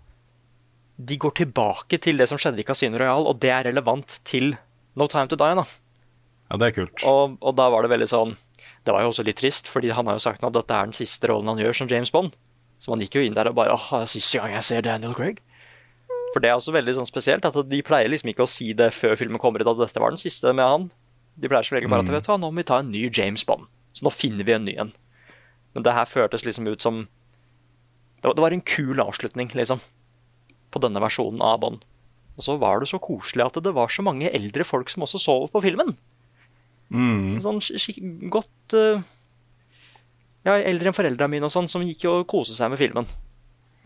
[0.96, 4.54] De går tilbake til det som skjedde i Casino Royal, og det er relevant til
[4.96, 5.58] No Time To Die.
[5.60, 5.66] da.
[6.50, 7.04] Ja, det er kult.
[7.04, 8.36] Og, og da var det veldig sånn
[8.86, 10.86] Det var jo også litt trist, fordi han har jo sagt nå at dette er
[10.86, 12.36] den siste rollen han gjør som James Bond.
[12.78, 15.40] Så man gikk jo inn der og bare åh, siste gang jeg ser Daniel Craig.
[16.34, 18.90] For det er også veldig sånn spesielt at de pleier liksom ikke å si det
[18.94, 20.86] før filmen kommer ut at dette var den siste med han.
[21.34, 23.42] De pleier som regel bare at vet du nå må vi ta en ny James
[23.48, 23.66] Bond.
[23.96, 24.92] Så nå finner vi en ny en.
[25.74, 27.06] Men det her føltes liksom ut som
[28.20, 29.80] Det var, det var en kul avslutning, liksom.
[30.72, 31.82] På denne versjonen av Bond.
[32.36, 35.20] Og så var det så koselig at det var så mange eldre folk som også
[35.20, 35.94] så på filmen.
[36.94, 37.36] Mm.
[37.42, 39.00] Sånn skik- skik- godt uh,
[40.46, 43.08] Ja, eldre enn foreldra mine og sånn, som gikk og koste seg med filmen.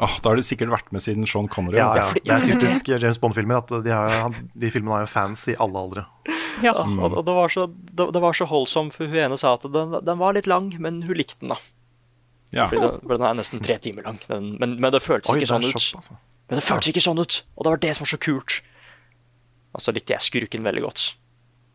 [0.00, 1.76] Oh, da har de sikkert vært med siden Sean Connery.
[1.76, 2.04] Ja, ja.
[2.16, 5.76] Det er typisk James Bond-filmer at de, har, de filmene har jo fans i alle
[5.80, 6.04] aldre.
[6.64, 6.72] Ja.
[6.84, 9.64] Og, og det, var så, det, det var så holdsom, for hun ene sa at
[9.72, 11.58] den, den var litt lang, men hun likte den, da.
[12.52, 12.66] Ja.
[12.68, 14.20] Fordi den, for den er nesten tre timer lang.
[14.28, 16.00] Den, men, men det føltes Oi, ikke det sånn shop, ut.
[16.00, 16.16] altså.
[16.50, 18.56] Men det føltes ikke sånn ut, og det var det som var så kult.
[19.76, 21.10] Altså så likte jeg skurken veldig godt.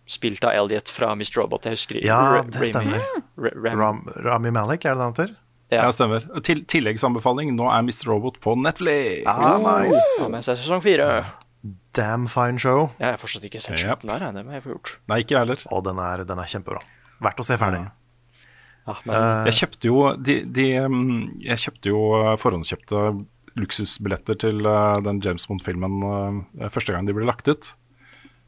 [0.07, 1.39] Spilt av Elliot fra Mr.
[1.41, 1.63] Robot.
[1.65, 3.01] Jeg husker Ja, det stemmer.
[3.41, 5.35] Ra- Ram- Ram, Rami Malek, er det det han heter?
[5.73, 6.27] Ja, stemmer.
[6.45, 8.05] Til, tilleggsanbefaling, nå er Mr.
[8.11, 9.23] Robot på Netflix!
[9.25, 10.27] Ah, nice.
[10.29, 11.07] Med seg sesong fire.
[11.97, 12.91] Damn fine show.
[12.99, 14.97] Jeg har fortsatt ikke sett slutten der, Det må jeg få gjort.
[15.09, 15.63] Nei, ikke jeg heller.
[15.73, 16.83] Og den er, den er kjempebra.
[17.25, 17.81] Verdt å se ferdig.
[18.85, 23.25] Ja, men Eh, Jeg kjøpte jo de, de, mm, Jeg kjøpte jo eh, forhåndskjøpte
[23.57, 25.95] luksusbilletter til eh, den James Bond-filmen
[26.69, 27.71] første gang de ble lagt ut.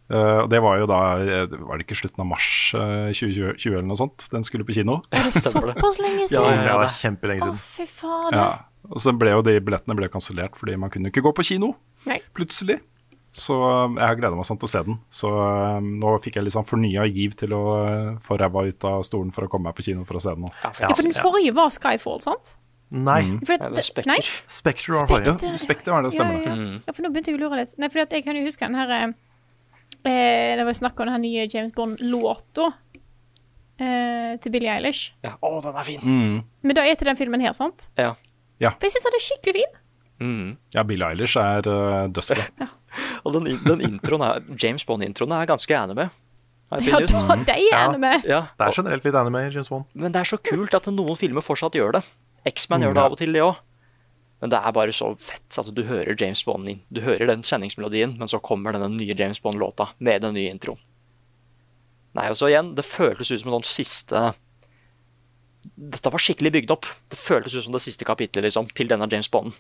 [0.09, 2.45] Eh, og det var jo da eh, Var det ikke slutten av mars
[2.79, 4.27] eh, 2020 eller noe sånt?
[4.31, 5.01] Den skulle på kino.
[5.11, 6.61] Er det såpass lenge ja, siden?
[6.63, 8.37] ja, var det- kjempelenge Å, fy fader.
[8.39, 8.47] Ja.
[8.87, 11.73] Og så ble jo de billettene ble kansellert fordi man kunne ikke gå på kino
[12.07, 12.21] Nei.
[12.37, 12.79] plutselig.
[13.37, 14.95] Så jeg har gleda meg sånn til å se den.
[15.13, 18.87] Så um, nå fikk jeg litt sånn fornya giv til å uh, få ræva ut
[18.87, 20.47] av stolen for å komme meg på kino for å se den.
[20.47, 20.63] Også.
[20.63, 22.55] ja, for Ja, for den forrige var Skyfall, sant?
[22.89, 24.07] Nei, For at, Spekter.
[24.07, 24.95] nei, Spekter
[25.91, 26.39] var det, Ja, stemmer.
[26.47, 26.73] ja, Mm.
[26.79, 26.81] ja.
[26.87, 27.75] ja, for nå begynte jeg å lure litt.
[27.77, 29.11] Nei, for at jeg kan jo huske den her
[30.03, 32.67] Det var snakk om den nye James Bond-låta
[33.79, 35.13] eh, til Billie Eilish.
[35.25, 35.35] Ja.
[35.41, 36.01] Å, den er fin!
[36.03, 36.37] Mm.
[36.63, 37.89] Men da er til den filmen her, sant?
[37.99, 38.13] Ja.
[38.61, 39.75] For jeg syns den er skikkelig fin.
[40.17, 40.47] Mm.
[40.73, 42.47] Ja, Billie Eilish er uh, dødsbra.
[43.27, 46.15] Og den, den introen er, James Bond-introen er ganske enig med.
[46.67, 47.11] Ja, ut.
[47.13, 48.25] da, de er enig med.
[48.27, 49.85] Ja, Det er generelt litt anime i James Bond.
[49.95, 52.03] Men det er så kult at noen filmer fortsatt gjør det.
[52.49, 53.05] X-Man Mm, gjør det ja.
[53.07, 53.61] av og til, det òg.
[54.41, 56.83] Men det er bare så fett at du hører James Bond inn.
[56.93, 60.79] Du hører den kjenningsmelodien, men så kommer denne nye James Bond-låta med den nye introen.
[62.17, 64.21] Nei, og så igjen, det føltes ut som en sånn siste
[65.77, 66.87] Dette var skikkelig bygd opp.
[67.11, 69.53] Det føltes ut som det siste kapitlet liksom, til denne James Bonden.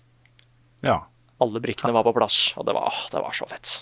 [0.85, 1.01] Ja.
[1.43, 3.73] Alle brikkene var på plass, og det var, det var så fett.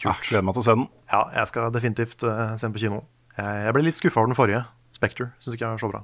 [0.00, 0.24] Kult.
[0.26, 0.88] gleder meg til å se den.
[1.12, 3.04] Ja, jeg skal definitivt uh, se den på kino.
[3.36, 4.64] Jeg, jeg ble litt skuffa over den forrige.
[4.96, 6.02] Spekter syns ikke jeg var så bra.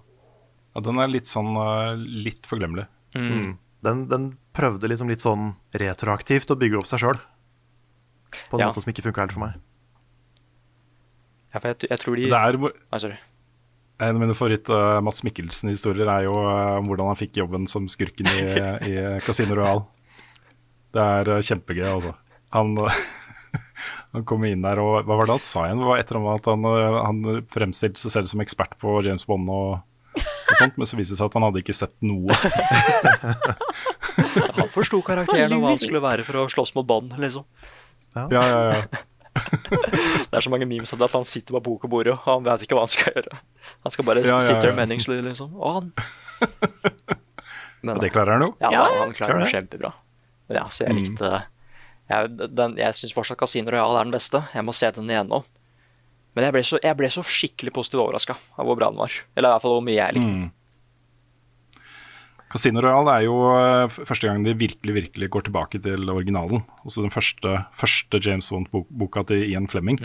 [0.70, 2.86] Ja, den er litt sånn uh, litt forglemmelig.
[3.18, 3.58] Mm.
[3.84, 7.20] Den, den prøvde liksom litt sånn retroaktivt å bygge opp seg sjøl.
[8.50, 8.70] På en Ja.
[8.70, 9.58] måte som ikke funka helt for meg.
[11.50, 12.58] Ja, for jeg, jeg tror de Det er
[12.94, 13.16] ah,
[14.00, 18.28] En av mine favoritt-Mats Mikkelsen-historier er jo eh, om hvordan han fikk jobben som skurken
[18.30, 18.44] i,
[18.90, 18.94] i
[19.26, 19.82] Casino Royal.
[20.94, 22.14] Det er uh, kjempegøy, altså.
[22.54, 22.72] Han,
[24.14, 25.82] han kom inn der og Hva var det han sa igjen?
[25.82, 28.96] Det var et eller annet at han, eh, han fremstilte seg selv som ekspert på
[29.06, 29.78] James Bond og,
[30.50, 32.34] og sånt, men så viste det seg at han hadde ikke sett noe.
[34.60, 37.44] Han forsto karakteren og hva han skulle være for å slåss mot bånd, liksom.
[38.16, 38.42] Ja, ja,
[38.74, 38.82] ja.
[39.30, 42.64] Det er så mange memes at han sitter på bok og bordet, og han vet
[42.66, 43.38] ikke hva han skal gjøre.
[43.86, 44.64] Han skal bare Ja, ja, sitte ja.
[44.72, 45.54] der meningsløs, liksom.
[45.56, 45.92] Og han
[47.82, 48.50] Men, Og det klarer han jo.
[48.60, 49.92] Ja, Ja, han klarer det kjempebra.
[50.50, 50.98] Men ja, så jeg Mm.
[51.00, 51.30] likte
[52.10, 54.42] Jeg, den- jeg syns fortsatt Casino Royal er den beste.
[54.52, 55.44] Jeg må se den igjen nå.
[56.36, 59.14] Men jeg ble så, jeg ble så skikkelig positivt overraska av hvor bra den var.
[59.34, 60.40] Eller i hvert fall hvor mye jeg likte den.
[60.46, 60.56] Mm.
[62.50, 66.64] Casino Royale er jo eh, første gang de virkelig virkelig går tilbake til originalen.
[66.82, 70.00] Altså den første, første James Bond-boka til Ian Fleming.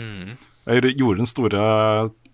[0.66, 1.64] Jeg gjorde den store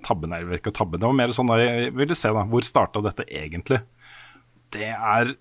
[0.04, 3.24] tabben her, ikke tabben, det var mer sånn jeg ville se da, hvor starta dette
[3.30, 3.78] egentlig.
[4.74, 5.32] Det er,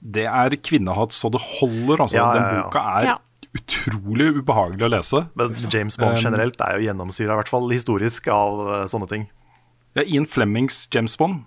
[0.00, 2.02] det er kvinnehat så det holder.
[2.04, 2.18] Altså.
[2.18, 3.16] Ja, ja, Den boka er Ja.
[3.56, 5.22] Utrolig ubehagelig å lese.
[5.38, 9.08] Men James Bond Um, generelt er jo gjennomsyra, i hvert fall historisk, av eh, sånne
[9.10, 9.28] ting.
[9.96, 11.46] Ja, Ian Flemings James Bond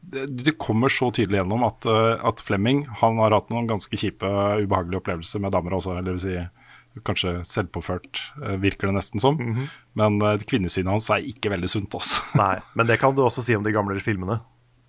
[0.00, 4.00] det, det kommer så tydelig gjennom at, uh, at Flemming han har hatt noen ganske
[4.00, 4.26] kjipe,
[4.64, 5.98] ubehagelige opplevelser med damer også.
[6.00, 9.38] Eller vil si, kanskje selvpåført, uh, virker det nesten som.
[9.38, 9.68] Mhm.
[10.00, 11.94] Men uh, kvinnesynet hans er ikke veldig sunt.
[11.94, 12.24] Altså.
[12.42, 14.40] Nei, men det kan du også si om de gamle filmene.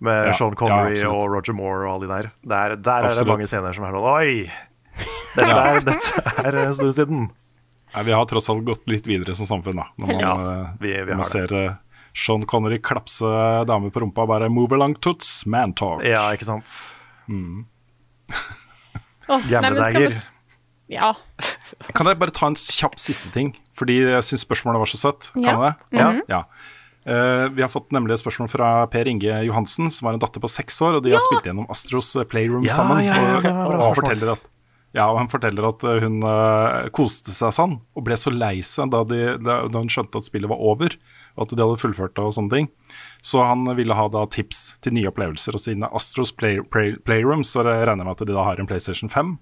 [0.02, 2.30] Med Ja, Sean Connery ja, og Roger Moore og alle de der.
[2.42, 4.48] Der, der er det mange scener som er sånn Oi!
[5.36, 7.22] Dette er, dette er en stund siden.
[7.94, 9.86] Nei, vi har tross alt gått litt videre som samfunn, da.
[10.00, 11.30] Når man, Ja, uh, vi, vi man har det.
[11.32, 11.74] ser uh,
[12.16, 13.28] Sean Connery klapse
[13.68, 16.04] damer på rumpa, bare 'move along toots, man talk'.
[16.04, 16.68] Ja, ikke sant.
[19.28, 20.08] Åh, nei, men dager.
[20.08, 20.20] vi-
[20.92, 21.14] Ja.
[21.94, 23.54] Kan jeg bare ta en kjapp siste ting?
[23.74, 25.30] Fordi jeg syns spørsmålet var så søtt.
[25.32, 25.52] Kan Ja.
[25.52, 25.60] jeg
[25.92, 25.98] det?
[25.98, 26.20] Ja.
[26.28, 26.42] Ja.
[27.02, 30.38] Uh, vi har fått nemlig et spørsmål fra Per Inge Johansen, som har en datter
[30.40, 30.96] på seks år.
[30.96, 33.00] Og de har spilt gjennom Astros eh, Playroom Ja, sammen.
[33.04, 34.44] ja, ja, og, bra og forteller at
[34.92, 38.58] ja, og han forteller at eh, hun uh, koste seg sånn, og ble så lei
[38.66, 40.96] seg da, da, hun skjønte at spillet var over,
[41.32, 42.68] og at de hadde fullført det og sånne ting.
[43.24, 45.56] Så han ville ha da tips til nye opplevelser.
[45.56, 48.68] Og siden Astros Play, Play, Playroom, så regner jeg med at de da har en
[48.68, 49.38] PlayStation 5.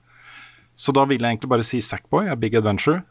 [0.78, 3.02] Så da vil jeg egentlig bare si Sackboy er Big Adventure.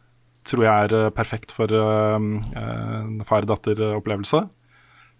[0.47, 4.45] Tror jeg er eh, perfekt for uh, en far-datter-opplevelse.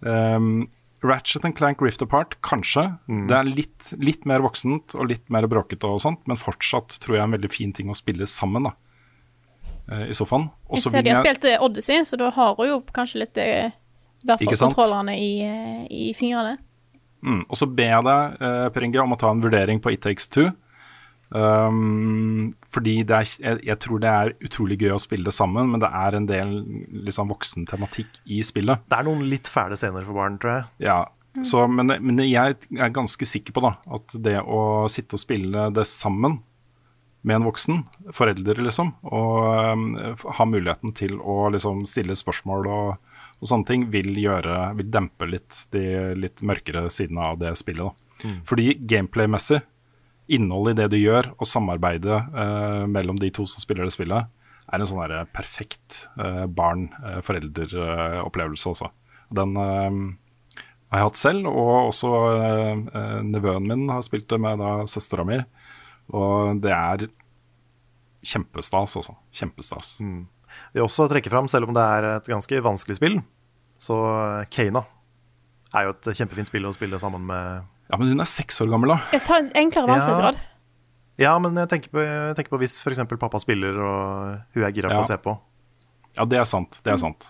[0.08, 0.70] Um,
[1.04, 2.98] Ratchet and Clank Rift Apart, kanskje.
[3.08, 7.16] Det er litt, litt mer voksent og litt mer bråkete og sånt, men fortsatt tror
[7.16, 8.72] jeg er en veldig fin ting å spille sammen, da.
[9.92, 10.50] eh, I sofaen.
[10.72, 13.38] Jeg ser de har jeg- spilt eh, Odyssey, så da har hun jo kanskje litt
[13.38, 13.72] I
[14.26, 16.58] hvert fall kontrollerne i, eh, i fingrene.
[17.24, 19.92] Mm, og så ber jeg deg, eh, Per Inge, om å ta en vurdering på
[19.92, 20.52] It Takes Two.
[21.30, 25.70] Um, fordi det er, jeg, jeg tror det er utrolig gøy å spille det sammen,
[25.70, 26.56] men det er en del
[27.06, 28.82] liksom, voksen tematikk i spillet.
[28.90, 30.68] Det er noen litt fæle scener for barn, tror jeg.
[30.90, 31.00] Ja,
[31.46, 35.70] så, men, men jeg er ganske sikker på da, at det å sitte og spille
[35.76, 36.40] det sammen
[37.22, 37.82] med en voksen,
[38.16, 39.88] foreldre liksom, og um,
[40.38, 45.28] ha muligheten til å liksom, stille spørsmål og, og sånne ting, vil, gjøre, vil dempe
[45.28, 45.84] litt de
[46.16, 47.92] litt mørkere sidene av det spillet.
[48.24, 48.32] Da.
[48.48, 49.60] Fordi gameplay-messig,
[50.30, 54.24] innholdet i det du gjør, og samarbeidet eh, mellom de to som spiller det spillet,
[54.70, 55.90] er en sånn der perfekt
[56.22, 58.88] eh, barn-forelder-opplevelse også.
[59.34, 59.92] Den eh,
[60.90, 64.58] har jeg hatt selv, og også eh, eh, nevøen min har spilt det med
[64.90, 65.38] søstera mi.
[66.14, 66.98] Og det er
[68.26, 69.14] kjempestas, altså.
[69.34, 69.88] Kjempestas.
[70.74, 73.20] Vi også trekker fram, selv om det er et ganske vanskelig spill,
[73.80, 73.96] så
[74.52, 74.82] Kana
[75.78, 77.46] er jo et kjempefint spill å spille sammen med
[77.90, 79.00] Ja, men hun er seks år gammel, da.
[79.16, 80.40] Jeg tar en enklere vanskelighetsgrad.
[81.20, 83.02] Ja, men jeg tenker på, jeg tenker på hvis f.eks.
[83.20, 85.04] pappa spiller og hun er gira på Ja.
[85.04, 85.34] å se på.
[86.16, 86.78] Ja, det er sant.
[86.86, 87.26] Det er sant.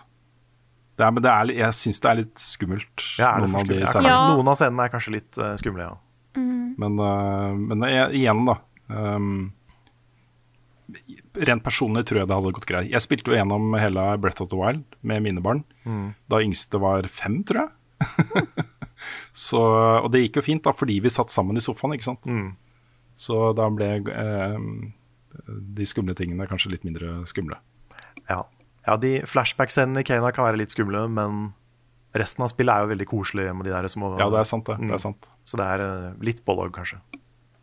[1.00, 3.06] Det er, men det er, jeg syns det er litt skummelt.
[3.18, 4.08] Ja, er det noen for av de?
[4.10, 4.18] Ja.
[4.36, 5.96] Noen av scenene er kanskje litt uh, skumle, ja.
[6.80, 8.58] Men, uh, men jeg, igjen, da.
[8.92, 9.30] Um,
[11.48, 12.90] rent personlig tror jeg det hadde gått greit.
[12.92, 15.64] Jeg spilte jo gjennom hele Breath of the Wild med mine barn
[16.30, 18.66] da yngste var fem, tror jeg.
[19.32, 19.60] Så,
[20.04, 22.26] og det gikk jo fint, da, fordi vi satt sammen i sofaen, ikke sant.
[23.20, 24.58] Så da ble eh,
[25.76, 27.58] de skumle tingene kanskje litt mindre skumle.
[28.28, 28.42] Ja,
[28.86, 31.52] ja de flashback-scenene i Kena kan være litt skumle, men
[32.16, 34.66] resten av spillet er jo veldig koselig med de der små Ja, det er sant,
[34.66, 34.78] det.
[34.80, 34.94] det Mm.
[34.96, 35.28] er sant.
[35.44, 36.98] Så det er eh, litt bollag, kanskje.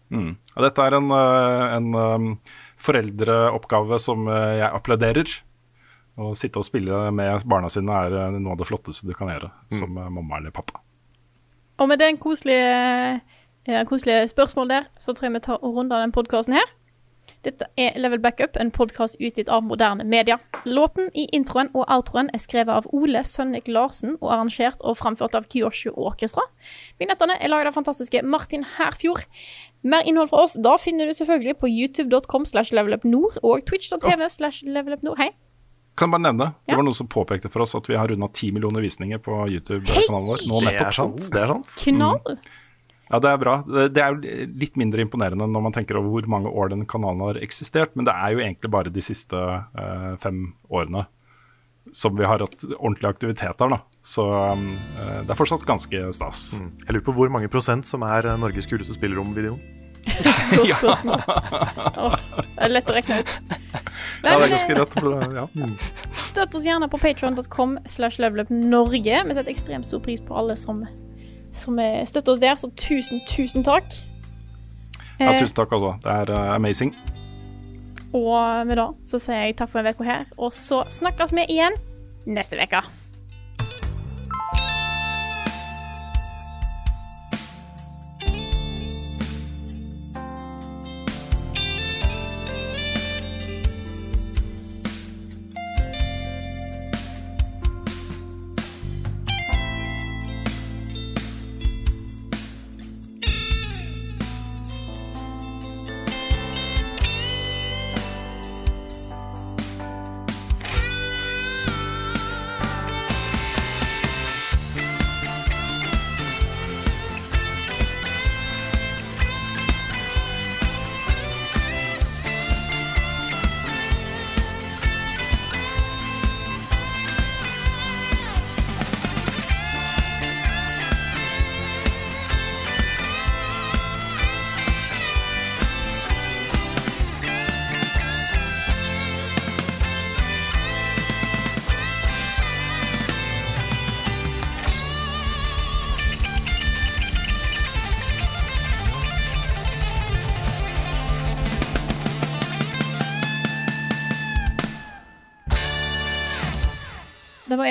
[0.09, 0.38] Mm.
[0.55, 2.38] Ja, dette er en, øh, en
[2.80, 5.27] foreldreoppgave som jeg applauderer.
[6.18, 9.51] Å sitte og spille med barna sine er noe av det flotteste du kan gjøre
[9.77, 10.80] som øh, mamma eller pappa.
[11.77, 13.21] Og med den koselige,
[13.67, 16.75] ja, koselige spørsmål der, så tror jeg vi tar og runder den podkasten her.
[17.45, 20.39] Dette er Level Backup, en podkast utgitt av moderne media.
[20.65, 25.37] Låten i introen og outroen er skrevet av Ole Sønnik Larsen og arrangert og framført
[25.37, 26.43] av Kyoshu Orkestra.
[26.99, 29.23] Vignettene er laget av fantastiske Martin Herfjord.
[29.87, 34.65] Mer innhold fra oss da finner du selvfølgelig på youtube.com slash levelupnord og twitch.tv slash
[34.65, 35.21] levelupnord.
[35.21, 35.31] Hei.
[35.98, 36.74] Kan bare nevne, Ja.
[36.74, 39.48] Det var noen som påpekte for oss at vi har runda ti millioner visninger på
[39.49, 40.45] YouTube-kanalen vår.
[40.49, 41.18] Nå Det er sant.
[41.34, 41.74] det er sant.
[41.84, 42.38] Knall.
[43.07, 43.53] Ja, det er bra.
[43.65, 47.22] Det er jo litt mindre imponerende når man tenker over hvor mange år den kanalen
[47.24, 51.06] har eksistert, men det er jo egentlig bare de siste eh, fem årene
[51.95, 53.69] som vi har hatt ordentlig aktivitet av.
[53.72, 53.80] da.
[54.03, 56.60] Så eh, det er fortsatt ganske stas.
[56.60, 56.72] Mm.
[56.84, 59.60] Jeg lurer på hvor mange prosent som er eh, Norges kuleste spillerom-videoen.
[60.07, 61.23] Godt spørsmål.
[61.97, 63.34] Oh, det er lett å regne ut.
[64.23, 64.95] Nei, Ja, det er ganske lett.
[65.03, 65.35] rett.
[65.38, 65.45] Ja.
[65.57, 65.73] Mm.
[66.29, 69.19] Støtt oss gjerne på patreon.com slash levelupnorge.
[69.27, 70.84] Vi setter ekstremt stor pris på alle som,
[71.55, 73.89] som eh, støtter oss der, så tusen, tusen takk.
[75.19, 75.95] ja, Eh, tusen takk, altså.
[76.03, 76.93] Det er uh, amazing.
[78.15, 81.43] Og med det så sier jeg takk for en uke her, og så snakkes vi
[81.57, 81.75] igjen
[82.27, 82.81] neste uke.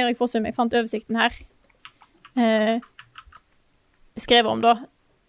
[0.06, 0.46] Erik Fossum.
[0.48, 1.34] Jeg fant oversikten her.
[2.36, 2.76] Eh,
[4.20, 4.78] skrev om, da.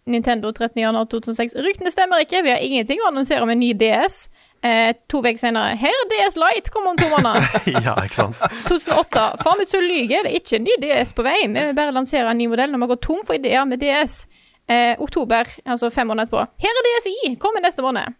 [0.07, 1.57] Nintendo 13.1.2006.
[1.65, 2.41] Ryktene stemmer ikke.
[2.45, 4.27] Vi har ingenting å annonsere om en ny DS.
[4.65, 5.75] Eh, to uker senere.
[5.77, 7.43] Her er DS Light, kommer om to måneder.
[7.87, 8.41] ja, ikke sant?
[8.69, 9.25] 2008.
[9.43, 10.25] Faen meg så lyger.
[10.25, 11.37] Det er ikke en ny DS på vei.
[11.43, 14.23] Vi vil bare lansere en ny modell når vi går tom for ideer med DS.
[14.67, 16.63] Eh, oktober, altså fem måneder etterpå.
[16.63, 17.35] Her er DSI!
[17.39, 18.17] Kommer neste måned.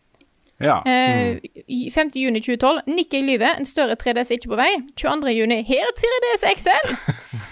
[0.60, 0.80] Ja.
[0.90, 1.38] Eh,
[1.70, 2.10] i 5.
[2.18, 2.82] juni 2012.
[2.90, 3.60] Nikkei lyver.
[3.60, 4.72] En større 3DS er ikke på vei.
[4.98, 5.34] 22.
[5.38, 5.60] juni.
[5.68, 6.88] Her er 3DS XL!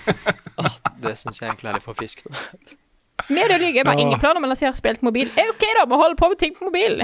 [1.06, 1.86] Det syns jeg egentlig er litt
[3.30, 3.84] Med Media lyver.
[3.88, 4.06] Bare Ja.
[4.06, 5.30] ingen planer om å lansere spill til mobil.
[5.38, 5.86] Eh, OK, da.
[5.86, 6.98] Vi holder på med ting på mobil.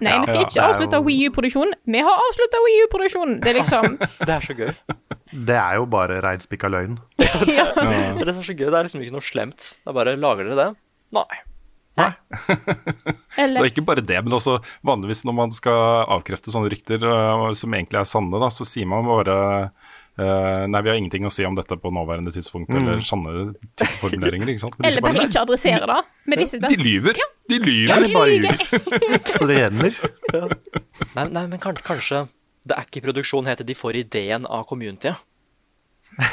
[0.00, 1.74] Nei, vi skal Ja, ikke avslutte jo- Wii U-produksjonen.
[1.86, 3.40] Vi har avslutta Wii U-produksjonen.
[3.44, 4.72] Det er liksom Det er så gøy.
[5.46, 6.98] Det er jo bare reinspikka løgn.
[7.58, 7.66] ja.
[7.74, 8.70] Det er det er så gøy.
[8.70, 9.74] Det er liksom ikke noe slemt.
[9.84, 10.68] Det er bare Lager dere det?
[11.14, 11.26] Nei.
[13.34, 17.02] Det Eller er ikke bare det, men også vanligvis når man skal avkrefte sånne rykter
[17.02, 21.26] uh, som egentlig er sanne, da, så sier man bare uh, Nei, vi har ingenting
[21.26, 24.52] å si om dette på nåværende tidspunkt, eller sanne type formuleringer.
[24.54, 24.78] ikke sant?
[24.84, 26.00] Eller bare bare, ikke adressere det.
[26.30, 27.20] med disse nei, de lyver!
[27.50, 27.96] De lyver!
[27.96, 29.28] Eller bare lyver.
[29.34, 30.00] Så det renner.
[31.18, 32.26] Nei, nei men kanskje
[32.64, 35.20] det er ikke produksjon heter de får ideen av communityet.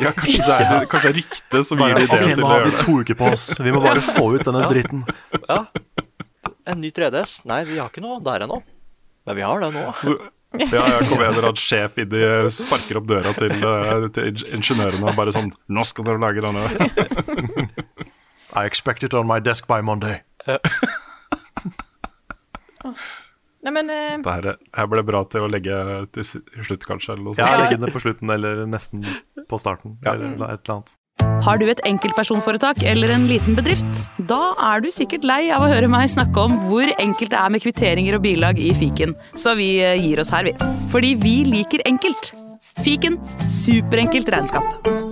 [0.01, 2.45] Ja, kanskje det er, kanskje det er ryktet som gir det ideen okay, til nå
[2.45, 2.83] å har vi gjøre det.
[2.85, 3.45] to uker på oss.
[3.59, 5.01] Vi må bare få ut denne dritten.
[5.47, 5.59] Ja.
[6.69, 7.41] En ny 3DS?
[7.49, 8.61] Nei, vi har ikke noe der ennå.
[9.25, 9.85] Men vi har det nå.
[10.51, 14.41] Ja, ja, kommer en eller annen sjef inn i sparker opp døra til, øh, til
[14.51, 16.65] ingeniørene og bare sånn Nå skal dere lage denne.
[18.59, 20.19] I expect it on my desk by Monday.
[23.61, 25.75] Nei, men uh, Det her, ble bra til å legge
[26.15, 26.25] til
[26.65, 27.13] slutt, kanskje.
[27.13, 29.05] Eller noe Ja, legge det på slutten, eller nesten
[29.49, 29.99] på starten.
[30.05, 30.15] Ja.
[30.15, 30.97] Eller et eller annet.
[31.45, 34.01] Har du et enkeltpersonforetak eller en liten bedrift?
[34.29, 37.53] Da er du sikkert lei av å høre meg snakke om hvor enkelt det er
[37.53, 40.55] med kvitteringer og bilag i fiken, så vi eh, gir oss her, vi.
[40.93, 42.33] Fordi vi liker enkelt.
[42.81, 43.19] Fiken
[43.51, 45.10] superenkelt regnskap.